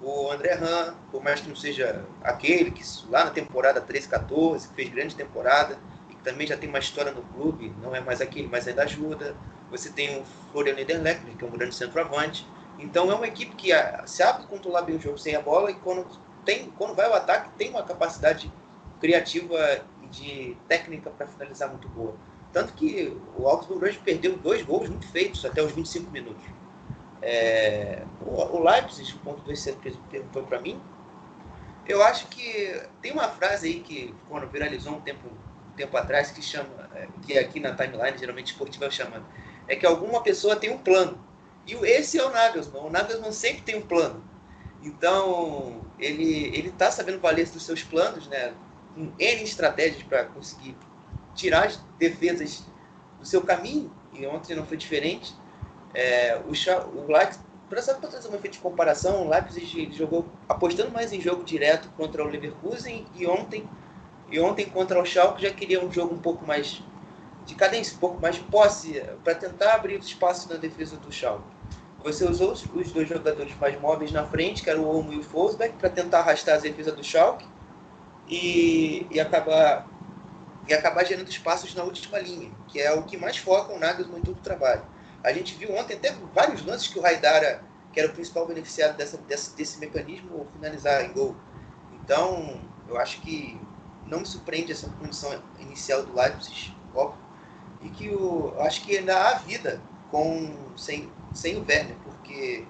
o 0.00 0.30
André 0.30 0.54
Ram, 0.54 0.94
por 1.10 1.22
mais 1.22 1.40
que 1.40 1.48
não 1.48 1.56
seja 1.56 2.04
aquele 2.22 2.70
que 2.70 2.82
lá 3.08 3.24
na 3.24 3.30
temporada 3.30 3.80
13-14, 3.80 4.68
que 4.68 4.74
fez 4.74 4.88
grande 4.88 5.14
temporada 5.14 5.78
e 6.10 6.14
que 6.14 6.22
também 6.22 6.46
já 6.46 6.56
tem 6.56 6.68
uma 6.68 6.78
história 6.78 7.12
no 7.12 7.22
clube, 7.22 7.72
não 7.80 7.94
é 7.94 8.00
mais 8.00 8.20
aquele, 8.20 8.48
mas 8.48 8.66
ainda 8.66 8.82
ajuda. 8.82 9.36
Você 9.70 9.90
tem 9.90 10.20
o 10.20 10.24
Florian 10.50 10.74
Niederleck, 10.74 11.24
que 11.36 11.44
é 11.44 11.46
um 11.46 11.50
grande 11.50 11.74
centroavante. 11.74 12.46
Então 12.78 13.10
é 13.12 13.14
uma 13.14 13.26
equipe 13.26 13.54
que 13.54 13.70
sabe 14.06 14.46
controlar 14.46 14.82
bem 14.82 14.96
o 14.96 15.00
jogo 15.00 15.18
sem 15.18 15.36
a 15.36 15.40
bola 15.40 15.70
e 15.70 15.74
quando, 15.74 16.06
tem, 16.44 16.70
quando 16.76 16.94
vai 16.94 17.06
ao 17.06 17.14
ataque 17.14 17.50
tem 17.56 17.70
uma 17.70 17.82
capacidade 17.82 18.52
criativa 19.00 19.56
de 20.12 20.56
técnica 20.68 21.10
para 21.10 21.26
finalizar 21.26 21.68
muito 21.68 21.88
boa. 21.88 22.14
Tanto 22.52 22.74
que 22.74 23.16
o 23.36 23.48
Augsburg 23.48 23.84
hoje 23.84 23.98
perdeu 23.98 24.36
dois 24.36 24.62
gols 24.62 24.88
muito 24.88 25.06
feitos 25.08 25.44
até 25.44 25.62
os 25.62 25.72
25 25.72 26.10
minutos. 26.10 26.44
É, 27.22 28.04
o, 28.20 28.58
Leipzig, 28.58 29.14
o 29.14 29.18
ponto 29.20 29.42
2 29.42 29.58
você 29.58 29.72
perguntou 30.10 30.42
para 30.42 30.60
mim, 30.60 30.80
eu 31.86 32.02
acho 32.02 32.26
que 32.26 32.80
tem 33.00 33.12
uma 33.12 33.28
frase 33.28 33.68
aí 33.68 33.80
que 33.80 34.14
quando 34.28 34.48
viralizou 34.48 34.94
um 34.94 35.00
tempo, 35.00 35.28
um 35.28 35.76
tempo 35.76 35.96
atrás 35.96 36.30
que 36.30 36.42
chama, 36.42 36.90
é, 36.94 37.08
que 37.22 37.38
aqui 37.38 37.58
na 37.58 37.74
timeline, 37.74 38.18
geralmente 38.18 38.52
esportiva 38.52 38.90
chama, 38.90 39.24
é 39.66 39.74
que 39.74 39.86
alguma 39.86 40.22
pessoa 40.22 40.56
tem 40.56 40.70
um 40.70 40.78
plano. 40.78 41.18
E 41.66 41.74
esse 41.74 42.18
é 42.18 42.24
o 42.24 42.30
Nagelsmann. 42.30 42.84
O 42.84 42.90
Nagelsmann 42.90 43.32
sempre 43.32 43.62
tem 43.62 43.76
um 43.76 43.82
plano. 43.82 44.22
Então, 44.82 45.80
ele 45.98 46.48
ele 46.56 46.68
está 46.68 46.90
sabendo 46.90 47.20
valer 47.20 47.48
dos 47.48 47.64
seus 47.64 47.84
planos, 47.84 48.26
né? 48.26 48.52
Com 48.94 49.12
N 49.18 49.42
estratégias 49.42 50.02
para 50.02 50.24
conseguir 50.24 50.76
tirar 51.34 51.66
as 51.66 51.76
defesas 51.98 52.64
do 53.18 53.26
seu 53.26 53.42
caminho, 53.42 53.90
e 54.12 54.26
ontem 54.26 54.54
não 54.54 54.66
foi 54.66 54.76
diferente. 54.76 55.34
É, 55.94 56.40
o, 56.46 56.50
o 56.50 57.12
Leipzig, 57.12 57.44
para 57.68 57.80
trazer 57.82 58.28
uma 58.28 58.36
efeito 58.36 58.54
de 58.54 58.58
comparação, 58.58 59.26
o 59.26 59.28
Leipzig 59.28 59.92
jogou 59.92 60.26
apostando 60.48 60.90
mais 60.90 61.12
em 61.12 61.20
jogo 61.20 61.42
direto 61.42 61.88
contra 61.96 62.22
o 62.22 62.28
Leverkusen 62.28 63.06
e 63.14 63.26
ontem 63.26 63.66
e 64.30 64.40
ontem 64.40 64.64
contra 64.64 64.98
o 65.00 65.04
Schalke 65.04 65.42
já 65.42 65.50
queria 65.50 65.84
um 65.84 65.92
jogo 65.92 66.14
um 66.14 66.18
pouco 66.18 66.46
mais 66.46 66.82
de 67.44 67.54
cadência, 67.54 67.94
um 67.94 67.98
pouco 67.98 68.20
mais 68.20 68.38
posse, 68.38 69.02
para 69.22 69.34
tentar 69.34 69.74
abrir 69.74 70.00
espaço 70.00 70.48
na 70.48 70.56
defesa 70.56 70.96
do 70.96 71.12
Schalke. 71.12 71.44
Você 72.02 72.24
usou 72.24 72.52
os, 72.52 72.64
os 72.74 72.90
dois 72.92 73.08
jogadores 73.08 73.54
mais 73.60 73.78
móveis 73.78 74.10
na 74.10 74.24
frente, 74.24 74.62
que 74.62 74.70
era 74.70 74.80
o 74.80 74.86
Olmo 74.86 75.12
e 75.12 75.18
o 75.18 75.22
Forsberg, 75.22 75.74
para 75.76 75.90
tentar 75.90 76.20
arrastar 76.20 76.54
a 76.54 76.58
defesa 76.58 76.92
do 76.92 77.04
Schalke 77.04 77.44
e, 78.32 79.06
e 79.10 79.20
acabar 79.20 79.92
e 80.66 80.72
acabar 80.72 81.04
gerando 81.04 81.28
espaços 81.28 81.74
na 81.74 81.82
última 81.82 82.18
linha, 82.18 82.50
que 82.68 82.80
é 82.80 82.92
o 82.92 83.02
que 83.02 83.16
mais 83.16 83.36
foca 83.36 83.72
o 83.74 83.78
Nagelsmann 83.78 84.20
em 84.20 84.22
todo 84.22 84.38
o 84.38 84.42
trabalho. 84.42 84.86
A 85.22 85.32
gente 85.32 85.54
viu 85.56 85.74
ontem 85.74 85.94
até 85.94 86.12
vários 86.32 86.64
lances 86.64 86.88
que 86.88 86.98
o 86.98 87.02
Raidara, 87.02 87.62
que 87.92 88.00
era 88.00 88.08
o 88.08 88.14
principal 88.14 88.46
beneficiado 88.46 88.96
dessa, 88.96 89.18
desse, 89.18 89.56
desse 89.56 89.78
mecanismo, 89.78 90.48
finalizar 90.52 91.04
em 91.04 91.12
gol. 91.12 91.36
Então, 91.90 92.60
eu 92.86 92.96
acho 92.96 93.20
que 93.20 93.60
não 94.06 94.20
me 94.20 94.26
surpreende 94.26 94.72
essa 94.72 94.88
condição 94.88 95.30
inicial 95.58 96.04
do 96.04 96.14
Leipzig, 96.14 96.72
óbvio, 96.94 97.20
e 97.80 97.90
que 97.90 98.08
o, 98.08 98.54
eu 98.54 98.62
acho 98.62 98.82
que 98.84 98.96
ainda 98.96 99.16
há 99.16 99.34
vida 99.34 99.82
com, 100.10 100.72
sem, 100.76 101.12
sem 101.34 101.56
o 101.56 101.66
Werner, 101.66 101.96
porque 102.04 102.64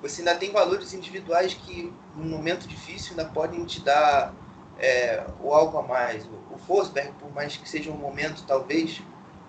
você 0.00 0.22
ainda 0.22 0.34
tem 0.34 0.50
valores 0.50 0.94
individuais 0.94 1.54
que, 1.54 1.92
num 2.14 2.28
momento 2.28 2.66
difícil, 2.66 3.10
ainda 3.10 3.26
podem 3.26 3.64
te 3.66 3.80
dar 3.80 4.43
é, 4.78 5.24
ou 5.40 5.54
algo 5.54 5.78
a 5.78 5.82
mais. 5.82 6.24
O, 6.50 6.58
Forsberg, 6.58 7.12
por 7.18 7.32
mais 7.32 7.56
que 7.56 7.68
seja 7.68 7.90
um 7.90 7.96
momento, 7.96 8.44
talvez, 8.46 9.02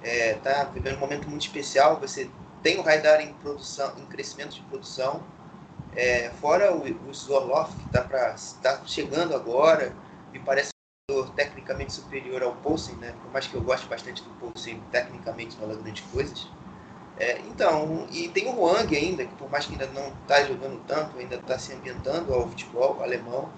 é, 0.03 0.33
tá 0.35 0.65
vivendo 0.65 0.97
um 0.97 0.99
momento 0.99 1.29
muito 1.29 1.45
especial. 1.45 1.99
Você 1.99 2.29
tem 2.61 2.77
o 2.77 2.81
Raidar 2.81 3.21
em 3.21 3.33
produção, 3.33 3.93
em 3.97 4.05
crescimento 4.05 4.55
de 4.55 4.61
produção. 4.63 5.23
É, 5.95 6.29
fora 6.41 6.73
o, 6.73 6.83
o 7.09 7.13
Zorlov, 7.13 7.73
que 7.75 7.85
está 7.85 8.35
tá 8.61 8.81
chegando 8.85 9.33
agora, 9.33 9.93
me 10.33 10.39
parece 10.39 10.71
um 11.09 11.13
jogador 11.13 11.33
tecnicamente 11.35 11.93
superior 11.93 12.43
ao 12.43 12.53
Poulsen, 12.57 12.95
né? 12.95 13.13
por 13.21 13.31
mais 13.31 13.47
que 13.47 13.55
eu 13.55 13.61
goste 13.61 13.87
bastante 13.87 14.21
do 14.21 14.29
Poulsen, 14.31 14.81
tecnicamente 14.91 15.57
não 15.57 15.71
é 15.71 15.75
grandes 15.75 16.03
coisas. 16.11 16.47
É, 17.17 17.39
então, 17.47 18.07
e 18.11 18.27
tem 18.27 18.49
o 18.49 18.59
Wang 18.59 18.93
ainda, 18.93 19.25
que 19.25 19.33
por 19.35 19.49
mais 19.49 19.65
que 19.65 19.71
ainda 19.71 19.87
não 19.87 20.11
está 20.23 20.43
jogando 20.43 20.83
tanto, 20.85 21.17
ainda 21.17 21.35
está 21.35 21.57
se 21.57 21.71
ambientando 21.71 22.33
ao 22.33 22.45
futebol 22.49 23.01
alemão, 23.01 23.49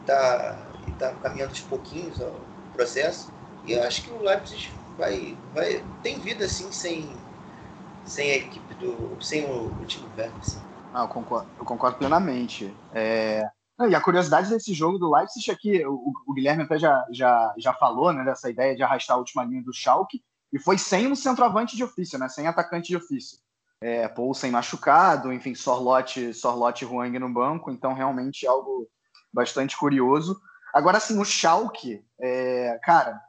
está 0.00 0.69
está 0.88 1.12
caminhando 1.14 1.50
aos 1.50 1.60
pouquinhos 1.60 2.18
o 2.20 2.32
processo. 2.72 3.32
E 3.66 3.72
eu 3.72 3.82
acho 3.82 4.02
que 4.02 4.10
o 4.10 4.22
Leipzig 4.22 4.70
vai, 4.96 5.36
vai 5.54 5.84
tem 6.02 6.18
vida 6.18 6.44
assim 6.44 6.70
sem, 6.72 7.10
sem 8.04 8.30
a 8.30 8.36
equipe 8.36 8.74
do. 8.74 9.16
sem 9.20 9.44
o, 9.44 9.66
o 9.66 9.84
time 9.84 10.08
velho. 10.16 10.32
Assim. 10.40 10.60
Ah, 10.92 11.02
eu, 11.02 11.08
concordo, 11.08 11.48
eu 11.58 11.64
concordo 11.64 11.98
plenamente. 11.98 12.74
É... 12.92 13.48
E 13.88 13.94
a 13.94 14.00
curiosidade 14.00 14.50
desse 14.50 14.74
jogo 14.74 14.98
do 14.98 15.10
Leipzig 15.10 15.50
é 15.50 15.54
que 15.54 15.86
o, 15.86 16.12
o, 16.26 16.34
Guilherme 16.34 16.64
até 16.64 16.78
já, 16.78 17.06
já, 17.10 17.54
já 17.56 17.72
falou 17.72 18.12
né, 18.12 18.22
dessa 18.24 18.50
ideia 18.50 18.76
de 18.76 18.82
arrastar 18.82 19.16
a 19.16 19.18
última 19.18 19.42
linha 19.42 19.62
do 19.62 19.72
Schalke, 19.72 20.22
e 20.52 20.58
foi 20.58 20.76
sem 20.76 21.06
um 21.06 21.14
centroavante 21.14 21.76
de 21.76 21.82
ofício, 21.82 22.18
né, 22.18 22.28
sem 22.28 22.46
atacante 22.46 22.88
de 22.88 22.96
ofício. 22.96 23.38
É, 23.80 24.06
Poulsen 24.06 24.50
machucado, 24.50 25.32
enfim, 25.32 25.54
Sorlote, 25.54 26.34
Sorlote 26.34 26.84
e 26.84 26.86
Huang 26.86 27.18
no 27.18 27.32
banco, 27.32 27.70
então 27.70 27.94
realmente 27.94 28.46
algo 28.46 28.86
bastante 29.32 29.74
curioso. 29.78 30.38
Agora, 30.72 30.98
assim, 30.98 31.18
o 31.18 31.24
Schalke, 31.24 32.04
é, 32.20 32.78
cara, 32.82 33.20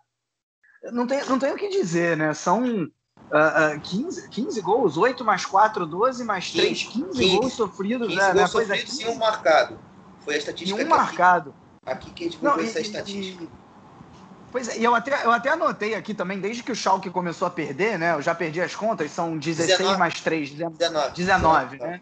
não 0.91 1.05
tem, 1.05 1.23
não 1.25 1.37
tem 1.37 1.51
o 1.51 1.57
que 1.57 1.69
dizer, 1.69 2.17
né? 2.17 2.33
São 2.33 2.63
uh, 2.63 3.75
uh, 3.75 3.79
15, 3.81 4.29
15 4.29 4.61
gols, 4.61 4.97
8 4.97 5.23
mais 5.23 5.45
4, 5.45 5.85
12 5.85 6.23
mais 6.23 6.51
3, 6.51 6.83
15, 6.83 7.11
15 7.11 7.37
gols 7.37 7.53
sofridos. 7.53 8.07
15 8.07 8.19
né, 8.19 8.25
gols 8.33 8.35
né? 8.35 8.47
sofridos 8.47 8.99
e 8.99 9.07
um 9.07 9.15
marcado. 9.15 9.79
Foi 10.21 10.35
a 10.35 10.37
estatística 10.37 10.81
e 10.81 10.85
um 10.85 10.87
marcado. 10.87 11.53
Aqui, 11.85 12.11
que 12.11 12.23
a 12.23 12.25
gente 12.27 12.39
viu 12.39 12.59
essa 12.59 12.79
estatística. 12.79 13.43
E, 13.43 13.49
pois 14.51 14.67
é, 14.67 14.77
e 14.77 14.83
eu 14.83 14.93
até, 14.93 15.25
eu 15.25 15.31
até 15.31 15.49
anotei 15.49 15.95
aqui 15.95 16.13
também, 16.13 16.39
desde 16.39 16.61
que 16.61 16.71
o 16.71 16.75
Schalke 16.75 17.09
começou 17.09 17.47
a 17.47 17.51
perder, 17.51 17.97
né? 17.97 18.13
Eu 18.13 18.21
já 18.21 18.35
perdi 18.35 18.61
as 18.61 18.75
contas, 18.75 19.11
são 19.11 19.37
16 19.37 19.77
19, 19.77 19.99
mais 19.99 20.21
3, 20.21 20.51
19, 20.51 20.77
19, 20.77 21.15
19 21.15 21.77
né? 21.77 22.01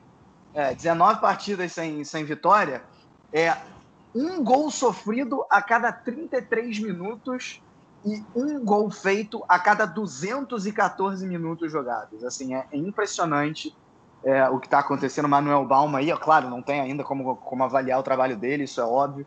É, 0.53 0.73
19 0.73 1.21
partidas 1.21 1.71
sem, 1.71 2.03
sem 2.03 2.25
vitória. 2.25 2.81
É, 3.31 3.55
um 4.13 4.43
gol 4.43 4.71
sofrido 4.71 5.45
a 5.49 5.61
cada 5.61 5.91
33 5.91 6.79
minutos 6.79 7.61
e 8.05 8.23
um 8.35 8.63
gol 8.63 8.89
feito 8.89 9.43
a 9.47 9.59
cada 9.59 9.85
214 9.85 11.27
minutos 11.27 11.71
jogados. 11.71 12.23
Assim, 12.23 12.55
é, 12.55 12.65
impressionante 12.73 13.75
é, 14.23 14.47
o 14.49 14.59
que 14.59 14.67
está 14.67 14.79
acontecendo. 14.79 15.27
Manuel 15.27 15.65
Balma 15.65 15.99
aí, 15.99 16.09
é 16.09 16.17
claro, 16.17 16.49
não 16.49 16.61
tem 16.61 16.79
ainda 16.79 17.03
como, 17.03 17.35
como 17.35 17.63
avaliar 17.63 17.99
o 17.99 18.03
trabalho 18.03 18.37
dele, 18.37 18.63
isso 18.63 18.81
é 18.81 18.85
óbvio. 18.85 19.25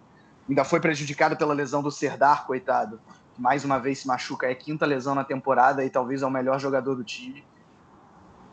Ainda 0.48 0.64
foi 0.64 0.80
prejudicado 0.80 1.36
pela 1.36 1.54
lesão 1.54 1.82
do 1.82 1.90
Serdar, 1.90 2.46
coitado. 2.46 3.00
Mais 3.38 3.64
uma 3.64 3.78
vez 3.78 4.00
se 4.00 4.06
machuca, 4.06 4.46
é 4.46 4.54
quinta 4.54 4.84
lesão 4.84 5.14
na 5.14 5.24
temporada 5.24 5.84
e 5.84 5.90
talvez 5.90 6.22
é 6.22 6.26
o 6.26 6.30
melhor 6.30 6.58
jogador 6.58 6.94
do 6.94 7.04
time. 7.04 7.44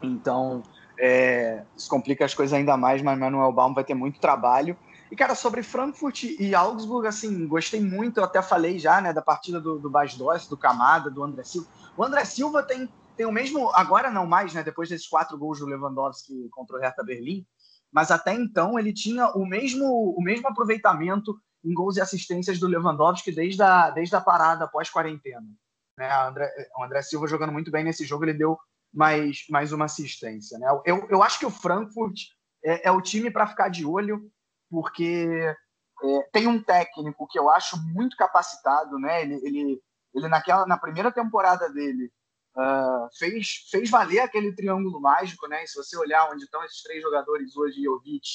Então, 0.02 0.64
é, 0.98 1.64
isso 1.76 1.90
complica 1.90 2.24
as 2.24 2.34
coisas 2.34 2.54
ainda 2.54 2.78
mais, 2.78 3.02
mas 3.02 3.18
Manuel 3.18 3.52
Baum 3.52 3.74
vai 3.74 3.84
ter 3.84 3.94
muito 3.94 4.20
trabalho. 4.20 4.78
E, 5.12 5.16
cara, 5.16 5.34
sobre 5.34 5.64
Frankfurt 5.64 6.24
e 6.24 6.54
Augsburg, 6.54 7.08
assim, 7.08 7.48
gostei 7.48 7.82
muito, 7.82 8.20
eu 8.20 8.24
até 8.24 8.42
falei 8.42 8.78
já, 8.78 9.02
né, 9.02 9.12
da 9.12 9.22
partida 9.22 9.60
do, 9.60 9.80
do 9.80 9.90
do 9.90 10.58
Camada, 10.58 11.10
do 11.10 11.24
André 11.24 11.44
Silva. 11.44 11.68
O 11.98 12.04
André 12.04 12.24
Silva 12.26 12.62
tem, 12.62 12.88
tem 13.18 13.26
o 13.26 13.32
mesmo, 13.32 13.72
agora 13.74 14.12
não 14.12 14.28
mais, 14.28 14.54
né, 14.54 14.64
depois 14.64 14.88
desses 14.88 15.08
quatro 15.08 15.38
gols 15.38 15.60
do 15.60 15.66
Lewandowski 15.66 16.48
contra 16.52 16.78
o 16.78 16.80
Hertha 16.80 17.04
Berlim, 17.04 17.46
mas 17.92 18.12
até 18.12 18.34
então 18.34 18.78
ele 18.78 18.94
tinha 18.94 19.30
o 19.30 19.46
mesmo, 19.46 20.14
o 20.16 20.22
mesmo 20.22 20.48
aproveitamento 20.48 21.36
em 21.64 21.74
gols 21.74 21.98
e 21.98 22.02
assistências 22.02 22.60
do 22.60 22.68
Lewandowski 22.68 23.32
desde 23.32 23.62
a, 23.64 23.90
desde 23.90 24.16
a 24.16 24.22
parada 24.22 24.68
pós-quarentena. 24.68 25.46
Né? 25.98 26.08
O 26.08 26.28
André, 26.28 26.52
o 26.78 26.84
André 26.84 27.02
Silva 27.02 27.28
jogando 27.28 27.52
muito 27.52 27.72
bem 27.72 27.84
nesse 27.84 28.06
jogo, 28.06 28.26
ele 28.26 28.34
deu 28.34 28.58
mais, 28.94 29.44
mais 29.50 29.74
uma 29.74 29.86
assistência. 29.86 30.58
Né? 30.58 30.68
Eu, 30.86 31.08
eu 31.10 31.24
acho 31.24 31.40
que 31.40 31.46
o 31.46 31.52
Frankfurt 31.52 32.22
é, 32.64 32.88
é 32.88 32.92
o 32.92 33.02
time 33.02 33.32
para 33.32 33.48
ficar 33.48 33.70
de 33.70 33.86
olho, 33.86 34.32
porque 34.70 35.56
é, 36.04 36.22
tem 36.32 36.48
um 36.48 36.62
técnico 36.62 37.28
que 37.28 37.38
eu 37.38 37.50
acho 37.50 37.78
muito 37.94 38.16
capacitado, 38.16 38.98
né? 39.00 39.22
Ele, 39.24 39.36
ele, 39.44 39.82
ele 40.14 40.28
naquela, 40.28 40.66
na 40.66 40.78
primeira 40.78 41.12
temporada 41.12 41.70
dele 41.72 42.12
uh, 42.56 43.10
fez, 43.18 43.68
fez 43.70 43.90
valer 43.90 44.20
aquele 44.20 44.54
triângulo 44.54 45.00
mágico, 45.00 45.48
né? 45.48 45.64
E 45.64 45.68
se 45.68 45.76
você 45.76 45.98
olhar 45.98 46.30
onde 46.32 46.44
estão 46.44 46.64
esses 46.64 46.82
três 46.82 47.02
jogadores 47.02 47.56
hoje, 47.56 47.84
Jovic, 47.84 48.28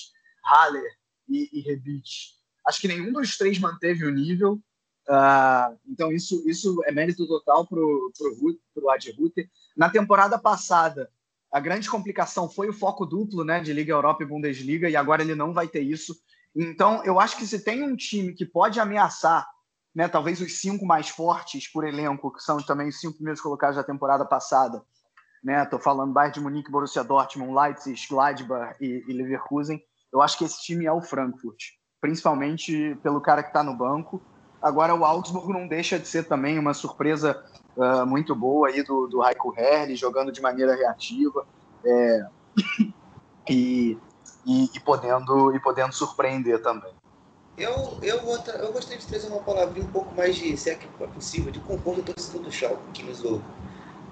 Haller 0.44 0.90
e, 1.28 1.48
e 1.52 1.60
Rebic, 1.62 2.34
acho 2.66 2.80
que 2.80 2.88
nenhum 2.88 3.12
dos 3.12 3.36
três 3.36 3.58
manteve 3.58 4.04
o 4.04 4.10
nível. 4.10 4.60
Uh, 5.06 5.78
então 5.86 6.10
isso, 6.10 6.42
isso 6.48 6.82
é 6.84 6.92
mérito 6.92 7.26
total 7.26 7.66
para 7.66 7.78
o 7.78 8.90
Adi 8.90 9.12
Rutter. 9.12 9.48
Na 9.76 9.90
temporada 9.90 10.38
passada, 10.38 11.10
a 11.54 11.60
grande 11.60 11.88
complicação 11.88 12.50
foi 12.50 12.68
o 12.68 12.72
foco 12.72 13.06
duplo 13.06 13.44
né, 13.44 13.60
de 13.60 13.72
Liga 13.72 13.92
Europa 13.92 14.24
e 14.24 14.26
Bundesliga, 14.26 14.90
e 14.90 14.96
agora 14.96 15.22
ele 15.22 15.36
não 15.36 15.54
vai 15.54 15.68
ter 15.68 15.82
isso. 15.82 16.12
Então, 16.52 17.00
eu 17.04 17.20
acho 17.20 17.36
que 17.36 17.46
se 17.46 17.62
tem 17.62 17.84
um 17.84 17.94
time 17.94 18.34
que 18.34 18.44
pode 18.44 18.80
ameaçar, 18.80 19.48
né, 19.94 20.08
talvez 20.08 20.40
os 20.40 20.60
cinco 20.60 20.84
mais 20.84 21.08
fortes 21.08 21.70
por 21.70 21.86
elenco, 21.86 22.32
que 22.32 22.42
são 22.42 22.56
também 22.56 22.88
os 22.88 22.98
cinco 22.98 23.14
primeiros 23.14 23.40
colocados 23.40 23.76
da 23.76 23.84
temporada 23.84 24.24
passada, 24.24 24.82
né, 25.44 25.64
tô 25.66 25.78
falando 25.78 26.12
Bayern 26.12 26.34
de 26.34 26.40
Munique, 26.40 26.72
Borussia 26.72 27.04
Dortmund, 27.04 27.54
Leipzig, 27.54 28.04
Gladbach 28.10 28.74
e, 28.80 29.04
e 29.06 29.12
Leverkusen, 29.12 29.80
eu 30.12 30.20
acho 30.20 30.36
que 30.36 30.44
esse 30.44 30.60
time 30.60 30.86
é 30.86 30.92
o 30.92 31.00
Frankfurt, 31.00 31.66
principalmente 32.00 32.98
pelo 33.00 33.20
cara 33.20 33.44
que 33.44 33.50
está 33.50 33.62
no 33.62 33.76
banco. 33.76 34.20
Agora, 34.64 34.94
o 34.94 35.04
Augsburg 35.04 35.52
não 35.52 35.68
deixa 35.68 35.98
de 35.98 36.08
ser 36.08 36.24
também 36.24 36.58
uma 36.58 36.72
surpresa 36.72 37.44
uh, 37.76 38.06
muito 38.06 38.34
boa 38.34 38.68
aí 38.68 38.82
do, 38.82 39.06
do 39.06 39.22
Heiko 39.22 39.54
jogando 39.94 40.32
de 40.32 40.40
maneira 40.40 40.74
reativa 40.74 41.46
é, 41.84 42.26
e, 43.50 43.98
e, 44.46 44.70
e, 44.74 44.80
podendo, 44.80 45.54
e 45.54 45.60
podendo 45.60 45.92
surpreender 45.92 46.62
também. 46.62 46.90
Eu, 47.58 47.98
eu, 48.02 48.22
vou, 48.22 48.38
eu 48.38 48.72
gostaria 48.72 48.98
de 48.98 49.06
trazer 49.06 49.28
uma 49.28 49.42
palavrinha 49.42 49.84
um 49.84 49.92
pouco 49.92 50.14
mais 50.14 50.34
de, 50.34 50.56
se 50.56 50.70
é 50.70 50.78
é 51.00 51.06
possível, 51.08 51.52
de 51.52 51.60
conforto 51.60 52.00
do 52.00 52.14
torcedor 52.14 52.40
do 52.40 52.50
Schalke 52.50 52.90
que 52.94 53.02
nos 53.02 53.22
ouve. 53.22 53.44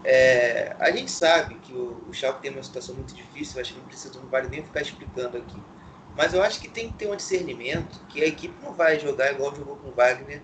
É, 0.05 0.77
a 0.79 0.91
gente 0.91 1.11
sabe 1.11 1.55
que 1.55 1.73
o, 1.73 1.97
o 2.11 2.13
Schalke 2.13 2.43
tem 2.43 2.51
uma 2.51 2.63
situação 2.63 2.95
muito 2.95 3.15
difícil, 3.15 3.59
acho 3.59 3.73
que 3.73 3.79
não 3.79 3.87
precisa, 3.87 4.21
não 4.21 4.29
vale 4.29 4.49
nem 4.49 4.63
ficar 4.63 4.83
explicando 4.83 5.39
aqui. 5.39 5.59
Mas 6.17 6.35
eu 6.35 6.43
acho 6.43 6.61
que 6.61 6.69
tem 6.69 6.91
que 6.91 6.99
ter 6.99 7.11
um 7.11 7.17
discernimento 7.17 8.01
que 8.09 8.23
a 8.23 8.27
equipe 8.27 8.55
não 8.63 8.73
vai 8.73 8.99
jogar 8.99 9.33
igual 9.33 9.55
jogou 9.55 9.77
com 9.77 9.89
o 9.89 9.93
Wagner 9.93 10.43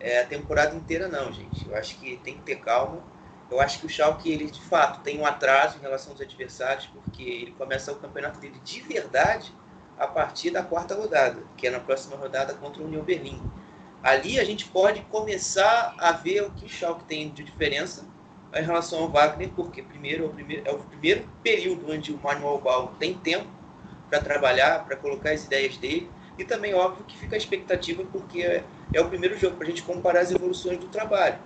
é, 0.00 0.20
a 0.20 0.26
temporada 0.26 0.74
inteira, 0.74 1.06
não, 1.06 1.32
gente. 1.32 1.68
Eu 1.68 1.76
acho 1.76 1.98
que 1.98 2.16
tem 2.18 2.34
que 2.34 2.42
ter 2.42 2.56
calma. 2.56 3.02
Eu 3.50 3.60
acho 3.60 3.78
que 3.78 3.86
o 3.86 3.88
Schalke, 3.88 4.32
ele 4.32 4.50
de 4.50 4.60
fato 4.60 5.02
tem 5.02 5.20
um 5.20 5.26
atraso 5.26 5.76
em 5.76 5.80
relação 5.80 6.12
aos 6.12 6.20
adversários, 6.20 6.86
porque 6.86 7.22
ele 7.22 7.50
começa 7.52 7.92
o 7.92 7.96
campeonato 7.96 8.40
dele 8.40 8.58
de 8.64 8.80
verdade 8.80 9.54
a 9.98 10.06
partir 10.06 10.50
da 10.50 10.62
quarta 10.62 10.94
rodada, 10.94 11.42
que 11.56 11.66
é 11.66 11.70
na 11.70 11.78
próxima 11.78 12.16
rodada 12.16 12.54
contra 12.54 12.82
o 12.82 12.86
União 12.86 13.02
Berlim. 13.02 13.40
Ali 14.02 14.40
a 14.40 14.44
gente 14.44 14.64
pode 14.64 15.02
começar 15.02 15.94
a 15.98 16.12
ver 16.12 16.42
o 16.42 16.50
que 16.50 16.64
o 16.64 16.68
Schalke 16.68 17.04
tem 17.04 17.30
de 17.30 17.44
diferença 17.44 18.04
em 18.54 18.62
relação 18.62 19.00
ao 19.00 19.08
Wagner, 19.10 19.50
porque 19.54 19.82
primeiro 19.82 20.24
é 20.24 20.26
o 20.26 20.30
primeiro, 20.30 20.68
é 20.68 20.72
o 20.72 20.78
primeiro 20.78 21.28
período 21.42 21.92
onde 21.92 22.12
o 22.12 22.18
Manuel 22.18 22.58
Bal 22.58 22.94
tem 22.98 23.14
tempo 23.14 23.61
para 24.12 24.20
trabalhar, 24.20 24.84
para 24.84 24.94
colocar 24.94 25.30
as 25.30 25.46
ideias 25.46 25.78
dele, 25.78 26.10
e 26.36 26.44
também, 26.44 26.74
óbvio, 26.74 27.02
que 27.02 27.16
fica 27.16 27.34
a 27.34 27.38
expectativa, 27.38 28.04
porque 28.12 28.42
é, 28.42 28.62
é 28.92 29.00
o 29.00 29.08
primeiro 29.08 29.38
jogo 29.38 29.56
para 29.56 29.66
a 29.66 29.70
gente 29.70 29.82
comparar 29.82 30.20
as 30.20 30.30
evoluções 30.30 30.78
do 30.78 30.86
trabalho. 30.88 31.38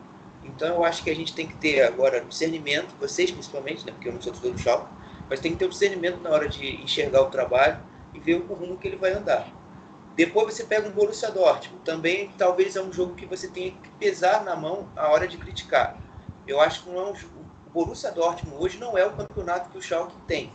Então, 0.43 0.75
eu 0.75 0.85
acho 0.85 1.05
que 1.05 1.09
a 1.09 1.15
gente 1.15 1.33
tem 1.33 1.47
que 1.47 1.55
ter 1.55 1.83
agora 1.83 2.21
discernimento, 2.21 2.93
vocês 2.99 3.31
principalmente, 3.31 3.87
né, 3.87 3.93
porque 3.93 4.09
eu 4.09 4.13
não 4.13 4.21
sou 4.21 4.33
todo 4.33 4.53
do 4.53 4.59
shopping, 4.59 4.93
mas 5.31 5.39
tem 5.39 5.53
que 5.53 5.59
ter 5.59 5.67
um 5.67 5.69
discernimento 5.69 6.21
na 6.21 6.31
hora 6.31 6.49
de 6.49 6.83
enxergar 6.83 7.23
o 7.23 7.31
trabalho 7.31 7.79
e 8.13 8.19
ver 8.19 8.35
o 8.35 8.53
rumo 8.53 8.77
que 8.77 8.89
ele 8.89 8.97
vai 8.97 9.13
andar. 9.13 9.49
Depois 10.17 10.53
você 10.53 10.65
pega 10.65 10.89
um 10.89 10.93
Borussia 10.93 11.31
Dortmund, 11.31 11.85
também 11.85 12.33
talvez 12.37 12.75
é 12.75 12.83
um 12.83 12.93
jogo 12.93 13.15
que 13.15 13.27
você 13.27 13.47
tenha 13.47 13.71
que 13.71 13.91
pesar 13.91 14.43
na 14.43 14.57
mão 14.57 14.89
a 14.97 15.09
hora 15.11 15.29
de 15.29 15.37
criticar. 15.37 15.97
Eu 16.45 16.61
acho 16.61 16.83
que 16.83 16.91
não 16.91 16.99
é 16.99 17.05
um, 17.05 17.13
o 17.13 17.71
Borussia 17.71 18.11
Dortmund 18.11 18.57
hoje 18.61 18.79
não 18.79 18.99
é 18.99 19.07
o 19.07 19.13
campeonato 19.13 19.71
que 19.71 19.79
o 19.79 19.83
Schalke 19.83 20.17
tem. 20.27 20.51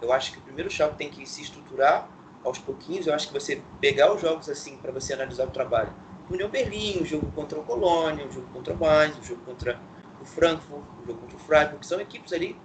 Eu 0.00 0.12
acho 0.12 0.32
que 0.32 0.40
primeiro 0.40 0.68
o 0.68 0.72
Schalke 0.72 0.96
tem 0.96 1.10
que 1.10 1.26
se 1.26 1.42
estruturar 1.42 2.08
aos 2.44 2.58
pouquinhos. 2.58 3.06
Eu 3.06 3.14
acho 3.14 3.28
que 3.28 3.32
você 3.32 3.62
pegar 3.80 4.12
os 4.12 4.20
jogos 4.20 4.48
assim 4.48 4.76
para 4.76 4.92
você 4.92 5.12
analisar 5.14 5.44
o 5.44 5.50
trabalho. 5.50 5.92
União 6.30 6.48
Berlim, 6.48 7.00
o 7.00 7.04
jogo 7.04 7.30
contra 7.32 7.58
o 7.58 7.62
Colônia, 7.62 8.26
o 8.26 8.32
jogo 8.32 8.46
contra 8.52 8.74
o 8.74 8.76
Mainz, 8.76 9.16
o 9.18 9.22
jogo 9.22 9.40
contra 9.44 9.78
o 10.20 10.24
Frankfurt, 10.24 10.82
o 11.02 11.06
jogo 11.06 11.20
contra 11.20 11.36
o 11.36 11.40
Freiburg, 11.40 11.78
que 11.78 11.86
são 11.86 12.00
equipes 12.00 12.32
ali. 12.32 12.56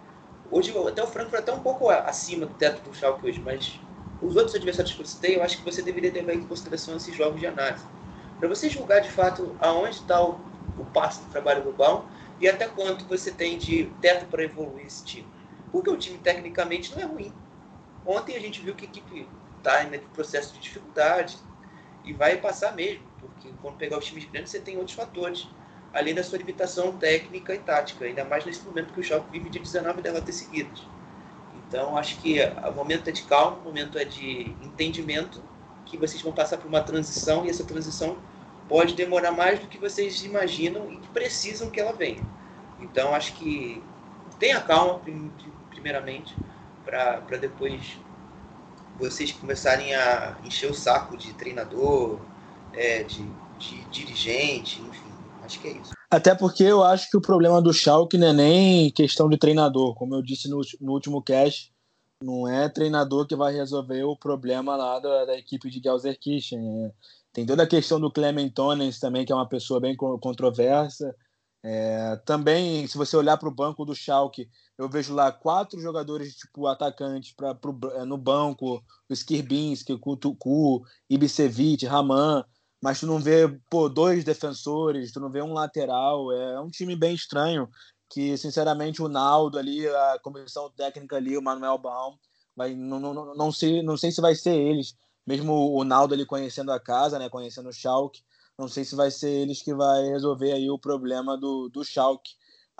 Hoje 0.51 0.73
até 0.88 1.03
o 1.03 1.07
Frankfurt 1.07 1.39
é 1.39 1.43
até 1.43 1.53
um 1.53 1.59
pouco 1.59 1.89
acima 1.89 2.45
do 2.45 2.53
teto 2.55 2.82
do 2.89 2.95
Schalke 2.95 3.25
hoje, 3.25 3.41
mas 3.43 3.79
os 4.21 4.36
outros 4.36 4.55
adversários 4.55 4.93
que 4.93 5.05
você 5.05 5.19
tem, 5.19 5.36
eu 5.36 5.43
acho 5.43 5.57
que 5.57 5.63
você 5.63 5.82
deveria 5.82 6.11
levar 6.11 6.34
em 6.34 6.43
consideração 6.43 6.95
esses 6.97 7.15
jogos 7.15 7.39
de 7.39 7.47
análise. 7.47 7.86
Para 8.39 8.49
você 8.49 8.69
julgar 8.69 9.01
de 9.01 9.09
fato 9.09 9.55
aonde 9.59 9.95
está 9.95 10.21
o, 10.23 10.39
o 10.77 10.86
passo 10.93 11.21
do 11.21 11.29
trabalho 11.29 11.63
global 11.63 12.05
e 12.39 12.49
até 12.49 12.67
quanto 12.67 13.05
você 13.05 13.32
tem 13.32 13.57
de 13.57 13.86
teto 14.01 14.25
para 14.25 14.43
evoluir 14.43 14.86
esse 14.86 15.05
time. 15.05 15.27
Porque 15.72 15.89
o 15.89 15.97
time 15.97 16.17
tecnicamente 16.17 16.93
não 16.93 17.01
é 17.01 17.05
ruim. 17.05 17.34
Ontem 18.05 18.36
a 18.36 18.39
gente 18.39 18.61
viu 18.61 18.76
que 18.76 18.86
a 18.86 18.88
equipe 18.88 19.28
está 19.57 19.84
em 19.84 19.99
processo 20.13 20.53
de 20.53 20.59
dificuldade 20.59 21.38
e 22.03 22.13
vai 22.13 22.38
passar 22.38 22.76
mesmo, 22.76 23.03
porque 23.19 23.49
quando 23.61 23.78
pegar 23.78 23.97
os 23.97 24.05
times 24.05 24.26
grandes 24.26 24.51
você 24.51 24.59
tem 24.59 24.78
outros 24.78 24.95
fatores, 24.95 25.47
além 25.93 26.15
da 26.15 26.24
sua 26.24 26.38
limitação 26.38 26.97
técnica 26.97 27.53
e 27.53 27.59
tática, 27.59 28.05
ainda 28.05 28.26
mais 28.26 28.43
nesse 28.43 28.63
momento 28.63 28.93
que 28.93 28.99
o 28.99 29.03
Schalke 29.03 29.30
vive 29.32 29.49
de 29.49 29.59
19 29.59 30.01
derrotas 30.01 30.36
seguidas. 30.36 30.84
Então 31.67 31.95
acho 31.95 32.19
que 32.19 32.39
o 32.41 32.72
momento 32.74 33.07
é 33.07 33.11
de 33.11 33.24
calma, 33.24 33.57
o 33.57 33.63
momento 33.63 33.97
é 33.97 34.03
de 34.03 34.55
entendimento, 34.61 35.41
que 35.86 35.97
vocês 35.97 36.22
vão 36.22 36.32
passar 36.32 36.57
por 36.57 36.67
uma 36.67 36.82
transição 36.82 37.45
e 37.45 37.49
essa 37.49 37.63
transição 37.63 38.17
pode 38.67 38.95
demorar 38.95 39.32
mais 39.32 39.59
do 39.59 39.67
que 39.67 39.78
vocês 39.78 40.24
imaginam 40.24 40.91
e 40.91 40.97
que 40.97 41.07
precisam 41.09 41.69
que 41.69 41.80
ela 41.80 41.91
venha. 41.91 42.24
Então 42.80 43.13
acho 43.13 43.34
que 43.34 43.84
tenha 44.39 44.59
calma 44.61 45.01
primeiramente 45.82 46.36
para 46.86 47.38
depois 47.38 47.97
vocês 48.99 49.32
começarem 49.32 49.95
a 49.95 50.38
encher 50.45 50.69
o 50.69 50.73
saco 50.73 51.17
de 51.17 51.34
treinador, 51.34 52.19
é, 52.73 53.03
de, 53.03 53.23
de, 53.57 53.84
dirigente, 53.86 54.79
enfim. 54.82 55.11
Acho 55.43 55.59
que 55.59 55.67
é 55.67 55.71
isso. 55.71 55.91
Até 56.09 56.36
porque 56.36 56.63
eu 56.63 56.84
acho 56.84 57.09
que 57.09 57.17
o 57.17 57.21
problema 57.21 57.61
do 57.61 57.73
Schalke 57.73 58.17
não 58.17 58.27
é 58.27 58.34
nem 58.34 58.91
questão 58.91 59.27
de 59.27 59.38
treinador. 59.38 59.95
Como 59.95 60.13
eu 60.13 60.21
disse 60.21 60.47
no, 60.49 60.61
no 60.79 60.91
último 60.91 61.21
cast, 61.21 61.73
não 62.21 62.47
é 62.47 62.69
treinador 62.69 63.25
que 63.25 63.36
vai 63.36 63.53
resolver 63.53 64.03
o 64.03 64.15
problema 64.15 64.75
lá 64.75 64.99
da, 64.99 65.25
da 65.25 65.38
equipe 65.38 65.69
de 65.69 65.82
Gelsenkirchen. 65.82 66.59
É, 66.86 66.91
tem 67.34 67.45
toda 67.45 67.63
a 67.63 67.67
questão 67.67 67.99
do 67.99 68.11
Clement 68.11 68.49
Tonens 68.49 68.99
também, 68.99 69.25
que 69.25 69.32
é 69.32 69.36
uma 69.36 69.49
pessoa 69.49 69.79
bem 69.79 69.95
controversa. 69.95 71.15
É, 71.63 72.15
também, 72.25 72.86
se 72.88 72.97
você 72.97 73.15
olhar 73.15 73.38
para 73.38 73.49
o 73.49 73.53
banco 73.53 73.86
do 73.86 73.95
Schalke, 73.95 74.49
eu 74.82 74.89
vejo 74.89 75.13
lá 75.13 75.32
quatro 75.32 75.79
jogadores 75.79 76.36
tipo 76.36 76.65
atacantes 76.65 77.34
pra, 77.34 77.53
pro, 77.53 77.77
é, 77.93 78.03
no 78.03 78.17
banco, 78.17 78.84
o 79.07 79.13
Skirbinski, 79.13 79.95
Kutuku, 79.95 80.84
Ibisevic, 81.07 81.86
Raman, 81.86 82.43
mas 82.82 82.99
tu 82.99 83.05
não 83.05 83.19
vê 83.19 83.47
pô, 83.69 83.88
dois 83.88 84.23
defensores, 84.23 85.11
tu 85.11 85.19
não 85.19 85.29
vê 85.29 85.39
um 85.39 85.53
lateral, 85.53 86.32
é 86.32 86.59
um 86.59 86.69
time 86.69 86.95
bem 86.95 87.13
estranho, 87.13 87.69
que 88.09 88.36
sinceramente 88.38 89.03
o 89.03 89.07
Naldo 89.07 89.59
ali, 89.59 89.88
a 89.88 90.19
comissão 90.23 90.71
técnica 90.71 91.15
ali, 91.17 91.38
o 91.38 91.43
Manuel 91.43 91.77
Baum, 91.77 92.17
vai, 92.55 92.73
não, 92.73 92.99
não, 92.99 93.36
não, 93.36 93.51
sei, 93.51 93.84
não 93.84 93.95
sei 93.95 94.11
se 94.11 94.19
vai 94.19 94.34
ser 94.34 94.55
eles, 94.55 94.95
mesmo 95.27 95.75
o 95.75 95.84
Naldo 95.84 96.15
ali 96.15 96.25
conhecendo 96.25 96.71
a 96.71 96.79
casa, 96.79 97.19
né, 97.19 97.29
conhecendo 97.29 97.69
o 97.69 97.73
Schalke, 97.73 98.23
não 98.57 98.67
sei 98.67 98.84
se 98.84 98.95
vai 98.95 99.11
ser 99.11 99.29
eles 99.29 99.61
que 99.61 99.75
vai 99.75 100.07
resolver 100.07 100.53
aí 100.53 100.71
o 100.71 100.79
problema 100.79 101.38
do, 101.38 101.69
do 101.69 101.84
Schalke. 101.84 102.32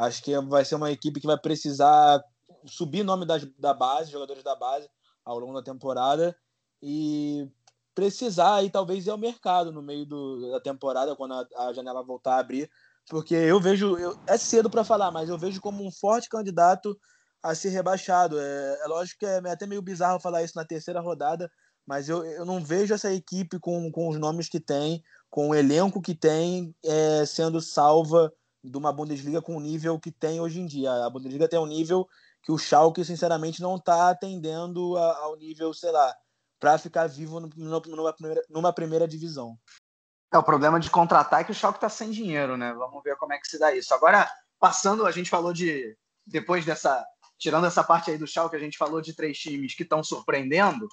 Acho 0.02 0.24
que 0.24 0.36
vai 0.42 0.66
ser 0.66 0.76
uma 0.76 0.92
equipe 0.92 1.20
que 1.20 1.28
vai 1.28 1.38
precisar 1.38 2.24
subir 2.66 3.04
nome 3.04 3.24
das, 3.24 3.46
da 3.60 3.72
base, 3.72 4.12
jogadores 4.12 4.44
da 4.44 4.56
base, 4.56 4.90
ao 5.24 5.38
longo 5.38 5.54
da 5.54 5.62
temporada 5.62 6.36
e 6.82 7.48
precisar 7.94 8.56
aí 8.56 8.70
talvez 8.72 9.06
ir 9.06 9.12
ao 9.12 9.18
mercado 9.18 9.72
no 9.72 9.80
meio 9.80 10.04
do, 10.04 10.50
da 10.52 10.60
temporada, 10.60 11.16
quando 11.16 11.36
a, 11.36 11.48
a 11.68 11.74
janela 11.74 12.02
voltar 12.02 12.36
a 12.36 12.40
abrir, 12.40 12.68
porque 13.08 13.36
eu 13.36 13.60
vejo, 13.60 13.96
eu, 14.00 14.18
é 14.26 14.38
cedo 14.38 14.72
para 14.72 14.84
falar, 14.84 15.12
mas 15.12 15.30
eu 15.30 15.38
vejo 15.38 15.62
como 15.62 15.86
um 15.86 15.92
forte 15.92 16.28
candidato 16.28 16.98
a 17.44 17.54
ser 17.54 17.70
rebaixado. 17.70 18.40
É, 18.40 18.80
é 18.84 18.88
lógico 18.88 19.20
que 19.20 19.26
é 19.28 19.38
até 19.52 19.68
meio 19.68 19.84
bizarro 19.84 20.20
falar 20.20 20.42
isso 20.42 20.56
na 20.56 20.66
terceira 20.66 21.00
rodada, 21.00 21.52
mas 21.86 22.10
eu, 22.10 22.26
eu 22.26 22.44
não 22.44 22.64
vejo 22.64 22.92
essa 22.92 23.14
equipe 23.14 23.60
com, 23.60 23.92
com 23.92 24.10
os 24.10 24.18
nomes 24.18 24.50
que 24.50 24.60
tem, 24.60 25.04
com 25.30 25.50
o 25.50 25.56
elenco 25.56 26.02
que 26.02 26.16
tem, 26.16 26.76
é, 26.84 27.24
sendo 27.28 27.62
salva 27.62 28.34
de 28.64 28.78
uma 28.78 28.92
Bundesliga 28.92 29.42
com 29.42 29.56
o 29.56 29.60
nível 29.60 30.00
que 30.00 30.12
tem 30.12 30.40
hoje 30.40 30.60
em 30.60 30.66
dia. 30.66 30.92
A 31.06 31.10
Bundesliga 31.10 31.48
tem 31.48 31.60
um 31.60 31.66
nível 31.66 32.08
que 32.44 32.52
o 32.52 32.58
Schalke, 32.58 33.04
sinceramente, 33.04 33.62
não 33.62 33.76
está 33.76 34.10
atendendo 34.10 34.98
ao 34.98 35.36
nível, 35.36 35.74
sei 35.74 35.92
lá, 35.92 36.16
para 36.60 36.78
ficar 36.78 37.08
vivo 37.08 37.40
numa, 37.40 38.14
primeira, 38.14 38.42
numa 38.50 38.74
primeira 38.74 39.08
divisão. 39.08 39.58
É, 40.34 40.38
o 40.38 40.44
problema 40.44 40.80
de 40.80 40.90
contratar 40.90 41.42
é 41.42 41.44
que 41.44 41.52
o 41.52 41.56
Schalke 41.56 41.78
está 41.78 41.90
sem 41.90 42.12
dinheiro, 42.12 42.56
né? 42.56 42.74
Vamos 42.74 43.04
ver 43.04 43.18
como 43.18 43.34
é 43.34 43.38
que 43.38 43.48
se 43.48 43.60
dá 43.60 43.76
isso. 43.76 43.94
Agora, 43.94 44.30
passando, 44.60 45.06
a 45.06 45.12
gente 45.12 45.30
falou 45.30 45.52
de. 45.52 45.98
Depois 46.26 46.64
dessa. 46.64 47.04
Tirando 47.38 47.66
essa 47.66 47.84
parte 47.84 48.12
aí 48.12 48.18
do 48.20 48.28
Schalke, 48.28 48.56
a 48.56 48.60
gente 48.60 48.78
falou 48.78 49.02
de 49.02 49.16
três 49.16 49.38
times 49.38 49.74
que 49.74 49.82
estão 49.82 50.04
surpreendendo, 50.04 50.88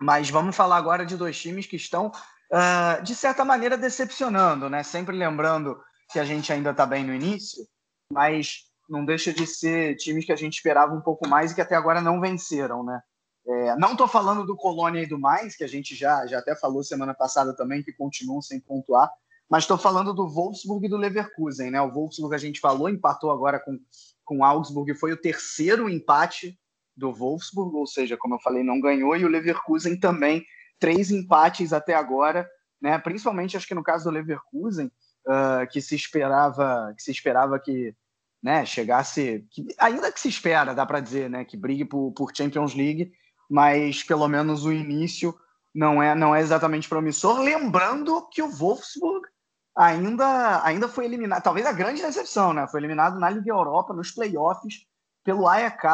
mas 0.00 0.28
vamos 0.28 0.56
falar 0.56 0.76
agora 0.76 1.06
de 1.06 1.16
dois 1.16 1.40
times 1.40 1.64
que 1.64 1.76
estão, 1.76 2.08
uh, 2.08 3.00
de 3.04 3.14
certa 3.14 3.44
maneira, 3.44 3.78
decepcionando, 3.78 4.68
né? 4.68 4.82
Sempre 4.82 5.16
lembrando 5.16 5.80
que 6.12 6.18
a 6.18 6.24
gente 6.24 6.52
ainda 6.52 6.70
está 6.70 6.84
bem 6.84 7.04
no 7.04 7.14
início, 7.14 7.66
mas 8.12 8.64
não 8.88 9.04
deixa 9.04 9.32
de 9.32 9.46
ser 9.46 9.96
times 9.96 10.24
que 10.24 10.32
a 10.32 10.36
gente 10.36 10.54
esperava 10.54 10.92
um 10.94 11.00
pouco 11.00 11.28
mais 11.28 11.52
e 11.52 11.54
que 11.54 11.60
até 11.60 11.76
agora 11.76 12.00
não 12.00 12.20
venceram, 12.20 12.82
né? 12.82 13.00
É, 13.46 13.76
não 13.76 13.92
estou 13.92 14.06
falando 14.06 14.44
do 14.44 14.56
Colônia 14.56 15.02
e 15.02 15.06
do 15.06 15.18
mais, 15.18 15.56
que 15.56 15.64
a 15.64 15.68
gente 15.68 15.94
já, 15.94 16.26
já 16.26 16.38
até 16.38 16.54
falou 16.54 16.82
semana 16.82 17.14
passada 17.14 17.54
também, 17.54 17.82
que 17.82 17.92
continuam 17.92 18.42
sem 18.42 18.60
pontuar, 18.60 19.10
mas 19.48 19.64
estou 19.64 19.78
falando 19.78 20.12
do 20.12 20.28
Wolfsburg 20.28 20.86
e 20.86 20.88
do 20.88 20.96
Leverkusen. 20.96 21.70
Né? 21.70 21.80
O 21.80 21.90
Wolfsburg 21.90 22.34
a 22.34 22.38
gente 22.38 22.60
falou, 22.60 22.88
empatou 22.88 23.30
agora 23.30 23.58
com, 23.58 23.78
com 24.24 24.38
o 24.38 24.44
Augsburg, 24.44 24.94
foi 24.94 25.12
o 25.12 25.20
terceiro 25.20 25.88
empate 25.88 26.58
do 26.96 27.12
Wolfsburg, 27.12 27.74
ou 27.74 27.86
seja, 27.86 28.16
como 28.16 28.34
eu 28.34 28.40
falei, 28.40 28.62
não 28.62 28.80
ganhou, 28.80 29.16
e 29.16 29.24
o 29.24 29.28
Leverkusen 29.28 29.98
também, 29.98 30.44
três 30.78 31.10
empates 31.10 31.72
até 31.72 31.94
agora, 31.94 32.48
né? 32.80 32.98
principalmente 32.98 33.56
acho 33.56 33.66
que 33.66 33.74
no 33.74 33.82
caso 33.82 34.04
do 34.04 34.10
Leverkusen, 34.10 34.90
uh, 35.26 35.66
que 35.70 35.80
se 35.80 35.94
esperava 35.94 36.92
que 36.96 37.02
se 37.02 37.10
esperava 37.10 37.58
que 37.58 37.94
né, 38.42 38.64
chegasse, 38.64 39.46
que, 39.50 39.66
ainda 39.78 40.10
que 40.10 40.18
se 40.18 40.28
espera, 40.28 40.74
dá 40.74 40.86
para 40.86 41.00
dizer, 41.00 41.28
né, 41.28 41.44
que 41.44 41.56
brigue 41.56 41.84
por, 41.84 42.12
por 42.12 42.32
Champions 42.34 42.74
League, 42.74 43.12
mas 43.48 44.02
pelo 44.02 44.26
menos 44.28 44.64
o 44.64 44.72
início 44.72 45.38
não 45.74 46.02
é, 46.02 46.14
não 46.14 46.34
é 46.34 46.40
exatamente 46.40 46.88
promissor. 46.88 47.40
Lembrando 47.40 48.26
que 48.28 48.42
o 48.42 48.48
Wolfsburg 48.48 49.28
ainda, 49.76 50.64
ainda 50.64 50.88
foi 50.88 51.04
eliminado, 51.04 51.42
talvez 51.42 51.66
a 51.66 51.72
grande 51.72 52.02
decepção, 52.02 52.52
né? 52.52 52.66
Foi 52.68 52.80
eliminado 52.80 53.18
na 53.18 53.30
Liga 53.30 53.50
Europa, 53.50 53.92
nos 53.92 54.10
playoffs, 54.10 54.86
pelo 55.22 55.46
AEK 55.46 55.84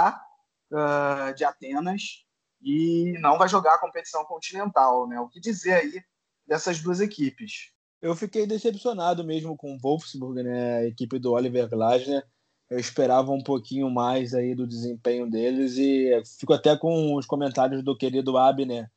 uh, 0.70 1.34
de 1.34 1.44
Atenas 1.44 2.24
e 2.62 3.14
não 3.20 3.38
vai 3.38 3.48
jogar 3.48 3.74
a 3.74 3.78
competição 3.78 4.24
continental, 4.24 5.06
né? 5.06 5.20
O 5.20 5.28
que 5.28 5.40
dizer 5.40 5.74
aí 5.74 6.02
dessas 6.46 6.80
duas 6.80 7.00
equipes? 7.00 7.72
Eu 8.00 8.14
fiquei 8.14 8.46
decepcionado 8.46 9.24
mesmo 9.24 9.56
com 9.56 9.74
o 9.74 9.78
Wolfsburg, 9.78 10.42
né? 10.42 10.76
A 10.76 10.86
equipe 10.86 11.18
do 11.18 11.32
Oliver 11.32 11.68
Glasner 11.68 12.24
eu 12.68 12.78
esperava 12.78 13.30
um 13.30 13.42
pouquinho 13.42 13.88
mais 13.88 14.34
aí 14.34 14.54
do 14.54 14.66
desempenho 14.66 15.30
deles 15.30 15.76
e 15.78 16.20
fico 16.38 16.52
até 16.52 16.76
com 16.76 17.14
os 17.14 17.24
comentários 17.24 17.82
do 17.82 17.96
querido 17.96 18.36
Abner, 18.36 18.90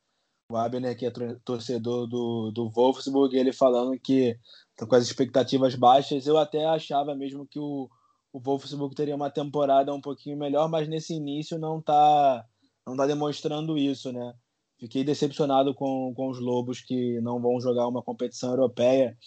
o 0.52 0.58
Abner 0.58 0.98
que 0.98 1.06
é 1.06 1.12
torcedor 1.46 2.08
do, 2.08 2.52
do 2.52 2.70
Wolfsburg, 2.70 3.38
ele 3.38 3.54
falando 3.54 3.98
que 4.00 4.36
tá 4.76 4.88
com 4.88 4.96
as 4.96 5.04
expectativas 5.04 5.76
baixas. 5.76 6.26
Eu 6.26 6.38
até 6.38 6.66
achava 6.66 7.14
mesmo 7.16 7.46
que 7.46 7.60
o, 7.60 7.88
o 8.34 8.40
Wolfsburg 8.40 8.96
teria 8.96 9.16
uma 9.16 9.30
temporada 9.30 9.94
um 9.94 10.02
pouquinho 10.02 10.38
melhor, 10.38 10.68
mas 10.68 10.88
nesse 10.88 11.14
início 11.14 11.60
não 11.60 11.80
está 11.80 12.44
não 12.88 12.98
tá 12.98 13.06
demonstrando 13.06 13.78
isso, 13.78 14.12
né? 14.12 14.34
Fiquei 14.80 15.04
decepcionado 15.04 15.76
com, 15.76 16.14
com 16.16 16.30
os 16.30 16.40
Lobos 16.40 16.82
que 16.82 17.20
não 17.22 17.42
vão 17.42 17.60
jogar 17.60 17.88
uma 17.88 18.02
competição 18.02 18.52
europeia 18.52 19.18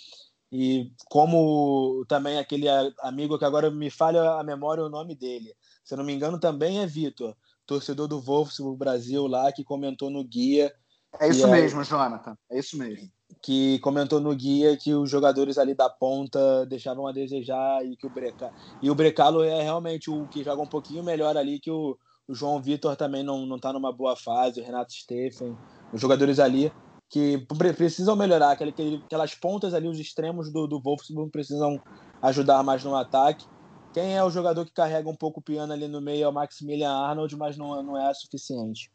e 0.50 0.90
como 1.06 2.04
também 2.06 2.38
aquele 2.38 2.66
amigo 3.00 3.38
que 3.38 3.44
agora 3.44 3.70
me 3.70 3.90
falha 3.90 4.32
a 4.32 4.44
memória 4.44 4.84
o 4.84 4.90
nome 4.90 5.14
dele, 5.14 5.54
se 5.82 5.96
não 5.96 6.04
me 6.04 6.12
engano 6.12 6.38
também 6.38 6.80
é 6.80 6.86
Vitor, 6.86 7.34
torcedor 7.66 8.06
do 8.06 8.20
Wolfsburg 8.20 8.78
Brasil 8.78 9.26
lá, 9.26 9.50
que 9.50 9.64
comentou 9.64 10.10
no 10.10 10.22
guia. 10.22 10.72
É 11.18 11.28
isso 11.28 11.48
mesmo, 11.48 11.80
é, 11.80 11.84
Jonathan, 11.84 12.36
é 12.50 12.58
isso 12.58 12.76
mesmo. 12.76 13.10
Que 13.42 13.78
comentou 13.78 14.20
no 14.20 14.34
guia 14.34 14.76
que 14.76 14.94
os 14.94 15.10
jogadores 15.10 15.58
ali 15.58 15.74
da 15.74 15.88
ponta 15.88 16.66
deixavam 16.66 17.06
a 17.06 17.12
desejar 17.12 17.84
e 17.84 17.96
que 17.96 18.06
o 18.06 18.10
Breca... 18.10 18.52
E 18.80 18.90
o 18.90 18.94
Brecalo 18.94 19.42
é 19.42 19.62
realmente 19.62 20.10
o 20.10 20.26
que 20.28 20.44
joga 20.44 20.62
um 20.62 20.66
pouquinho 20.66 21.02
melhor 21.02 21.36
ali, 21.36 21.58
que 21.58 21.70
o, 21.70 21.98
o 22.32 22.34
João 22.34 22.60
Vitor 22.60 22.96
também 22.96 23.22
não, 23.22 23.44
não 23.44 23.58
tá 23.58 23.72
numa 23.72 23.92
boa 23.92 24.16
fase, 24.16 24.60
o 24.60 24.64
Renato 24.64 24.92
Steffen, 24.92 25.56
os 25.92 26.00
jogadores 26.00 26.38
ali 26.38 26.72
que 27.10 27.46
precisam 27.76 28.16
melhorar, 28.16 28.52
aquelas 28.52 29.34
pontas 29.34 29.74
ali, 29.74 29.86
os 29.86 30.00
extremos 30.00 30.50
do, 30.50 30.66
do 30.66 30.80
Wolfsburg 30.80 31.30
precisam 31.30 31.78
ajudar 32.22 32.62
mais 32.62 32.82
no 32.82 32.96
ataque. 32.96 33.44
Quem 33.92 34.16
é 34.16 34.24
o 34.24 34.30
jogador 34.30 34.64
que 34.64 34.72
carrega 34.72 35.10
um 35.10 35.14
pouco 35.14 35.40
o 35.40 35.42
piano 35.42 35.74
ali 35.74 35.86
no 35.86 36.00
meio 36.00 36.24
é 36.24 36.28
o 36.28 36.32
Maximilian 36.32 36.90
Arnold, 36.90 37.36
mas 37.36 37.58
não, 37.58 37.82
não 37.82 37.98
é 37.98 38.14
suficiente. 38.14 38.90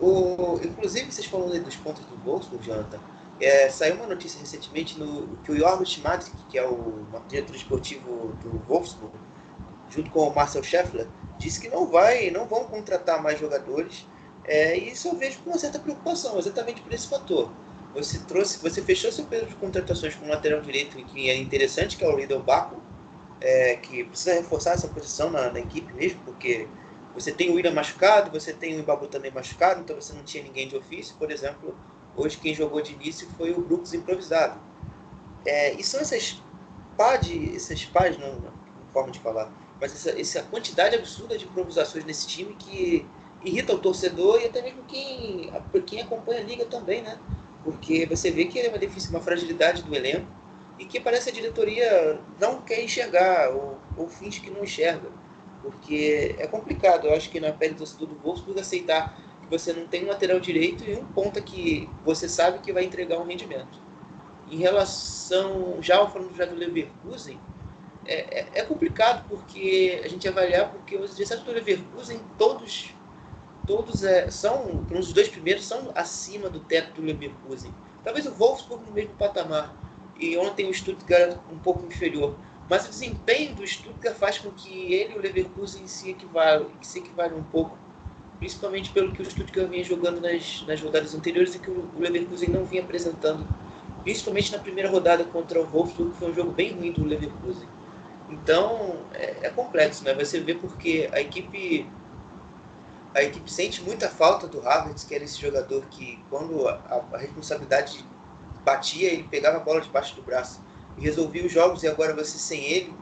O, 0.00 0.58
inclusive, 0.64 1.12
vocês 1.12 1.28
falando 1.28 1.62
dos 1.62 1.76
pontos 1.76 2.04
do 2.06 2.16
Wolfsburg, 2.24 2.66
Jonathan, 2.66 2.98
é, 3.40 3.70
saiu 3.70 3.94
uma 3.94 4.08
notícia 4.08 4.40
recentemente 4.40 4.98
no, 4.98 5.36
que 5.44 5.52
o 5.52 5.56
Jorgo 5.56 5.86
Schmadzik, 5.86 6.36
que 6.50 6.58
é 6.58 6.68
o 6.68 7.06
diretor 7.28 7.54
esportivo 7.54 8.34
do 8.42 8.58
Wolfsburg, 8.66 9.14
junto 9.88 10.10
com 10.10 10.28
o 10.28 10.34
Marcel 10.34 10.64
Scheffler, 10.64 11.08
disse 11.38 11.60
que 11.60 11.68
não 11.68 11.86
vai, 11.86 12.30
não 12.30 12.46
vão 12.46 12.64
contratar 12.64 13.22
mais 13.22 13.38
jogadores 13.38 14.06
é, 14.44 14.76
e 14.76 14.92
isso 14.92 15.08
eu 15.08 15.16
vejo 15.16 15.38
com 15.40 15.50
uma 15.50 15.58
certa 15.58 15.78
preocupação, 15.78 16.38
exatamente 16.38 16.82
por 16.82 16.92
esse 16.92 17.08
fator. 17.08 17.50
Você 17.94 18.18
trouxe, 18.20 18.58
você 18.58 18.82
fechou 18.82 19.10
seu 19.10 19.24
período 19.24 19.50
de 19.50 19.56
contratações 19.56 20.14
com 20.14 20.26
um 20.26 20.28
lateral 20.28 20.60
direito 20.60 20.96
que 20.96 21.30
é 21.30 21.36
interessante, 21.36 21.96
que 21.96 22.04
é 22.04 22.08
o 22.08 22.16
Lidl 22.16 22.40
Baco, 22.40 22.76
é, 23.40 23.76
que 23.76 24.04
precisa 24.04 24.34
reforçar 24.34 24.72
essa 24.72 24.88
posição 24.88 25.30
na, 25.30 25.50
na, 25.50 25.60
equipe 25.60 25.92
mesmo, 25.92 26.20
porque 26.24 26.68
você 27.14 27.32
tem 27.32 27.50
o 27.50 27.54
William 27.54 27.72
machucado, 27.72 28.30
você 28.30 28.52
tem 28.52 28.76
o 28.76 28.80
Ibabu 28.80 29.06
também 29.06 29.30
machucado, 29.30 29.80
então 29.80 29.96
você 29.96 30.12
não 30.12 30.24
tinha 30.24 30.42
ninguém 30.42 30.68
de 30.68 30.76
ofício. 30.76 31.14
Por 31.16 31.30
exemplo, 31.30 31.74
hoje 32.16 32.36
quem 32.36 32.54
jogou 32.54 32.82
de 32.82 32.92
início 32.92 33.28
foi 33.36 33.52
o 33.52 33.60
Brooks 33.60 33.94
improvisado. 33.94 34.58
É, 35.46 35.72
e 35.74 35.84
são 35.84 36.00
essas 36.00 36.42
pá 36.96 37.16
de, 37.16 37.54
essas 37.54 37.84
pás, 37.84 38.18
não, 38.18 38.34
não 38.34 38.52
forma 38.92 39.10
de 39.10 39.20
falar, 39.20 39.52
mas 39.80 39.92
essa, 39.92 40.20
essa 40.20 40.42
quantidade 40.42 40.96
absurda 40.96 41.36
de 41.36 41.44
improvisações 41.44 42.04
nesse 42.04 42.26
time 42.26 42.54
que 42.54 43.06
irrita 43.44 43.74
o 43.74 43.78
torcedor 43.78 44.40
e 44.40 44.46
até 44.46 44.62
mesmo 44.62 44.82
quem, 44.84 45.52
quem 45.86 46.00
acompanha 46.00 46.40
a 46.40 46.44
liga 46.44 46.64
também, 46.64 47.02
né? 47.02 47.18
Porque 47.62 48.06
você 48.06 48.30
vê 48.30 48.46
que 48.46 48.58
é 48.58 48.68
uma, 48.68 48.78
uma 49.10 49.20
fragilidade 49.20 49.82
do 49.82 49.94
elenco 49.94 50.26
e 50.78 50.84
que 50.84 51.00
parece 51.00 51.30
a 51.30 51.32
diretoria 51.32 52.20
não 52.40 52.60
quer 52.62 52.82
enxergar 52.82 53.50
ou, 53.50 53.78
ou 53.96 54.08
finge 54.08 54.40
que 54.40 54.50
não 54.50 54.64
enxerga. 54.64 55.08
Porque 55.62 56.34
é 56.38 56.46
complicado, 56.46 57.06
eu 57.06 57.14
acho 57.14 57.30
que 57.30 57.40
na 57.40 57.52
pele 57.52 57.74
do 57.74 57.78
torcedor 57.78 58.08
do 58.08 58.16
Wolfsburg 58.16 58.60
aceitar 58.60 59.18
que 59.40 59.48
você 59.48 59.72
não 59.72 59.86
tem 59.86 60.04
um 60.04 60.08
lateral 60.08 60.40
direito 60.40 60.84
e 60.84 60.94
um 60.94 61.04
ponta 61.04 61.40
que 61.40 61.88
você 62.04 62.28
sabe 62.28 62.58
que 62.58 62.72
vai 62.72 62.84
entregar 62.84 63.18
um 63.18 63.24
rendimento. 63.24 63.82
Em 64.50 64.58
relação, 64.58 65.78
já 65.80 66.06
falando 66.06 66.36
já 66.36 66.44
do 66.44 66.54
Leverkusen, 66.54 67.38
é, 68.06 68.40
é, 68.40 68.48
é 68.54 68.62
complicado 68.62 69.24
porque 69.28 70.00
a 70.04 70.08
gente 70.08 70.26
avaliar 70.28 70.70
porque 70.70 70.96
os 70.96 71.12
adversários 71.12 71.44
do 71.44 71.52
Leverkusen 71.52 72.20
todos 72.38 72.94
todos 73.66 74.02
é, 74.02 74.30
são, 74.30 74.84
os 74.90 75.12
dois 75.12 75.28
primeiros 75.28 75.64
são 75.64 75.90
acima 75.94 76.48
do 76.48 76.60
teto 76.60 77.00
do 77.00 77.06
Leverkusen. 77.06 77.72
Talvez 78.02 78.26
o 78.26 78.32
Wolfsburg 78.32 78.84
no 78.84 78.92
mesmo 78.92 79.14
patamar. 79.14 79.74
E 80.18 80.36
ontem 80.36 80.68
o 80.68 80.74
Stuttgart 80.74 81.38
um 81.50 81.58
pouco 81.58 81.84
inferior. 81.86 82.36
Mas 82.68 82.86
o 82.86 82.90
desempenho 82.90 83.54
do 83.54 83.66
Stuttgart 83.66 84.16
faz 84.16 84.38
com 84.38 84.50
que 84.50 84.92
ele 84.92 85.14
e 85.14 85.18
o 85.18 85.20
Leverkusen 85.20 85.86
se 85.86 86.10
equivalem, 86.10 86.68
se 86.82 86.98
equivalem 86.98 87.38
um 87.38 87.42
pouco. 87.42 87.76
Principalmente 88.38 88.90
pelo 88.90 89.12
que 89.12 89.22
o 89.22 89.24
Stuttgart 89.24 89.68
vinha 89.68 89.82
jogando 89.82 90.20
nas, 90.20 90.64
nas 90.66 90.80
rodadas 90.80 91.14
anteriores 91.14 91.54
e 91.54 91.58
que 91.58 91.70
o 91.70 91.90
Leverkusen 91.98 92.50
não 92.50 92.64
vinha 92.64 92.82
apresentando. 92.82 93.46
Principalmente 94.02 94.52
na 94.52 94.58
primeira 94.58 94.90
rodada 94.90 95.24
contra 95.24 95.60
o 95.60 95.64
Wolfsburg, 95.64 96.12
que 96.12 96.18
foi 96.18 96.30
um 96.30 96.34
jogo 96.34 96.52
bem 96.52 96.72
ruim 96.72 96.92
do 96.92 97.04
Leverkusen. 97.04 97.68
Então, 98.30 98.96
é, 99.12 99.46
é 99.46 99.50
complexo, 99.50 100.04
né? 100.04 100.14
Você 100.14 100.40
vê 100.40 100.54
porque 100.54 101.08
a 101.12 101.20
equipe 101.20 101.86
a 103.14 103.22
equipe 103.22 103.50
sente 103.50 103.80
muita 103.80 104.08
falta 104.08 104.48
do 104.48 104.66
Havertz, 104.66 105.04
que 105.04 105.14
era 105.14 105.22
esse 105.22 105.40
jogador 105.40 105.84
que, 105.86 106.18
quando 106.28 106.66
a, 106.68 107.04
a 107.12 107.16
responsabilidade 107.16 108.04
batia, 108.64 109.12
ele 109.12 109.22
pegava 109.22 109.58
a 109.58 109.60
bola 109.60 109.80
debaixo 109.80 110.16
do 110.16 110.22
braço 110.22 110.60
e 110.98 111.02
resolvia 111.02 111.46
os 111.46 111.52
jogos, 111.52 111.84
e 111.84 111.88
agora 111.88 112.12
você 112.12 112.36
sem 112.36 112.64
ele, 112.64 112.92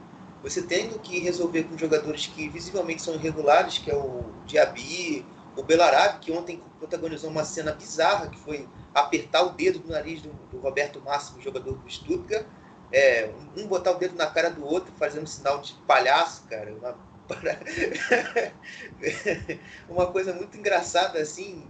você 0.42 0.60
tendo 0.60 0.98
que 0.98 1.18
resolver 1.20 1.64
com 1.64 1.78
jogadores 1.78 2.26
que 2.26 2.46
visivelmente 2.48 3.00
são 3.00 3.14
irregulares, 3.14 3.78
que 3.78 3.90
é 3.90 3.96
o 3.96 4.24
Diaby, 4.46 5.24
o 5.56 5.62
Belarabe, 5.62 6.18
que 6.18 6.30
ontem 6.32 6.60
protagonizou 6.78 7.30
uma 7.30 7.44
cena 7.44 7.72
bizarra, 7.72 8.26
que 8.26 8.38
foi 8.38 8.68
apertar 8.94 9.44
o 9.44 9.50
dedo 9.50 9.80
no 9.82 9.92
nariz 9.92 10.20
do, 10.20 10.30
do 10.50 10.58
Roberto 10.58 11.00
Máximo, 11.00 11.40
jogador 11.40 11.74
do 11.74 11.90
Stuttgart, 11.90 12.44
é, 12.92 13.30
um 13.56 13.66
botar 13.66 13.92
o 13.92 13.98
dedo 13.98 14.16
na 14.16 14.26
cara 14.26 14.50
do 14.50 14.64
outro, 14.64 14.92
fazendo 14.98 15.26
sinal 15.26 15.60
de 15.60 15.74
palhaço, 15.86 16.44
cara, 16.48 16.72
uma 16.74 17.12
uma 19.88 20.06
coisa 20.06 20.34
muito 20.34 20.58
engraçada 20.58 21.20
assim, 21.20 21.66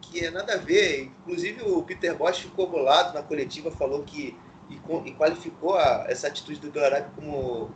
que 0.00 0.24
é 0.24 0.30
nada 0.30 0.54
a 0.54 0.56
ver. 0.56 1.12
Inclusive 1.20 1.62
o 1.62 1.82
Peter 1.82 2.16
Bosch 2.16 2.40
ficou 2.40 2.68
bolado 2.68 3.14
na 3.14 3.22
coletiva, 3.22 3.70
falou 3.70 4.02
que 4.02 4.36
e, 4.68 4.80
e 5.04 5.14
qualificou 5.14 5.76
a, 5.76 6.06
essa 6.08 6.26
atitude 6.26 6.60
do 6.60 6.72
Galarabi 6.72 7.10
como 7.14 7.70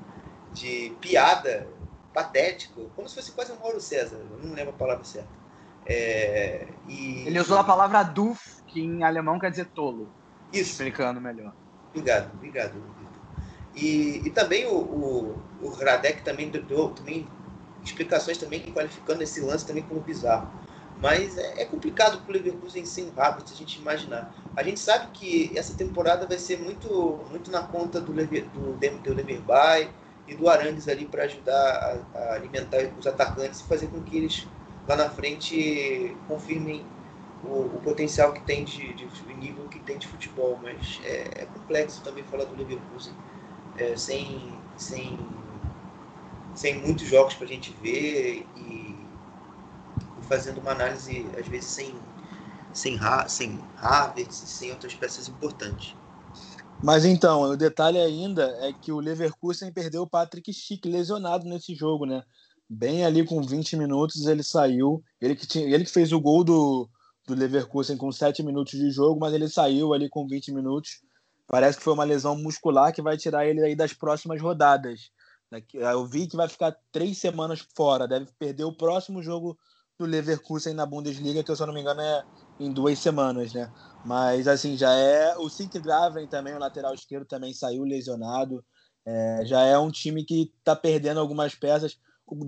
de 0.52 0.92
piada, 1.00 1.68
patético, 2.12 2.90
como 2.94 3.08
se 3.08 3.14
fosse 3.14 3.32
quase 3.32 3.52
um 3.52 3.56
Mauro 3.56 3.80
César, 3.80 4.16
eu 4.16 4.46
não 4.46 4.54
lembro 4.54 4.74
a 4.74 4.76
palavra 4.76 5.04
certa. 5.04 5.30
É, 5.86 6.68
e... 6.86 7.26
Ele 7.26 7.40
usou 7.40 7.58
a 7.58 7.64
palavra 7.64 8.02
duf, 8.02 8.62
que 8.66 8.80
em 8.80 9.02
alemão 9.02 9.38
quer 9.38 9.50
dizer 9.50 9.66
tolo. 9.66 10.08
Isso. 10.52 10.72
explicando 10.72 11.20
melhor. 11.20 11.54
Obrigado, 11.92 12.32
obrigado. 12.34 12.74
E, 13.74 14.22
e 14.24 14.30
também 14.30 14.66
o, 14.66 14.74
o, 14.74 15.42
o 15.62 15.68
Radek 15.68 16.22
também 16.22 16.50
deu 16.50 16.88
também 16.90 17.26
explicações 17.84 18.38
também 18.38 18.60
qualificando 18.72 19.22
esse 19.22 19.40
lance 19.40 19.66
também 19.66 19.82
como 19.82 20.00
bizarro. 20.00 20.50
Mas 21.00 21.36
é, 21.36 21.62
é 21.62 21.64
complicado 21.64 22.22
para 22.22 22.30
o 22.30 22.32
Leverkusen 22.32 22.84
sem 22.84 23.12
Havertz 23.16 23.52
a 23.52 23.56
gente 23.56 23.78
imaginar. 23.78 24.32
A 24.56 24.62
gente 24.62 24.78
sabe 24.78 25.08
que 25.12 25.50
essa 25.56 25.74
temporada 25.74 26.26
vai 26.26 26.38
ser 26.38 26.60
muito, 26.60 27.20
muito 27.30 27.50
na 27.50 27.62
conta 27.62 28.00
do, 28.00 28.12
Lever, 28.12 28.48
do, 28.50 28.72
do 28.72 29.12
e 30.28 30.34
do 30.36 30.48
Arangues 30.48 30.86
ali 30.86 31.06
para 31.06 31.24
ajudar 31.24 31.52
a, 32.14 32.18
a, 32.18 32.34
alimentar 32.34 32.78
os 32.98 33.06
atacantes 33.06 33.60
e 33.60 33.64
fazer 33.64 33.88
com 33.88 34.00
que 34.02 34.16
eles 34.16 34.46
lá 34.86 34.96
na 34.96 35.10
frente 35.10 36.16
confirmem 36.28 36.84
o, 37.44 37.76
o 37.76 37.80
potencial 37.82 38.32
que 38.32 38.40
tem 38.42 38.64
de, 38.64 38.92
de, 38.94 39.06
de, 39.06 39.34
nível 39.34 39.68
que 39.68 39.78
tem 39.80 39.98
de 39.98 40.06
futebol. 40.06 40.58
Mas 40.62 41.00
é, 41.04 41.42
é 41.42 41.46
complexo 41.46 42.02
também 42.02 42.24
falar 42.24 42.44
do 42.44 42.56
Leverkusen 42.56 43.14
é, 43.76 43.96
sem, 43.96 44.52
sem, 44.76 45.18
sem 46.54 46.80
muitos 46.80 47.06
jogos 47.06 47.34
para 47.34 47.46
a 47.46 47.48
gente 47.48 47.74
ver 47.82 48.46
e, 48.56 48.60
e, 48.60 48.96
fazendo 50.22 50.60
uma 50.60 50.72
análise, 50.72 51.26
às 51.38 51.46
vezes, 51.46 51.70
sem, 51.70 51.94
sem, 52.72 52.98
sem 53.28 53.58
Havertz, 53.78 54.36
sem 54.36 54.70
outras 54.70 54.94
peças 54.94 55.28
importantes. 55.28 55.96
Mas 56.82 57.04
então, 57.04 57.42
o 57.42 57.56
detalhe 57.56 57.98
ainda 57.98 58.44
é 58.60 58.72
que 58.72 58.90
o 58.90 58.98
Leverkusen 58.98 59.72
perdeu 59.72 60.02
o 60.02 60.06
Patrick 60.06 60.52
Schick 60.52 60.88
lesionado 60.88 61.48
nesse 61.48 61.76
jogo, 61.76 62.04
né? 62.04 62.24
Bem 62.68 63.04
ali 63.04 63.24
com 63.24 63.40
20 63.40 63.76
minutos 63.76 64.26
ele 64.26 64.42
saiu. 64.42 65.02
Ele 65.20 65.36
que, 65.36 65.46
tinha, 65.46 65.64
ele 65.64 65.84
que 65.84 65.92
fez 65.92 66.12
o 66.12 66.20
gol 66.20 66.42
do, 66.42 66.88
do 67.26 67.34
Leverkusen 67.34 67.96
com 67.96 68.10
7 68.10 68.42
minutos 68.42 68.78
de 68.78 68.90
jogo, 68.90 69.20
mas 69.20 69.32
ele 69.32 69.48
saiu 69.48 69.94
ali 69.94 70.08
com 70.08 70.26
20 70.26 70.52
minutos 70.52 71.00
Parece 71.52 71.76
que 71.76 71.84
foi 71.84 71.92
uma 71.92 72.04
lesão 72.04 72.34
muscular 72.34 72.94
que 72.94 73.02
vai 73.02 73.18
tirar 73.18 73.46
ele 73.46 73.60
aí 73.60 73.76
das 73.76 73.92
próximas 73.92 74.40
rodadas. 74.40 75.10
Eu 75.74 76.06
vi 76.06 76.26
que 76.26 76.34
vai 76.34 76.48
ficar 76.48 76.74
três 76.90 77.18
semanas 77.18 77.60
fora, 77.76 78.08
deve 78.08 78.26
perder 78.38 78.64
o 78.64 78.72
próximo 78.72 79.22
jogo 79.22 79.58
do 79.98 80.06
Leverkusen 80.06 80.72
na 80.72 80.86
Bundesliga, 80.86 81.44
que 81.44 81.50
eu, 81.50 81.54
se 81.54 81.62
eu 81.62 81.66
não 81.66 81.74
me 81.74 81.82
engano 81.82 82.00
é 82.00 82.24
em 82.58 82.72
duas 82.72 82.98
semanas, 82.98 83.52
né? 83.52 83.70
Mas 84.02 84.48
assim, 84.48 84.78
já 84.78 84.94
é. 84.94 85.36
O 85.36 85.50
Sink 85.50 85.78
Graven 85.78 86.26
também, 86.26 86.54
o 86.54 86.58
lateral 86.58 86.94
esquerdo, 86.94 87.26
também 87.26 87.52
saiu 87.52 87.82
lesionado. 87.82 88.64
É, 89.04 89.42
já 89.44 89.60
é 89.60 89.76
um 89.76 89.90
time 89.90 90.24
que 90.24 90.50
está 90.58 90.74
perdendo 90.74 91.20
algumas 91.20 91.54
peças. 91.54 91.98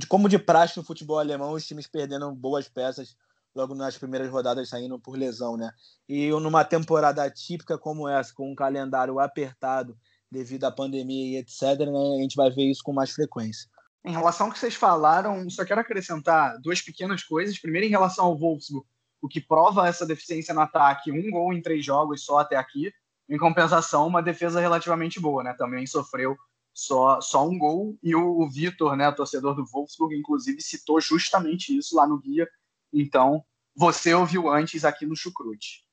Como 0.08 0.30
de 0.30 0.38
praxe 0.38 0.78
no 0.78 0.84
futebol 0.84 1.18
alemão, 1.18 1.52
os 1.52 1.66
times 1.66 1.86
perdendo 1.86 2.32
boas 2.32 2.68
peças 2.68 3.14
logo 3.54 3.74
nas 3.74 3.96
primeiras 3.96 4.30
rodadas 4.30 4.68
saindo 4.68 4.98
por 4.98 5.16
lesão, 5.16 5.56
né? 5.56 5.70
E 6.08 6.30
numa 6.30 6.64
temporada 6.64 7.28
típica 7.30 7.78
como 7.78 8.08
essa, 8.08 8.34
com 8.34 8.50
um 8.50 8.54
calendário 8.54 9.20
apertado 9.20 9.96
devido 10.30 10.64
à 10.64 10.72
pandemia 10.72 11.36
e 11.36 11.36
etc, 11.36 11.78
né, 11.78 12.16
a 12.16 12.20
gente 12.20 12.34
vai 12.34 12.50
ver 12.50 12.64
isso 12.64 12.82
com 12.82 12.92
mais 12.92 13.12
frequência. 13.12 13.68
Em 14.04 14.12
relação 14.12 14.46
ao 14.46 14.52
que 14.52 14.58
vocês 14.58 14.74
falaram, 14.74 15.48
só 15.48 15.64
quero 15.64 15.80
acrescentar 15.80 16.60
duas 16.60 16.82
pequenas 16.82 17.22
coisas. 17.22 17.58
Primeiro, 17.58 17.86
em 17.86 17.90
relação 17.90 18.26
ao 18.26 18.36
Wolfsburg, 18.36 18.86
o 19.22 19.28
que 19.28 19.40
prova 19.40 19.88
essa 19.88 20.04
deficiência 20.04 20.52
no 20.52 20.60
ataque, 20.60 21.10
um 21.10 21.30
gol 21.30 21.54
em 21.54 21.62
três 21.62 21.84
jogos 21.84 22.24
só 22.24 22.40
até 22.40 22.56
aqui. 22.56 22.92
Em 23.26 23.38
compensação, 23.38 24.06
uma 24.06 24.22
defesa 24.22 24.60
relativamente 24.60 25.18
boa, 25.18 25.42
né? 25.42 25.54
Também 25.56 25.86
sofreu 25.86 26.36
só, 26.74 27.18
só 27.22 27.48
um 27.48 27.56
gol. 27.56 27.96
E 28.02 28.14
o, 28.14 28.40
o 28.40 28.50
Vitor, 28.50 28.94
né, 28.96 29.10
torcedor 29.12 29.54
do 29.54 29.64
Wolfsburg, 29.64 30.14
inclusive 30.14 30.60
citou 30.60 31.00
justamente 31.00 31.74
isso 31.74 31.96
lá 31.96 32.06
no 32.06 32.18
guia 32.18 32.46
então, 32.94 33.44
você 33.74 34.14
ouviu 34.14 34.48
antes 34.48 34.84
aqui 34.84 35.04
no 35.06 35.16
Chucrute. 35.16 35.84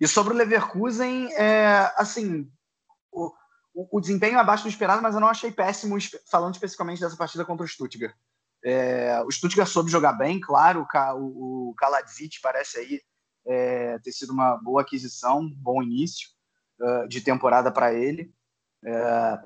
E 0.00 0.06
sobre 0.08 0.34
o 0.34 0.36
Leverkusen, 0.36 1.32
é, 1.34 1.92
assim, 1.96 2.50
o, 3.10 3.32
o, 3.74 4.00
desempenho 4.00 4.38
abaixo 4.38 4.64
do 4.64 4.68
esperado, 4.68 5.00
mas 5.00 5.14
eu 5.14 5.20
não 5.20 5.28
achei 5.28 5.50
péssimo, 5.50 5.96
falando 6.30 6.54
especificamente 6.54 7.00
dessa 7.00 7.16
partida 7.16 7.44
contra 7.44 7.64
o 7.64 7.68
Stuttgart. 7.68 8.14
É, 8.64 9.22
o 9.24 9.30
Stuttgart 9.30 9.68
soube 9.68 9.90
jogar 9.90 10.12
bem, 10.12 10.40
claro, 10.40 10.86
o, 11.16 11.70
o 11.70 11.74
Kaladzic 11.74 12.40
parece 12.40 12.78
aí 12.78 13.00
é, 13.46 13.98
ter 14.00 14.12
sido 14.12 14.32
uma 14.32 14.56
boa 14.56 14.82
aquisição, 14.82 15.48
bom 15.56 15.82
início 15.82 16.28
uh, 16.80 17.08
de 17.08 17.20
temporada 17.20 17.72
para 17.72 17.92
ele. 17.92 18.32
É, 18.84 19.38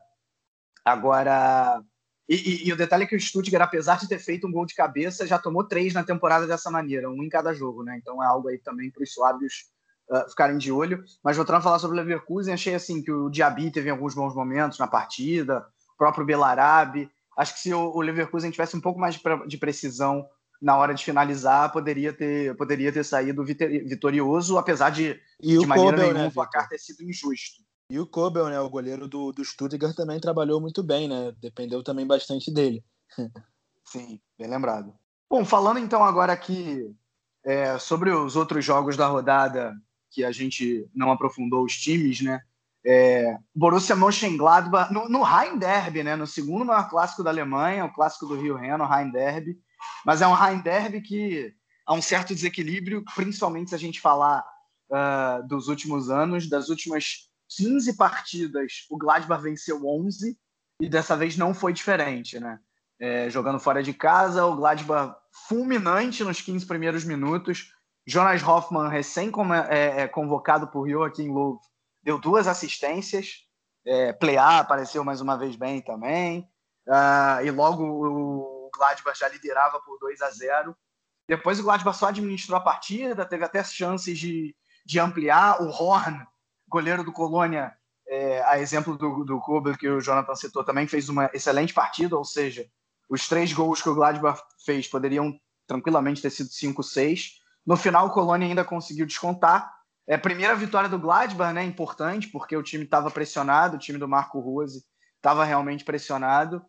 agora, 0.84 1.82
e, 2.28 2.34
e, 2.34 2.68
e, 2.68 2.72
o 2.72 2.76
detalhe 2.76 3.04
é 3.04 3.06
que 3.06 3.14
o 3.14 3.20
Stuttgart, 3.20 3.62
apesar 3.62 3.98
de 3.98 4.08
ter 4.08 4.18
feito 4.18 4.46
um 4.46 4.52
gol 4.52 4.66
de 4.66 4.74
cabeça, 4.74 5.26
já 5.26 5.38
tomou 5.38 5.62
três 5.62 5.94
na 5.94 6.02
temporada 6.02 6.46
dessa 6.46 6.70
maneira, 6.70 7.08
um 7.08 7.22
em 7.22 7.28
cada 7.28 7.54
jogo, 7.54 7.84
né? 7.84 7.96
Então 8.00 8.22
é 8.22 8.26
algo 8.26 8.48
aí 8.48 8.58
também 8.58 8.90
para 8.90 9.04
os 9.04 9.12
suábios 9.12 9.66
uh, 10.10 10.28
ficarem 10.28 10.58
de 10.58 10.72
olho. 10.72 11.04
Mas 11.22 11.36
voltando 11.36 11.56
a 11.56 11.60
falar 11.60 11.78
sobre 11.78 11.96
o 11.96 12.00
Leverkusen, 12.00 12.54
achei 12.54 12.74
assim 12.74 13.00
que 13.00 13.12
o 13.12 13.30
Diaby 13.30 13.70
teve 13.70 13.90
alguns 13.90 14.14
bons 14.14 14.34
momentos 14.34 14.78
na 14.78 14.88
partida, 14.88 15.64
o 15.94 15.96
próprio 15.96 16.26
Belarabe. 16.26 17.08
Acho 17.38 17.54
que 17.54 17.60
se 17.60 17.72
o, 17.72 17.92
o 17.94 18.00
Leverkusen 18.00 18.50
tivesse 18.50 18.76
um 18.76 18.80
pouco 18.80 18.98
mais 18.98 19.14
de, 19.14 19.22
de, 19.46 19.58
precisão 19.58 20.26
na 20.60 20.76
hora 20.76 20.94
de 20.94 21.04
finalizar, 21.04 21.70
poderia 21.70 22.12
ter, 22.12 22.56
poderia 22.56 22.90
ter 22.90 23.04
saído 23.04 23.44
vitorioso, 23.44 24.58
apesar 24.58 24.90
de, 24.90 25.20
e 25.40 25.58
de 25.58 25.66
maneira 25.66 25.92
Kobel, 25.92 26.06
nenhuma 26.06 26.22
né, 26.24 26.28
o 26.28 26.32
placar 26.32 26.68
ter 26.68 26.78
sido 26.78 27.04
injusto. 27.04 27.65
E 27.88 28.00
o 28.00 28.06
Kobel, 28.06 28.48
né, 28.48 28.60
o 28.60 28.68
goleiro 28.68 29.06
do, 29.06 29.32
do 29.32 29.44
Stuttgart, 29.44 29.94
também 29.94 30.18
trabalhou 30.18 30.60
muito 30.60 30.82
bem, 30.82 31.08
né? 31.08 31.32
Dependeu 31.40 31.84
também 31.84 32.06
bastante 32.06 32.52
dele. 32.52 32.84
Sim, 33.84 34.20
bem 34.36 34.48
lembrado. 34.48 34.92
Bom, 35.30 35.44
falando 35.44 35.78
então 35.78 36.02
agora 36.02 36.32
aqui 36.32 36.92
é, 37.44 37.78
sobre 37.78 38.10
os 38.10 38.34
outros 38.34 38.64
jogos 38.64 38.96
da 38.96 39.06
rodada 39.06 39.72
que 40.10 40.24
a 40.24 40.32
gente 40.32 40.88
não 40.92 41.12
aprofundou 41.12 41.64
os 41.64 41.76
times, 41.76 42.20
né? 42.20 42.40
É, 42.84 43.36
Borussia 43.54 43.94
Mönchengladbach 43.94 44.92
no, 44.92 45.08
no 45.08 45.22
Rhein 45.22 45.56
Derby, 45.56 46.02
né? 46.02 46.16
No 46.16 46.26
segundo 46.26 46.64
maior 46.64 46.88
clássico 46.88 47.22
da 47.22 47.30
Alemanha, 47.30 47.84
o 47.84 47.92
clássico 47.92 48.26
do 48.26 48.40
Rio 48.40 48.56
Reno, 48.56 48.84
o 48.84 48.88
Rhein 48.88 49.10
Derby. 49.10 49.56
Mas 50.04 50.22
é 50.22 50.26
um 50.26 50.34
Rhein 50.34 50.60
Derby 50.60 51.00
que 51.00 51.54
há 51.86 51.94
um 51.94 52.02
certo 52.02 52.34
desequilíbrio, 52.34 53.04
principalmente 53.14 53.70
se 53.70 53.76
a 53.76 53.78
gente 53.78 54.00
falar 54.00 54.44
uh, 54.90 55.46
dos 55.46 55.68
últimos 55.68 56.10
anos, 56.10 56.48
das 56.48 56.68
últimas 56.68 57.28
15 57.48 57.96
partidas, 57.96 58.86
o 58.90 58.96
Gladbach 58.96 59.42
venceu 59.42 59.86
11 59.86 60.38
e 60.80 60.88
dessa 60.88 61.16
vez 61.16 61.36
não 61.36 61.54
foi 61.54 61.72
diferente, 61.72 62.38
né? 62.38 62.58
É, 62.98 63.28
jogando 63.28 63.60
fora 63.60 63.82
de 63.82 63.92
casa, 63.92 64.44
o 64.46 64.56
Gladbach 64.56 65.14
fulminante 65.48 66.24
nos 66.24 66.40
15 66.40 66.66
primeiros 66.66 67.04
minutos. 67.04 67.72
Jonas 68.06 68.42
Hoffmann, 68.42 68.88
recém-convocado 68.88 70.64
é, 70.64 70.68
é, 70.68 70.70
por 70.70 70.88
Joachim 70.88 71.28
Löw, 71.28 71.60
deu 72.02 72.18
duas 72.18 72.46
assistências. 72.46 73.44
É, 73.84 74.16
apareceu 74.38 75.04
mais 75.04 75.20
uma 75.20 75.36
vez 75.36 75.56
bem 75.56 75.80
também. 75.80 76.48
Uh, 76.86 77.44
e 77.44 77.50
logo 77.50 77.84
o 77.84 78.70
Gladbach 78.76 79.18
já 79.18 79.28
liderava 79.28 79.80
por 79.80 79.98
2 79.98 80.22
a 80.22 80.30
0. 80.30 80.76
Depois 81.28 81.58
o 81.58 81.64
Gladbach 81.64 81.98
só 81.98 82.06
administrou 82.06 82.56
a 82.56 82.62
partida, 82.62 83.26
teve 83.26 83.44
até 83.44 83.62
chances 83.64 84.18
de, 84.18 84.54
de 84.84 85.00
ampliar. 85.00 85.60
O 85.60 85.68
Horn 85.68 86.24
goleiro 86.68 87.04
do 87.04 87.12
Colônia, 87.12 87.76
é, 88.08 88.42
a 88.44 88.58
exemplo 88.58 88.96
do, 88.96 89.24
do 89.24 89.76
que 89.78 89.88
o 89.88 90.00
Jonathan 90.00 90.34
citou, 90.34 90.64
também 90.64 90.86
fez 90.86 91.08
uma 91.08 91.30
excelente 91.32 91.74
partida, 91.74 92.16
ou 92.16 92.24
seja, 92.24 92.66
os 93.08 93.28
três 93.28 93.52
gols 93.52 93.82
que 93.82 93.88
o 93.88 93.94
Gladbach 93.94 94.40
fez 94.64 94.88
poderiam 94.88 95.38
tranquilamente 95.66 96.22
ter 96.22 96.30
sido 96.30 96.48
5-6. 96.48 97.32
No 97.64 97.76
final, 97.76 98.06
o 98.06 98.10
Colônia 98.10 98.46
ainda 98.46 98.64
conseguiu 98.64 99.06
descontar. 99.06 99.74
É 100.06 100.14
a 100.14 100.18
primeira 100.18 100.54
vitória 100.54 100.88
do 100.88 100.98
Gladbach, 100.98 101.52
né? 101.52 101.64
Importante, 101.64 102.28
porque 102.28 102.56
o 102.56 102.62
time 102.62 102.84
estava 102.84 103.10
pressionado, 103.10 103.76
o 103.76 103.78
time 103.78 103.98
do 103.98 104.08
Marco 104.08 104.38
Rose 104.38 104.84
estava 105.16 105.44
realmente 105.44 105.84
pressionado. 105.84 106.64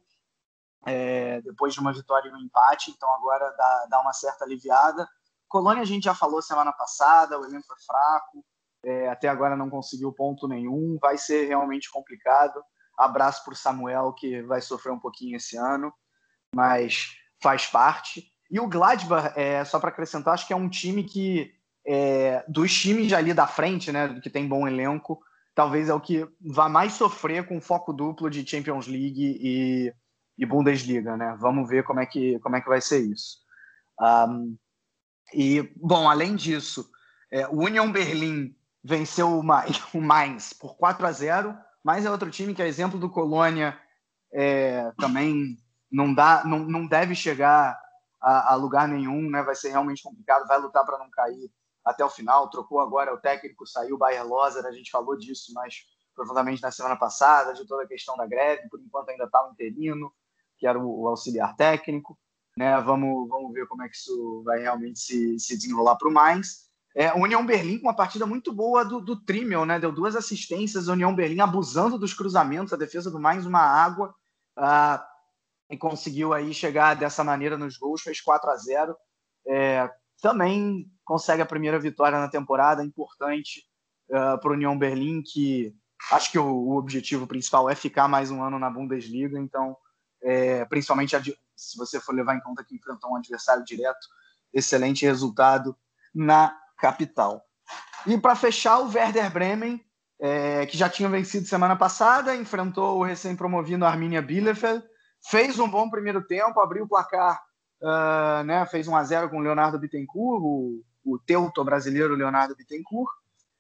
É, 0.86 1.42
depois 1.42 1.74
de 1.74 1.80
uma 1.80 1.94
vitória 1.94 2.30
e 2.30 2.34
um 2.34 2.40
empate, 2.40 2.92
então 2.92 3.14
agora 3.14 3.50
dá, 3.58 3.88
dá 3.90 4.02
uma 4.02 4.14
certa 4.14 4.46
aliviada. 4.46 5.08
Colônia 5.48 5.84
a 5.84 5.86
gente 5.86 6.04
já 6.04 6.16
falou 6.16 6.42
semana 6.42 6.72
passada, 6.72 7.40
o 7.40 7.46
elenco 7.46 7.74
é 7.74 7.86
fraco, 7.86 8.46
é, 8.88 9.10
até 9.10 9.28
agora 9.28 9.58
não 9.58 9.70
conseguiu 9.70 10.14
ponto 10.14 10.48
nenhum, 10.48 10.98
vai 11.02 11.18
ser 11.18 11.46
realmente 11.46 11.92
complicado. 11.92 12.64
Abraço 12.98 13.44
para 13.44 13.54
o 13.54 13.58
Samuel, 13.58 14.14
que 14.14 14.42
vai 14.44 14.62
sofrer 14.62 14.92
um 14.92 15.00
pouquinho 15.00 15.36
esse 15.36 15.58
ano, 15.58 15.94
mas 16.56 17.10
faz 17.44 17.66
parte. 17.66 18.32
E 18.50 18.62
o 18.62 18.68
Gladbach, 18.68 19.34
é, 19.36 19.64
só 19.66 19.78
para 19.78 19.90
acrescentar, 19.90 20.34
acho 20.34 20.48
que 20.48 20.54
é 20.54 20.56
um 20.56 20.70
time 20.70 21.04
que, 21.04 21.52
é, 21.86 22.46
dos 22.48 22.74
times 22.74 23.12
ali 23.12 23.34
da 23.34 23.46
frente, 23.46 23.92
né, 23.92 24.20
que 24.24 24.30
tem 24.30 24.48
bom 24.48 24.66
elenco, 24.66 25.22
talvez 25.54 25.90
é 25.90 25.94
o 25.94 26.00
que 26.00 26.26
vai 26.40 26.70
mais 26.70 26.94
sofrer 26.94 27.46
com 27.46 27.60
foco 27.60 27.92
duplo 27.92 28.30
de 28.30 28.48
Champions 28.50 28.88
League 28.88 29.38
e, 29.42 29.94
e 30.38 30.46
Bundesliga, 30.46 31.18
né? 31.18 31.36
Vamos 31.40 31.68
ver 31.68 31.84
como 31.84 32.00
é 32.00 32.06
que, 32.06 32.40
como 32.40 32.56
é 32.56 32.62
que 32.62 32.70
vai 32.70 32.80
ser 32.80 33.00
isso. 33.00 33.40
Um, 34.00 34.56
e, 35.34 35.74
bom, 35.76 36.10
além 36.10 36.36
disso, 36.36 36.90
é, 37.32 37.48
o 37.48 37.66
Union 37.66 37.92
Berlim 37.92 38.56
venceu 38.84 39.40
o 39.94 40.02
Mainz 40.02 40.54
por 40.54 40.76
4 40.78 41.06
a 41.06 41.12
0. 41.12 41.58
Mainz 41.84 42.06
é 42.06 42.12
outro 42.12 42.30
time 42.32 42.54
que 42.54 42.62
é 42.62 42.68
exemplo 42.68 43.00
do 43.00 43.10
Colônia, 43.10 43.80
é, 44.32 44.92
também 45.00 45.58
não 45.92 46.14
dá, 46.14 46.44
não, 46.46 46.60
não 46.60 46.86
deve 46.86 47.16
chegar 47.16 47.80
a, 48.22 48.54
a, 48.54 48.56
lugar 48.56 48.88
nenhum, 48.88 49.30
né? 49.30 49.42
Vai 49.42 49.56
ser 49.56 49.70
realmente 49.70 50.04
complicado, 50.04 50.48
vai 50.48 50.60
lutar 50.60 50.86
para 50.86 50.98
não 50.98 51.10
cair 51.10 51.50
até 51.86 52.04
o 52.04 52.10
final, 52.10 52.50
trocou 52.50 52.82
agora 52.82 53.14
o 53.14 53.20
técnico, 53.20 53.66
saiu 53.66 53.96
o 53.96 53.98
Bayer 53.98 54.26
Lozer, 54.28 54.66
a 54.66 54.72
gente 54.72 54.92
falou 54.92 55.18
disso, 55.18 55.54
mas 55.54 55.86
provavelmente 56.14 56.62
na 56.62 56.72
semana 56.72 56.98
passada, 56.98 57.54
de 57.54 57.66
toda 57.66 57.84
a 57.84 57.88
questão 57.88 58.18
da 58.18 58.26
greve, 58.26 58.68
por 58.70 58.82
enquanto 58.82 59.10
ainda 59.10 59.26
está 59.26 59.48
o 59.48 59.52
interino, 59.52 60.12
que 60.58 60.68
era 60.68 60.78
o, 60.78 61.08
auxiliar 61.08 61.56
técnico. 61.56 62.18
Né? 62.58 62.82
Vamos, 62.82 63.30
vamos 63.30 63.54
ver 63.54 63.68
como 63.68 63.84
é 63.84 63.88
que 63.88 63.96
isso 63.96 64.42
vai 64.44 64.60
realmente 64.60 65.00
se, 65.00 65.40
se 65.40 65.56
desenrolar 65.56 65.96
para 65.96 66.10
o 66.10 66.12
Mainz. 66.12 66.67
É, 67.00 67.14
União 67.14 67.46
Berlim 67.46 67.78
com 67.78 67.86
uma 67.86 67.96
partida 67.96 68.26
muito 68.26 68.52
boa 68.52 68.84
do, 68.84 69.00
do 69.00 69.16
Trimmel, 69.16 69.68
né? 69.68 69.80
Deu 69.80 69.92
duas 69.92 70.16
assistências, 70.16 70.88
União 70.88 71.14
Berlim 71.14 71.42
abusando 71.42 71.96
dos 71.96 72.12
cruzamentos, 72.12 72.74
a 72.74 72.78
defesa 72.78 73.12
do 73.12 73.20
Mainz 73.20 73.46
uma 73.46 73.60
água, 73.60 74.16
uh, 74.58 75.00
e 75.70 75.78
conseguiu 75.78 76.34
aí 76.34 76.52
chegar 76.56 76.96
dessa 76.96 77.24
maneira 77.24 77.56
nos 77.56 77.78
gols, 77.78 78.02
fez 78.02 78.20
4 78.20 78.50
a 78.50 78.58
0 78.58 78.98
é, 79.46 79.88
Também 80.20 80.92
consegue 81.06 81.40
a 81.40 81.46
primeira 81.46 81.80
vitória 81.80 82.20
na 82.20 82.30
temporada, 82.30 82.84
importante 82.84 83.64
uh, 84.10 84.42
para 84.42 84.50
o 84.50 84.54
União 84.54 84.76
Berlim, 84.76 85.22
que 85.22 85.76
acho 86.12 86.32
que 86.32 86.40
o, 86.40 86.48
o, 86.48 86.78
objetivo 86.78 87.28
principal 87.28 87.70
é 87.70 87.76
ficar 87.76 88.08
mais 88.08 88.32
um 88.32 88.42
ano 88.42 88.58
na 88.58 88.72
Bundesliga, 88.72 89.38
então, 89.38 89.78
é, 90.20 90.66
principalmente 90.66 91.16
se 91.56 91.78
você 91.78 92.00
for 92.00 92.16
levar 92.16 92.36
em 92.36 92.42
conta 92.42 92.64
que 92.64 92.76
enfrentou 92.76 93.12
um 93.12 93.18
adversário 93.18 93.64
direto, 93.64 94.08
excelente 94.52 95.06
resultado 95.06 95.78
na 96.12 96.58
capital. 96.78 97.44
E 98.06 98.18
para 98.18 98.36
fechar, 98.36 98.80
o 98.80 98.92
Werder 98.92 99.32
Bremen, 99.32 99.84
é, 100.20 100.66
que 100.66 100.78
já 100.78 100.90
tinha 100.90 101.10
vencido 101.10 101.46
semana 101.48 101.76
passada, 101.76 102.36
enfrentou 102.36 102.98
o 102.98 103.04
recém-promovido 103.04 103.86
Arminia 103.86 104.22
Bielefeld, 104.22 104.84
fez 105.30 105.60
um 105.60 105.70
bom 105.70 105.90
primeiro 105.90 106.26
tempo, 106.26 106.60
abriu 106.60 106.86
o 106.86 106.88
placar, 106.88 107.42
uh, 107.82 108.44
né, 108.44 108.66
fez 108.68 108.88
1 108.88 108.96
a 108.96 109.04
0 109.04 109.30
com 109.30 109.38
o 109.38 109.42
Leonardo 109.42 109.80
Bittencourt, 109.80 110.42
o, 110.44 110.82
o 111.04 111.20
teuto 111.20 111.64
brasileiro 111.64 112.16
Leonardo 112.16 112.56
Bittencourt. 112.56 113.10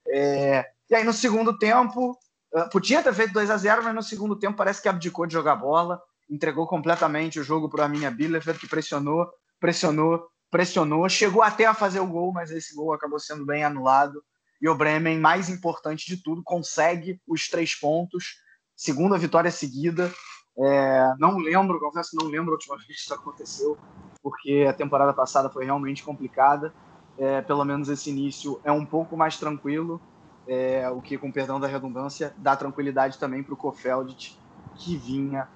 É, 0.09 0.65
e 0.89 0.95
aí 0.95 1.03
no 1.03 1.13
segundo 1.13 1.57
tempo, 1.57 2.17
uh, 2.53 2.69
podia 2.71 3.03
ter 3.03 3.13
feito 3.13 3.33
2 3.33 3.49
a 3.49 3.57
0 3.57 3.83
mas 3.83 3.95
no 3.95 4.03
segundo 4.03 4.37
tempo 4.37 4.57
parece 4.57 4.81
que 4.81 4.89
abdicou 4.89 5.25
de 5.25 5.33
jogar 5.33 5.55
bola, 5.55 6.01
entregou 6.29 6.67
completamente 6.67 7.39
o 7.39 7.43
jogo 7.43 7.69
para 7.69 7.81
o 7.81 7.83
Arminia 7.83 8.11
Bielefeld, 8.11 8.59
que 8.59 8.67
pressionou, 8.67 9.27
pressionou, 9.59 10.27
pressionou, 10.49 11.07
chegou 11.09 11.41
até 11.41 11.65
a 11.65 11.73
fazer 11.73 11.99
o 11.99 12.07
gol, 12.07 12.31
mas 12.31 12.51
esse 12.51 12.75
gol 12.75 12.93
acabou 12.93 13.19
sendo 13.19 13.45
bem 13.45 13.63
anulado. 13.63 14.23
E 14.61 14.67
o 14.67 14.75
Bremen, 14.75 15.19
mais 15.19 15.49
importante 15.49 16.05
de 16.07 16.21
tudo, 16.21 16.41
consegue 16.43 17.21
os 17.27 17.47
três 17.47 17.75
pontos, 17.75 18.41
segunda 18.75 19.17
vitória 19.17 19.51
seguida. 19.51 20.11
É, 20.59 21.13
não 21.19 21.37
lembro, 21.37 21.79
confesso 21.79 22.11
que 22.11 22.23
não 22.23 22.31
lembro 22.31 22.51
a 22.51 22.53
última 22.55 22.75
vez 22.77 22.87
que 22.87 22.93
isso 22.93 23.13
aconteceu, 23.13 23.77
porque 24.21 24.65
a 24.67 24.73
temporada 24.73 25.13
passada 25.13 25.49
foi 25.49 25.65
realmente 25.65 26.03
complicada. 26.03 26.73
É, 27.19 27.41
pelo 27.41 27.65
menos 27.65 27.89
esse 27.89 28.11
início 28.11 28.59
é 28.63 28.71
um 28.71 28.85
pouco 28.85 29.17
mais 29.17 29.37
tranquilo, 29.37 29.99
é, 30.47 30.87
o 30.89 31.01
que, 31.01 31.17
com 31.17 31.31
perdão 31.31 31.59
da 31.59 31.67
redundância, 31.67 32.33
dá 32.37 32.55
tranquilidade 32.55 33.17
também 33.17 33.41
para 33.41 33.55
o 33.55 33.57
Kofeld, 33.57 34.39
que 34.75 34.95
vinha 34.95 35.47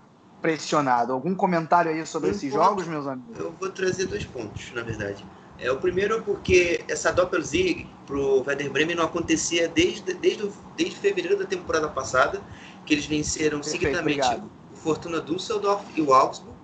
pressionado. 0.42 1.14
Algum 1.14 1.36
comentário 1.36 1.92
aí 1.92 2.06
sobre 2.06 2.30
um 2.30 2.32
esses 2.32 2.52
ponto, 2.52 2.64
jogos, 2.64 2.88
meus 2.88 3.08
amigos? 3.08 3.38
Eu 3.38 3.52
vou 3.60 3.70
trazer 3.70 4.08
dois 4.08 4.26
pontos, 4.26 4.72
na 4.74 4.82
verdade. 4.82 5.24
É, 5.60 5.72
o 5.72 5.78
primeiro 5.78 6.18
é 6.18 6.22
porque 6.22 6.84
essa 6.88 7.12
Doppelsieg 7.12 7.88
para 8.08 8.18
o 8.18 8.44
Werder 8.44 8.72
Bremen 8.72 8.96
não 8.96 9.06
acontecia 9.06 9.68
desde, 9.68 10.14
desde, 10.16 10.52
desde 10.76 10.96
fevereiro 10.96 11.38
da 11.38 11.46
temporada 11.46 11.88
passada, 11.88 12.42
que 12.86 12.96
eles 12.96 13.06
venceram 13.06 13.60
Perfeito, 13.60 13.80
seguidamente 13.80 14.26
obrigado. 14.26 14.52
o 14.74 14.76
Fortuna 14.76 15.22
Düsseldorf 15.22 15.86
e 15.96 16.02
o 16.02 16.14
Augsburg. 16.14 16.58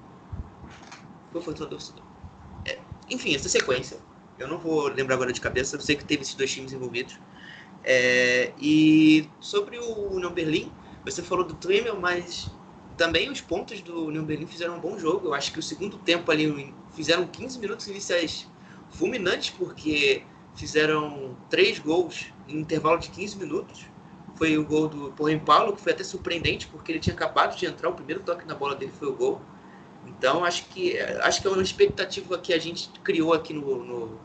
Foi 1.32 1.42
o 1.42 1.44
Fortuna 1.44 1.70
Düsseldorf. 1.70 2.08
É, 2.66 2.80
enfim, 3.10 3.36
essa 3.36 3.48
sequência. 3.48 3.98
Eu 4.40 4.48
não 4.48 4.58
vou 4.58 4.88
lembrar 4.88 5.16
agora 5.16 5.32
de 5.32 5.42
cabeça, 5.42 5.76
eu 5.76 5.82
sei 5.82 5.96
que 5.96 6.04
teve 6.04 6.24
esses 6.24 6.34
dois 6.34 6.52
times 6.52 6.74
envolvidos. 6.74 7.20
É, 7.84 8.52
e 8.60 9.30
sobre 9.40 9.78
o 9.78 10.12
Union 10.12 10.32
Berlim, 10.32 10.72
você 11.06 11.22
falou 11.22 11.46
do 11.46 11.54
Tremel, 11.54 12.00
mas 12.00 12.50
também 12.98 13.30
os 13.30 13.40
pontos 13.40 13.82
do 13.82 14.06
União 14.06 14.26
Berlim 14.26 14.48
fizeram 14.48 14.78
um 14.78 14.80
bom 14.80 14.98
jogo. 14.98 15.28
Eu 15.28 15.34
acho 15.34 15.52
que 15.54 15.60
o 15.60 15.64
segundo 15.64 15.98
tempo 16.00 16.32
ali 16.32 16.74
fizeram 16.94 17.28
15 17.28 17.60
minutos 17.60 17.88
iniciais 17.88 18.48
fulminantes, 18.90 19.52
porque 19.52 20.24
fizeram 20.56 21.38
três 21.50 21.80
gols 21.80 22.34
em 22.48 22.58
intervalo 22.60 22.98
de 22.98 23.10
15 23.10 23.38
minutos. 23.38 23.86
Foi 24.36 24.58
o 24.58 24.66
gol 24.66 24.88
do 24.88 25.12
Porém 25.14 25.40
Paulo, 25.40 25.76
que 25.76 25.82
foi 25.82 25.94
até 25.94 26.04
surpreendente, 26.04 26.68
porque 26.68 26.92
ele 26.92 27.00
tinha 27.00 27.14
acabado 27.14 27.56
de 27.56 27.66
entrar, 27.66 27.90
o 27.90 27.94
primeiro 27.94 28.22
toque 28.22 28.46
na 28.46 28.56
bola 28.56 28.76
dele 28.76 28.92
foi 28.92 29.08
o 29.08 29.16
gol. 29.16 29.42
Então, 30.06 30.44
acho 30.44 30.66
que, 30.66 30.98
acho 31.00 31.42
que 31.42 31.48
é 31.48 31.52
uma 31.52 31.62
expectativa 31.62 32.38
que 32.38 32.54
a 32.54 32.60
gente 32.60 32.90
criou 33.04 33.34
aqui 33.34 33.54
no, 33.54 33.84
no, 33.84 34.20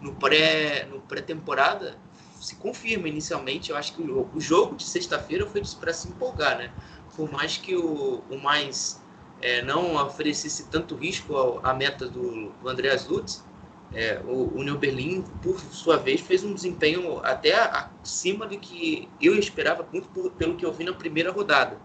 no 0.00 0.14
pré, 0.16 0.86
no 0.90 1.00
pré-temporada 1.00 1.98
se 2.40 2.56
confirma 2.56 3.08
inicialmente. 3.08 3.70
Eu 3.70 3.76
acho 3.76 3.94
que 3.94 4.02
o, 4.02 4.30
o 4.34 4.40
jogo 4.40 4.74
de 4.76 4.84
sexta-feira 4.84 5.46
foi 5.46 5.62
para 5.78 5.92
se 5.92 6.08
empolgar, 6.08 6.58
né? 6.58 6.72
Por 7.16 7.30
mais 7.30 7.56
que 7.56 7.76
o, 7.76 8.22
o 8.30 8.38
mais 8.38 9.02
é, 9.40 9.62
não 9.62 9.96
oferecesse 9.96 10.66
tanto 10.68 10.94
risco 10.94 11.60
à 11.62 11.72
meta 11.74 12.08
do, 12.08 12.52
Andreas 12.64 13.06
Lutz, 13.06 13.44
é, 13.92 14.20
o, 14.24 14.58
o 14.58 14.62
New 14.62 14.78
Berlin, 14.78 15.24
por 15.42 15.58
sua 15.58 15.96
vez, 15.96 16.20
fez 16.20 16.44
um 16.44 16.54
desempenho 16.54 17.18
até 17.24 17.54
acima 18.02 18.46
do 18.46 18.58
que 18.58 19.08
eu 19.20 19.36
esperava, 19.36 19.86
muito 19.92 20.08
por, 20.10 20.30
pelo 20.32 20.56
que 20.56 20.64
eu 20.64 20.72
vi 20.72 20.84
na 20.84 20.92
primeira 20.92 21.32
rodada. 21.32 21.76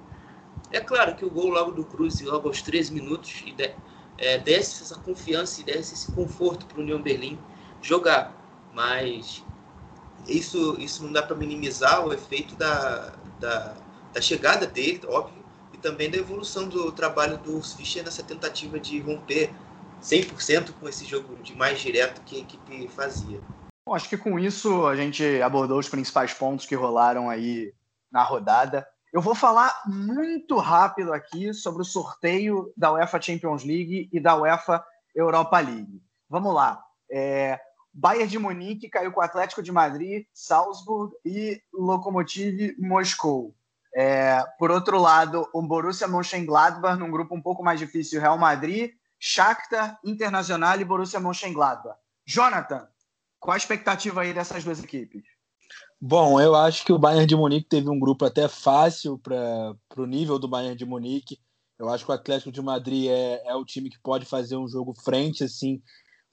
É 0.71 0.79
claro 0.79 1.15
que 1.15 1.25
o 1.25 1.29
gol 1.29 1.49
logo 1.49 1.71
do 1.71 1.83
Cruz, 1.83 2.21
logo 2.21 2.47
aos 2.47 2.61
13 2.61 2.93
minutos, 2.93 3.43
e 3.45 3.51
de, 3.51 3.73
é, 4.17 4.37
desse 4.37 4.83
essa 4.83 4.99
confiança 4.99 5.61
e 5.61 5.63
desse 5.63 5.93
esse 5.93 6.11
conforto 6.11 6.65
para 6.65 6.79
o 6.79 6.81
União 6.81 7.01
Berlim 7.01 7.39
jogar, 7.81 8.35
mas 8.73 9.43
isso, 10.27 10.75
isso 10.79 11.03
não 11.03 11.11
dá 11.11 11.21
para 11.23 11.35
minimizar 11.35 12.05
o 12.05 12.13
efeito 12.13 12.55
da, 12.55 13.13
da, 13.39 13.75
da 14.15 14.21
chegada 14.21 14.65
dele, 14.65 15.01
óbvio, 15.07 15.43
e 15.73 15.77
também 15.77 16.09
da 16.09 16.17
evolução 16.17 16.69
do 16.69 16.89
trabalho 16.89 17.37
do 17.37 17.61
Fischer 17.61 18.01
nessa 18.01 18.23
tentativa 18.23 18.79
de 18.79 19.01
romper 19.01 19.53
100% 20.01 20.71
com 20.79 20.87
esse 20.87 21.03
jogo 21.03 21.35
de 21.43 21.53
mais 21.53 21.81
direto 21.81 22.21
que 22.21 22.37
a 22.37 22.39
equipe 22.39 22.87
fazia. 22.87 23.41
Bom, 23.85 23.93
acho 23.93 24.07
que 24.07 24.17
com 24.17 24.39
isso 24.39 24.87
a 24.87 24.95
gente 24.95 25.41
abordou 25.41 25.77
os 25.77 25.89
principais 25.89 26.33
pontos 26.33 26.65
que 26.65 26.75
rolaram 26.75 27.29
aí 27.29 27.73
na 28.09 28.23
rodada. 28.23 28.87
Eu 29.11 29.21
vou 29.21 29.35
falar 29.35 29.83
muito 29.85 30.57
rápido 30.57 31.11
aqui 31.11 31.53
sobre 31.53 31.81
o 31.81 31.85
sorteio 31.85 32.71
da 32.77 32.93
UEFA 32.93 33.21
Champions 33.21 33.65
League 33.65 34.09
e 34.13 34.19
da 34.19 34.37
UEFA 34.37 34.81
Europa 35.13 35.59
League. 35.59 36.01
Vamos 36.29 36.53
lá. 36.53 36.81
É, 37.11 37.59
Bayern 37.93 38.29
de 38.29 38.39
Munique 38.39 38.89
caiu 38.89 39.11
com 39.11 39.19
o 39.19 39.23
Atlético 39.23 39.61
de 39.61 39.73
Madrid, 39.73 40.25
Salzburg 40.33 41.13
e 41.25 41.61
Lokomotiv 41.73 42.75
Moscou. 42.79 43.53
É, 43.95 44.43
por 44.59 44.71
outro 44.71 44.99
lado, 44.99 45.47
o 45.53 45.61
Borussia 45.61 46.05
Mönchengladbach, 46.05 46.99
num 46.99 47.09
grupo 47.09 47.33
um 47.33 47.41
pouco 47.41 47.63
mais 47.63 47.79
difícil, 47.79 48.19
Real 48.19 48.37
Madrid, 48.37 48.91
Shakhtar, 49.17 49.97
Internacional 50.03 50.79
e 50.81 50.83
Borussia 50.83 51.19
Mönchengladbach. 51.19 51.97
Jonathan, 52.27 52.85
qual 53.39 53.53
a 53.53 53.57
expectativa 53.57 54.21
aí 54.21 54.33
dessas 54.33 54.65
duas 54.65 54.83
equipes? 54.83 55.23
Bom, 56.01 56.41
eu 56.41 56.53
acho 56.55 56.83
que 56.83 56.91
o 56.91 56.99
Bayern 56.99 57.25
de 57.25 57.37
Munique 57.37 57.69
teve 57.69 57.89
um 57.89 57.97
grupo 57.97 58.25
até 58.25 58.49
fácil 58.49 59.17
para 59.17 59.75
o 59.95 60.05
nível 60.05 60.37
do 60.37 60.47
Bayern 60.47 60.75
de 60.75 60.85
Munique. 60.85 61.39
Eu 61.79 61.87
acho 61.87 62.03
que 62.03 62.11
o 62.11 62.13
Atlético 62.13 62.51
de 62.51 62.61
Madrid 62.61 63.09
é, 63.09 63.47
é 63.47 63.55
o 63.55 63.63
time 63.63 63.89
que 63.89 63.99
pode 63.99 64.25
fazer 64.25 64.57
um 64.57 64.67
jogo 64.67 64.93
frente 64.93 65.43
assim 65.45 65.81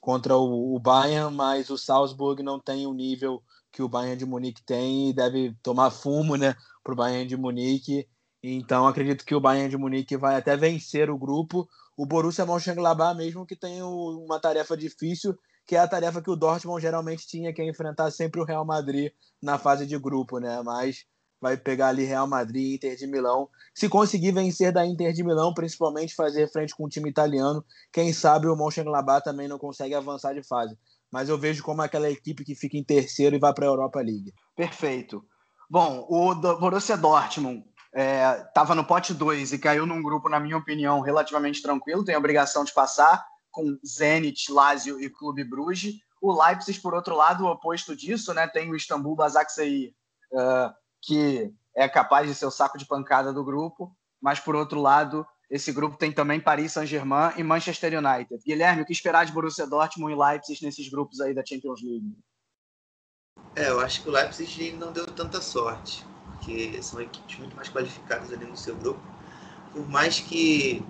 contra 0.00 0.36
o, 0.36 0.74
o 0.74 0.80
Bayern, 0.80 1.34
mas 1.34 1.70
o 1.70 1.78
Salzburg 1.78 2.42
não 2.42 2.58
tem 2.58 2.88
o 2.88 2.92
nível 2.92 3.40
que 3.72 3.82
o 3.82 3.88
Bayern 3.88 4.16
de 4.16 4.26
Munique 4.26 4.62
tem 4.62 5.08
e 5.08 5.12
deve 5.12 5.56
tomar 5.62 5.90
fumo, 5.90 6.36
né, 6.36 6.54
para 6.84 6.92
o 6.92 6.96
Bayern 6.96 7.26
de 7.26 7.36
Munique. 7.36 8.06
Então 8.42 8.86
acredito 8.86 9.24
que 9.24 9.34
o 9.34 9.40
Bayern 9.40 9.70
de 9.70 9.78
Munique 9.78 10.16
vai 10.16 10.36
até 10.36 10.56
vencer 10.56 11.08
o 11.08 11.18
grupo. 11.18 11.66
O 11.96 12.04
Borussia 12.04 12.44
Mönchengladbach 12.44 13.16
mesmo 13.16 13.46
que 13.46 13.56
tem 13.56 13.82
uma 13.82 14.38
tarefa 14.38 14.76
difícil, 14.76 15.36
que 15.66 15.76
é 15.76 15.78
a 15.78 15.88
tarefa 15.88 16.20
que 16.20 16.30
o 16.30 16.36
Dortmund 16.36 16.82
geralmente 16.82 17.26
tinha 17.26 17.52
que 17.52 17.62
é 17.62 17.68
enfrentar 17.68 18.10
sempre 18.10 18.40
o 18.40 18.44
Real 18.44 18.64
Madrid 18.64 19.12
na 19.40 19.58
fase 19.58 19.86
de 19.86 19.98
grupo, 19.98 20.38
né? 20.38 20.60
Mas 20.62 21.06
vai 21.40 21.56
pegar 21.56 21.88
ali 21.88 22.04
Real 22.04 22.26
Madrid 22.26 22.74
Inter 22.74 22.96
de 22.96 23.06
Milão. 23.06 23.48
Se 23.74 23.88
conseguir 23.88 24.32
vencer 24.32 24.72
da 24.72 24.86
Inter 24.86 25.12
de 25.12 25.24
Milão, 25.24 25.52
principalmente 25.54 26.14
fazer 26.14 26.50
frente 26.50 26.74
com 26.74 26.84
o 26.84 26.88
time 26.88 27.10
italiano, 27.10 27.64
quem 27.92 28.12
sabe 28.12 28.46
o 28.46 28.56
Mönchengladbach 28.56 29.24
também 29.24 29.48
não 29.48 29.58
consegue 29.58 29.94
avançar 29.94 30.34
de 30.34 30.42
fase 30.42 30.76
mas 31.12 31.28
eu 31.28 31.36
vejo 31.36 31.62
como 31.62 31.82
aquela 31.82 32.10
equipe 32.10 32.44
que 32.44 32.54
fica 32.54 32.76
em 32.76 32.82
terceiro 32.82 33.36
e 33.36 33.38
vai 33.38 33.52
para 33.52 33.66
a 33.66 33.68
Europa 33.68 34.00
League. 34.00 34.32
Perfeito. 34.56 35.22
Bom, 35.70 36.06
o 36.08 36.34
Borussia 36.34 36.96
Dortmund 36.96 37.64
estava 37.94 38.72
é, 38.72 38.76
no 38.76 38.84
pote 38.84 39.12
2 39.12 39.52
e 39.52 39.58
caiu 39.58 39.84
num 39.84 40.02
grupo, 40.02 40.28
na 40.28 40.40
minha 40.40 40.56
opinião, 40.56 41.00
relativamente 41.00 41.60
tranquilo, 41.60 42.04
tem 42.04 42.14
a 42.14 42.18
obrigação 42.18 42.64
de 42.64 42.72
passar 42.72 43.24
com 43.50 43.78
Zenit, 43.86 44.50
Lazio 44.50 44.98
e 44.98 45.10
Clube 45.10 45.44
Bruges. 45.44 45.96
O 46.22 46.32
Leipzig, 46.42 46.80
por 46.80 46.94
outro 46.94 47.14
lado, 47.14 47.44
o 47.44 47.50
oposto 47.50 47.94
disso, 47.94 48.32
né, 48.32 48.48
tem 48.48 48.70
o 48.70 48.76
Istambul 48.76 49.14
Basaksehir, 49.14 49.92
uh, 50.32 50.72
que 51.02 51.52
é 51.76 51.86
capaz 51.88 52.26
de 52.26 52.34
ser 52.34 52.46
o 52.46 52.50
saco 52.50 52.78
de 52.78 52.86
pancada 52.86 53.32
do 53.32 53.44
grupo, 53.44 53.94
mas 54.20 54.40
por 54.40 54.54
outro 54.54 54.80
lado, 54.80 55.26
esse 55.52 55.70
grupo 55.70 55.98
tem 55.98 56.10
também 56.10 56.40
Paris 56.40 56.72
Saint-Germain 56.72 57.34
e 57.36 57.42
Manchester 57.42 57.92
United. 57.98 58.42
Guilherme, 58.42 58.80
o 58.80 58.86
que 58.86 58.92
esperar 58.92 59.26
de 59.26 59.32
Borussia 59.32 59.66
Dortmund 59.66 60.14
e 60.14 60.16
Leipzig 60.16 60.64
nesses 60.64 60.88
grupos 60.88 61.20
aí 61.20 61.34
da 61.34 61.44
Champions 61.44 61.82
League? 61.82 62.10
É, 63.54 63.68
eu 63.68 63.78
acho 63.80 64.02
que 64.02 64.08
o 64.08 64.12
Leipzig 64.12 64.72
não 64.72 64.92
deu 64.92 65.04
tanta 65.04 65.42
sorte, 65.42 66.06
porque 66.24 66.82
são 66.82 67.02
equipes 67.02 67.38
muito 67.38 67.54
mais 67.54 67.68
qualificadas 67.68 68.32
ali 68.32 68.46
no 68.46 68.56
seu 68.56 68.74
grupo. 68.76 69.02
Por 69.74 69.86
mais 69.90 70.20
que 70.20 70.82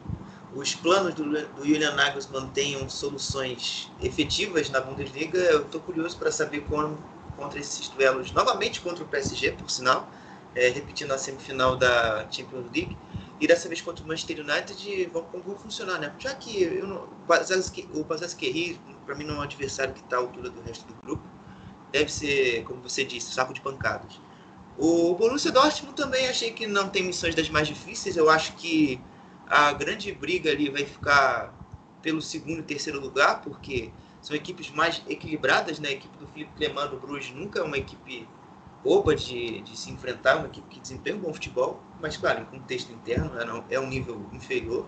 os 0.55 0.77
planos 0.77 1.15
do, 1.15 1.25
do 1.25 1.67
Julian 1.67 1.97
Nagelsmann 1.97 2.49
tenham 2.51 2.89
soluções 2.89 3.91
efetivas 4.01 4.71
na 4.71 4.81
Bundesliga, 4.81 5.39
eu 5.39 5.63
estou 5.63 5.81
curioso 5.81 6.17
para 6.17 6.31
saber 6.31 6.61
como 6.69 6.97
contra 7.37 7.59
esses 7.59 7.89
duelos, 7.89 8.31
novamente 8.31 8.81
contra 8.81 9.03
o 9.03 9.09
PSG, 9.09 9.53
por 9.53 9.69
sinal, 9.69 10.09
é, 10.55 10.69
repetindo 10.69 11.11
a 11.11 11.19
semifinal 11.19 11.75
da 11.75 12.31
Champions 12.31 12.71
League, 12.73 12.97
e 13.43 13.47
dessa 13.49 13.69
vez 13.69 13.81
contra 13.81 14.05
o 14.05 14.07
Manchester 14.07 14.39
United, 14.39 15.11
como 15.11 15.43
vão 15.43 15.57
funcionar, 15.59 15.99
né? 15.99 16.15
Já 16.17 16.33
que 16.33 16.65
não, 16.81 17.09
o 17.93 18.05
Bazaz 18.05 18.35
Kerry, 18.35 18.81
para 19.05 19.17
mim, 19.17 19.25
não 19.25 19.35
é 19.35 19.39
um 19.39 19.43
adversário 19.43 19.93
que 19.93 19.99
está 19.99 20.15
à 20.15 20.21
altura 20.21 20.49
do 20.49 20.63
resto 20.63 20.87
do 20.87 20.95
grupo, 21.03 21.25
deve 21.91 22.11
ser, 22.13 22.63
como 22.63 22.81
você 22.81 23.05
disse, 23.05 23.33
saco 23.33 23.53
de 23.53 23.61
pancadas. 23.61 24.21
O 24.79 25.17
Borussia 25.17 25.51
Dortmund 25.51 25.97
também 25.97 26.29
achei 26.29 26.53
que 26.53 26.69
não 26.69 26.89
tem 26.89 27.03
missões 27.03 27.35
das 27.35 27.51
mais 27.51 27.67
difíceis, 27.67 28.17
eu 28.17 28.31
acho 28.31 28.55
que 28.55 29.01
a 29.49 29.73
grande 29.73 30.13
briga 30.13 30.49
ali 30.49 30.71
vai 30.71 30.85
ficar 30.85 31.53
pelo 32.01 32.23
segundo 32.23 32.61
e 32.61 32.63
terceiro 32.63 33.01
lugar, 33.01 33.43
porque 33.43 33.91
são 34.21 34.37
equipes 34.37 34.71
mais 34.71 35.03
equilibradas, 35.09 35.81
né? 35.81 35.89
A 35.89 35.93
equipe 35.93 36.17
do 36.17 36.29
Felipe 36.29 36.53
Cleman 36.55 36.87
do 36.87 36.97
Bruges 36.97 37.35
nunca 37.35 37.59
é 37.59 37.63
uma 37.65 37.77
equipe 37.77 38.29
boba 38.83 39.15
de, 39.15 39.61
de 39.61 39.77
se 39.77 39.91
enfrentar, 39.91 40.37
uma 40.37 40.47
equipe 40.47 40.67
que 40.69 40.81
desempenha 40.81 41.17
um 41.17 41.21
bom 41.21 41.33
futebol, 41.33 41.81
mas 42.01 42.17
claro, 42.17 42.43
em 42.43 42.45
contexto 42.45 42.93
interno 42.93 43.31
é, 43.71 43.79
um 43.79 43.87
nível 43.87 44.29
inferior. 44.33 44.87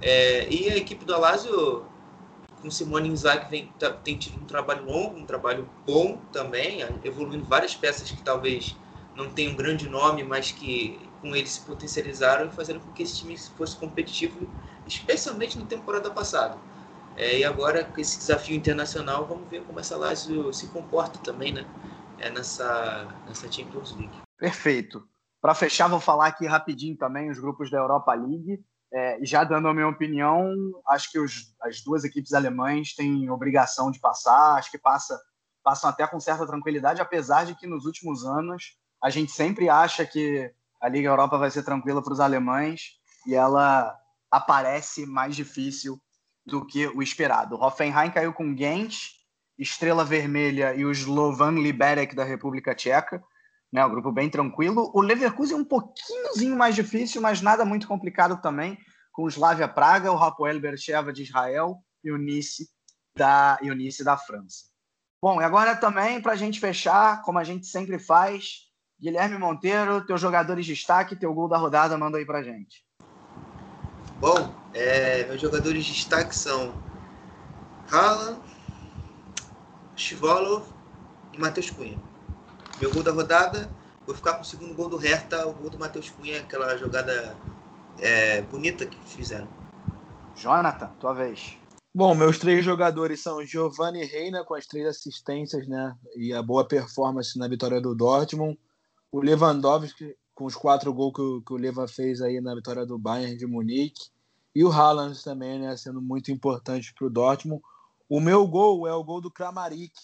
É, 0.00 0.48
e 0.50 0.70
a 0.70 0.76
equipe 0.76 1.04
do 1.04 1.14
Alásio, 1.14 1.84
com 2.60 2.70
Simone 2.70 3.08
Inzaghi, 3.08 3.50
vem, 3.50 3.66
tá, 3.78 3.90
tem 3.90 4.16
tido 4.16 4.40
um 4.40 4.46
trabalho 4.46 4.84
longo, 4.84 5.16
um 5.16 5.26
trabalho 5.26 5.68
bom 5.86 6.18
também, 6.32 6.80
evoluindo 7.04 7.44
várias 7.44 7.74
peças 7.74 8.10
que 8.10 8.22
talvez 8.22 8.74
não 9.14 9.30
tenham 9.30 9.52
um 9.52 9.56
grande 9.56 9.88
nome, 9.88 10.24
mas 10.24 10.50
que 10.50 10.98
com 11.20 11.36
eles 11.36 11.52
se 11.52 11.60
potencializaram 11.60 12.48
e 12.48 12.50
fazendo 12.50 12.80
com 12.80 12.90
que 12.92 13.02
esse 13.02 13.18
time 13.18 13.36
fosse 13.36 13.76
competitivo, 13.76 14.48
especialmente 14.86 15.58
na 15.58 15.66
temporada 15.66 16.10
passada. 16.10 16.58
É, 17.14 17.38
e 17.38 17.44
agora, 17.44 17.84
com 17.84 18.00
esse 18.00 18.18
desafio 18.18 18.56
internacional, 18.56 19.26
vamos 19.26 19.48
ver 19.48 19.62
como 19.64 19.78
essa 19.78 19.96
Lazio 19.96 20.52
se 20.52 20.66
comporta 20.68 21.18
também, 21.18 21.52
né? 21.52 21.66
É, 22.22 22.30
nessa, 22.30 23.06
nessa 23.26 23.50
Champions 23.50 23.94
League. 23.96 24.22
Perfeito. 24.38 25.06
Para 25.40 25.54
fechar, 25.54 25.88
vou 25.88 26.00
falar 26.00 26.28
aqui 26.28 26.46
rapidinho 26.46 26.96
também 26.96 27.30
os 27.30 27.38
grupos 27.38 27.70
da 27.70 27.78
Europa 27.78 28.14
League. 28.14 28.64
É, 28.94 29.18
já 29.22 29.42
dando 29.42 29.68
a 29.68 29.74
minha 29.74 29.88
opinião, 29.88 30.54
acho 30.88 31.10
que 31.10 31.18
os, 31.18 31.54
as 31.62 31.82
duas 31.82 32.04
equipes 32.04 32.32
alemães 32.32 32.94
têm 32.94 33.28
obrigação 33.30 33.90
de 33.90 33.98
passar, 33.98 34.54
acho 34.54 34.70
que 34.70 34.78
passa, 34.78 35.18
passam 35.64 35.88
até 35.88 36.06
com 36.06 36.20
certa 36.20 36.46
tranquilidade, 36.46 37.00
apesar 37.00 37.46
de 37.46 37.54
que 37.54 37.66
nos 37.66 37.86
últimos 37.86 38.24
anos 38.24 38.76
a 39.02 39.08
gente 39.08 39.32
sempre 39.32 39.68
acha 39.68 40.04
que 40.04 40.52
a 40.80 40.88
Liga 40.88 41.08
Europa 41.08 41.38
vai 41.38 41.50
ser 41.50 41.62
tranquila 41.62 42.02
para 42.02 42.12
os 42.12 42.20
alemães 42.20 42.98
e 43.26 43.34
ela 43.34 43.96
aparece 44.30 45.06
mais 45.06 45.34
difícil 45.34 45.98
do 46.44 46.64
que 46.64 46.86
o 46.88 47.02
esperado. 47.02 47.56
O 47.56 47.64
Hoffenheim 47.64 48.10
caiu 48.10 48.32
com 48.32 48.56
Gent, 48.56 49.21
Estrela 49.58 50.04
Vermelha 50.04 50.74
e 50.74 50.84
o 50.84 50.90
Slovan 50.90 51.52
Liberec 51.52 52.14
da 52.14 52.24
República 52.24 52.74
Tcheca. 52.74 53.22
Né, 53.72 53.84
um 53.84 53.90
grupo 53.90 54.12
bem 54.12 54.28
tranquilo. 54.28 54.90
O 54.94 55.00
Leverkusen 55.00 55.56
um 55.56 55.64
pouquinhozinho 55.64 56.56
mais 56.56 56.74
difícil, 56.74 57.22
mas 57.22 57.40
nada 57.40 57.64
muito 57.64 57.88
complicado 57.88 58.40
também, 58.42 58.78
com 59.12 59.22
o 59.22 59.28
Slavia 59.28 59.66
Praga, 59.66 60.12
o 60.12 60.16
Rapoel 60.16 60.60
Bercheva 60.60 61.10
de 61.10 61.22
Israel 61.22 61.78
e 62.04 62.12
o 62.12 62.18
Nice 62.18 62.68
da, 63.16 63.58
e 63.62 63.70
o 63.70 63.74
Nice 63.74 64.04
da 64.04 64.16
França. 64.16 64.66
Bom, 65.22 65.40
e 65.40 65.44
agora 65.44 65.74
também, 65.76 66.20
para 66.20 66.32
a 66.32 66.36
gente 66.36 66.60
fechar, 66.60 67.22
como 67.22 67.38
a 67.38 67.44
gente 67.44 67.66
sempre 67.66 67.98
faz, 67.98 68.68
Guilherme 69.00 69.38
Monteiro, 69.38 70.04
teus 70.04 70.20
jogadores 70.20 70.66
de 70.66 70.74
destaque, 70.74 71.16
teu 71.16 71.32
gol 71.32 71.48
da 71.48 71.56
rodada, 71.56 71.96
manda 71.96 72.18
aí 72.18 72.26
para 72.26 72.42
gente. 72.42 72.84
Bom, 74.18 74.54
é, 74.74 75.24
meus 75.26 75.40
jogadores 75.40 75.84
de 75.84 75.92
destaque 75.92 76.34
são 76.34 76.74
Haaland, 77.90 78.40
Chivolov 79.96 80.66
e 81.32 81.38
Matheus 81.38 81.70
Cunha. 81.70 81.98
Meu 82.80 82.92
gol 82.92 83.02
da 83.02 83.12
rodada, 83.12 83.70
vou 84.06 84.14
ficar 84.14 84.34
com 84.34 84.42
o 84.42 84.44
segundo 84.44 84.74
gol 84.74 84.88
do 84.88 84.96
Hertha, 84.96 85.46
o 85.46 85.52
gol 85.52 85.70
do 85.70 85.78
Matheus 85.78 86.10
Cunha, 86.10 86.40
aquela 86.40 86.76
jogada 86.76 87.36
é, 87.98 88.42
bonita 88.42 88.86
que 88.86 88.98
fizeram. 89.04 89.48
Jonathan, 90.36 90.88
tua 90.98 91.12
vez. 91.12 91.56
Bom, 91.94 92.14
meus 92.14 92.38
três 92.38 92.64
jogadores 92.64 93.22
são 93.22 93.44
Giovanni 93.44 94.04
Reina 94.04 94.42
com 94.44 94.54
as 94.54 94.66
três 94.66 94.86
assistências, 94.86 95.68
né? 95.68 95.94
E 96.16 96.32
a 96.32 96.42
boa 96.42 96.66
performance 96.66 97.38
na 97.38 97.46
vitória 97.46 97.80
do 97.82 97.94
Dortmund. 97.94 98.58
O 99.10 99.20
Lewandowski 99.20 100.16
com 100.34 100.46
os 100.46 100.56
quatro 100.56 100.92
gols 100.92 101.12
que, 101.14 101.20
o, 101.20 101.42
que 101.42 101.52
o 101.52 101.56
Leva 101.58 101.86
fez 101.86 102.22
aí 102.22 102.40
na 102.40 102.54
vitória 102.54 102.86
do 102.86 102.98
Bayern 102.98 103.36
de 103.36 103.46
Munique. 103.46 104.10
E 104.54 104.64
o 104.64 104.72
Haaland 104.72 105.22
também, 105.22 105.58
né? 105.58 105.76
Sendo 105.76 106.00
muito 106.00 106.32
importante 106.32 106.94
para 106.94 107.06
o 107.06 107.10
Dortmund. 107.10 107.62
O 108.14 108.20
meu 108.20 108.46
gol 108.46 108.86
é 108.86 108.92
o 108.92 109.02
gol 109.02 109.22
do 109.22 109.30
Kramaric. 109.30 109.94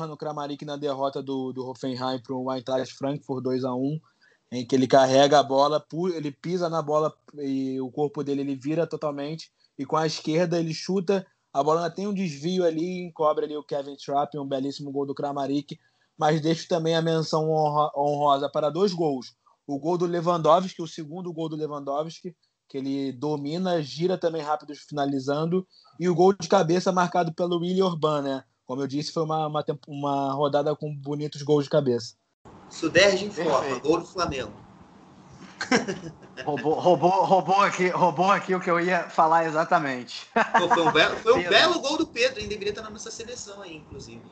No 0.00 0.18
Kramaric 0.18 0.66
na 0.66 0.76
derrota 0.76 1.22
do, 1.22 1.50
do 1.50 1.66
Hoffenheim 1.66 2.20
para 2.22 2.36
o 2.36 2.52
Eintracht 2.52 2.94
Frankfurt 2.94 3.42
2 3.42 3.64
a 3.64 3.74
1 3.74 3.98
em 4.52 4.66
que 4.66 4.76
ele 4.76 4.86
carrega 4.86 5.38
a 5.38 5.42
bola, 5.42 5.82
ele 6.14 6.30
pisa 6.30 6.68
na 6.68 6.82
bola 6.82 7.10
e 7.38 7.80
o 7.80 7.90
corpo 7.90 8.22
dele 8.22 8.42
ele 8.42 8.54
vira 8.54 8.86
totalmente 8.86 9.50
e 9.78 9.86
com 9.86 9.96
a 9.96 10.06
esquerda 10.06 10.60
ele 10.60 10.74
chuta, 10.74 11.26
a 11.54 11.62
bola 11.62 11.88
tem 11.88 12.06
um 12.06 12.12
desvio 12.12 12.66
ali, 12.66 13.00
encobre 13.06 13.46
ali 13.46 13.56
o 13.56 13.64
Kevin 13.64 13.96
Trapp, 13.96 14.36
um 14.36 14.46
belíssimo 14.46 14.92
gol 14.92 15.06
do 15.06 15.14
Kramaric, 15.14 15.80
mas 16.18 16.38
deixo 16.42 16.68
também 16.68 16.94
a 16.94 17.00
menção 17.00 17.48
honrosa 17.96 18.46
para 18.50 18.68
dois 18.68 18.92
gols. 18.92 19.34
O 19.66 19.78
gol 19.78 19.96
do 19.96 20.04
Lewandowski, 20.04 20.82
o 20.82 20.86
segundo 20.86 21.32
gol 21.32 21.48
do 21.48 21.56
Lewandowski, 21.56 22.36
que 22.70 22.78
ele 22.78 23.10
domina, 23.10 23.82
gira 23.82 24.16
também 24.16 24.40
rápido 24.40 24.72
finalizando, 24.76 25.66
e 25.98 26.08
o 26.08 26.14
gol 26.14 26.32
de 26.32 26.48
cabeça 26.48 26.92
marcado 26.92 27.34
pelo 27.34 27.58
William 27.58 27.86
Urban, 27.86 28.22
né? 28.22 28.44
Como 28.64 28.80
eu 28.80 28.86
disse, 28.86 29.12
foi 29.12 29.24
uma, 29.24 29.48
uma, 29.48 29.64
uma 29.88 30.32
rodada 30.32 30.74
com 30.76 30.94
bonitos 30.94 31.42
gols 31.42 31.64
de 31.64 31.70
cabeça. 31.70 32.14
Suderge 32.68 33.24
em 33.24 33.30
forma, 33.30 33.76
gol 33.80 33.98
do 33.98 34.06
Flamengo. 34.06 34.52
roubou, 36.46 36.74
roubou, 36.74 37.24
roubou, 37.24 37.60
aqui, 37.60 37.88
roubou 37.88 38.30
aqui 38.30 38.54
o 38.54 38.60
que 38.60 38.70
eu 38.70 38.78
ia 38.78 39.10
falar 39.10 39.46
exatamente. 39.46 40.28
Pô, 40.56 40.68
foi 40.68 40.86
um, 40.86 40.92
belo, 40.92 41.16
foi 41.16 41.32
um 41.34 41.48
belo 41.48 41.80
gol 41.80 41.98
do 41.98 42.06
Pedro, 42.06 42.38
ele 42.38 42.46
deveria 42.46 42.70
estar 42.70 42.82
na 42.82 42.90
nossa 42.90 43.10
seleção 43.10 43.60
aí, 43.60 43.78
inclusive. 43.78 44.22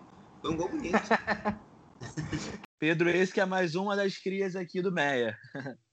Foi 0.40 0.52
um 0.52 0.56
gol 0.56 0.68
bonito. 0.68 0.94
Pedro, 2.78 3.10
esse 3.10 3.32
que 3.32 3.40
é 3.40 3.44
mais 3.44 3.74
uma 3.74 3.96
das 3.96 4.16
crias 4.16 4.54
aqui 4.54 4.80
do 4.80 4.92
Meia. 4.92 5.36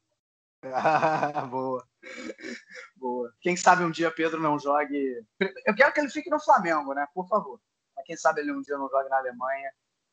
boa. 1.49 1.85
Boa. 2.95 3.33
Quem 3.41 3.55
sabe 3.55 3.83
um 3.83 3.91
dia 3.91 4.11
Pedro 4.11 4.41
não 4.41 4.59
jogue. 4.59 5.23
Eu 5.65 5.75
quero 5.75 5.93
que 5.93 5.99
ele 5.99 6.09
fique 6.09 6.29
no 6.29 6.39
Flamengo, 6.39 6.93
né? 6.93 7.05
Por 7.13 7.27
favor. 7.27 7.59
Mas 7.95 8.05
quem 8.05 8.17
sabe 8.17 8.41
ele 8.41 8.51
um 8.51 8.61
dia 8.61 8.77
não 8.77 8.89
jogue 8.89 9.09
na 9.09 9.17
Alemanha 9.17 9.71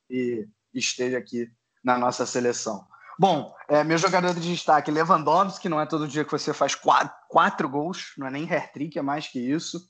e 0.08 0.48
esteja 0.72 1.18
aqui 1.18 1.50
na 1.82 1.98
nossa 1.98 2.24
seleção. 2.26 2.86
Bom, 3.18 3.54
é, 3.68 3.84
meu 3.84 3.98
jogador 3.98 4.34
de 4.34 4.40
destaque, 4.40 4.90
Lewandowski, 4.90 5.68
não 5.68 5.80
é 5.80 5.86
todo 5.86 6.08
dia 6.08 6.24
que 6.24 6.32
você 6.32 6.52
faz 6.52 6.74
quatro, 6.74 7.14
quatro 7.28 7.68
gols, 7.68 8.12
não 8.16 8.26
é 8.26 8.30
nem 8.30 8.50
hair-trick, 8.50 8.98
é 8.98 9.02
mais 9.02 9.28
que 9.28 9.38
isso. 9.38 9.88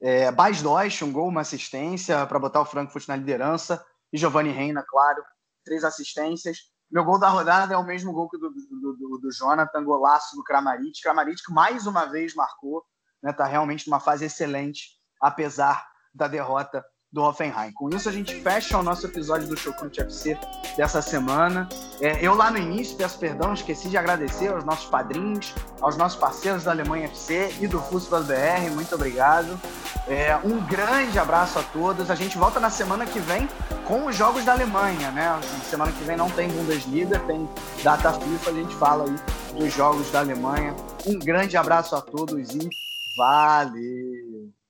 É, 0.00 0.30
Bas 0.30 0.62
Deutsch, 0.62 1.02
um 1.02 1.12
gol, 1.12 1.28
uma 1.28 1.40
assistência 1.40 2.24
para 2.26 2.38
botar 2.38 2.60
o 2.60 2.66
Frankfurt 2.66 3.08
na 3.08 3.16
liderança. 3.16 3.84
E 4.12 4.18
Giovanni 4.18 4.50
Reina, 4.50 4.84
claro, 4.86 5.22
três 5.64 5.82
assistências. 5.82 6.70
Meu 6.90 7.04
gol 7.04 7.18
da 7.18 7.28
rodada 7.28 7.74
é 7.74 7.76
o 7.76 7.84
mesmo 7.84 8.12
gol 8.12 8.28
que 8.28 8.38
do, 8.38 8.50
do, 8.50 8.96
do, 8.96 9.18
do 9.18 9.32
Jonathan, 9.32 9.84
golaço 9.84 10.34
do 10.36 10.42
Kramaric. 10.42 11.02
Kramaric 11.02 11.42
que 11.44 11.52
mais 11.52 11.86
uma 11.86 12.06
vez 12.06 12.34
marcou, 12.34 12.82
né? 13.22 13.32
Tá 13.32 13.44
realmente 13.44 13.88
numa 13.88 14.00
fase 14.00 14.24
excelente, 14.24 14.98
apesar 15.20 15.86
da 16.14 16.26
derrota 16.26 16.84
do 17.12 17.22
Hoffenheim. 17.22 17.72
Com 17.72 17.88
isso, 17.88 18.08
a 18.08 18.12
gente 18.12 18.34
fecha 18.42 18.76
o 18.78 18.82
nosso 18.82 19.06
episódio 19.06 19.48
do 19.48 19.56
Chocrute 19.56 20.00
FC 20.00 20.38
dessa 20.76 21.00
semana. 21.00 21.68
É, 22.00 22.24
eu 22.24 22.34
lá 22.34 22.50
no 22.50 22.58
início, 22.58 22.96
peço 22.96 23.18
perdão, 23.18 23.54
esqueci 23.54 23.88
de 23.88 23.96
agradecer 23.96 24.48
aos 24.48 24.64
nossos 24.64 24.86
padrinhos, 24.86 25.54
aos 25.80 25.96
nossos 25.96 26.18
parceiros 26.18 26.64
da 26.64 26.70
Alemanha 26.70 27.06
FC 27.06 27.54
e 27.60 27.66
do 27.66 27.80
Fußball 27.80 28.24
BR. 28.24 28.70
Muito 28.74 28.94
obrigado. 28.94 29.58
É, 30.06 30.36
um 30.44 30.60
grande 30.66 31.18
abraço 31.18 31.58
a 31.58 31.62
todos. 31.62 32.10
A 32.10 32.14
gente 32.14 32.36
volta 32.36 32.60
na 32.60 32.70
semana 32.70 33.06
que 33.06 33.18
vem 33.20 33.48
com 33.86 34.06
os 34.06 34.14
jogos 34.14 34.44
da 34.44 34.52
Alemanha, 34.52 35.10
né? 35.10 35.40
Semana 35.68 35.90
que 35.92 36.04
vem 36.04 36.16
não 36.16 36.30
tem 36.30 36.48
Bundesliga, 36.48 37.18
tem 37.20 37.48
data 37.82 38.12
FIFA. 38.12 38.50
A 38.50 38.54
gente 38.54 38.74
fala 38.76 39.04
aí 39.04 39.54
dos 39.58 39.72
jogos 39.72 40.10
da 40.10 40.20
Alemanha. 40.20 40.74
Um 41.06 41.18
grande 41.18 41.56
abraço 41.56 41.96
a 41.96 42.02
todos 42.02 42.54
e 42.54 42.68
valeu! 43.16 44.58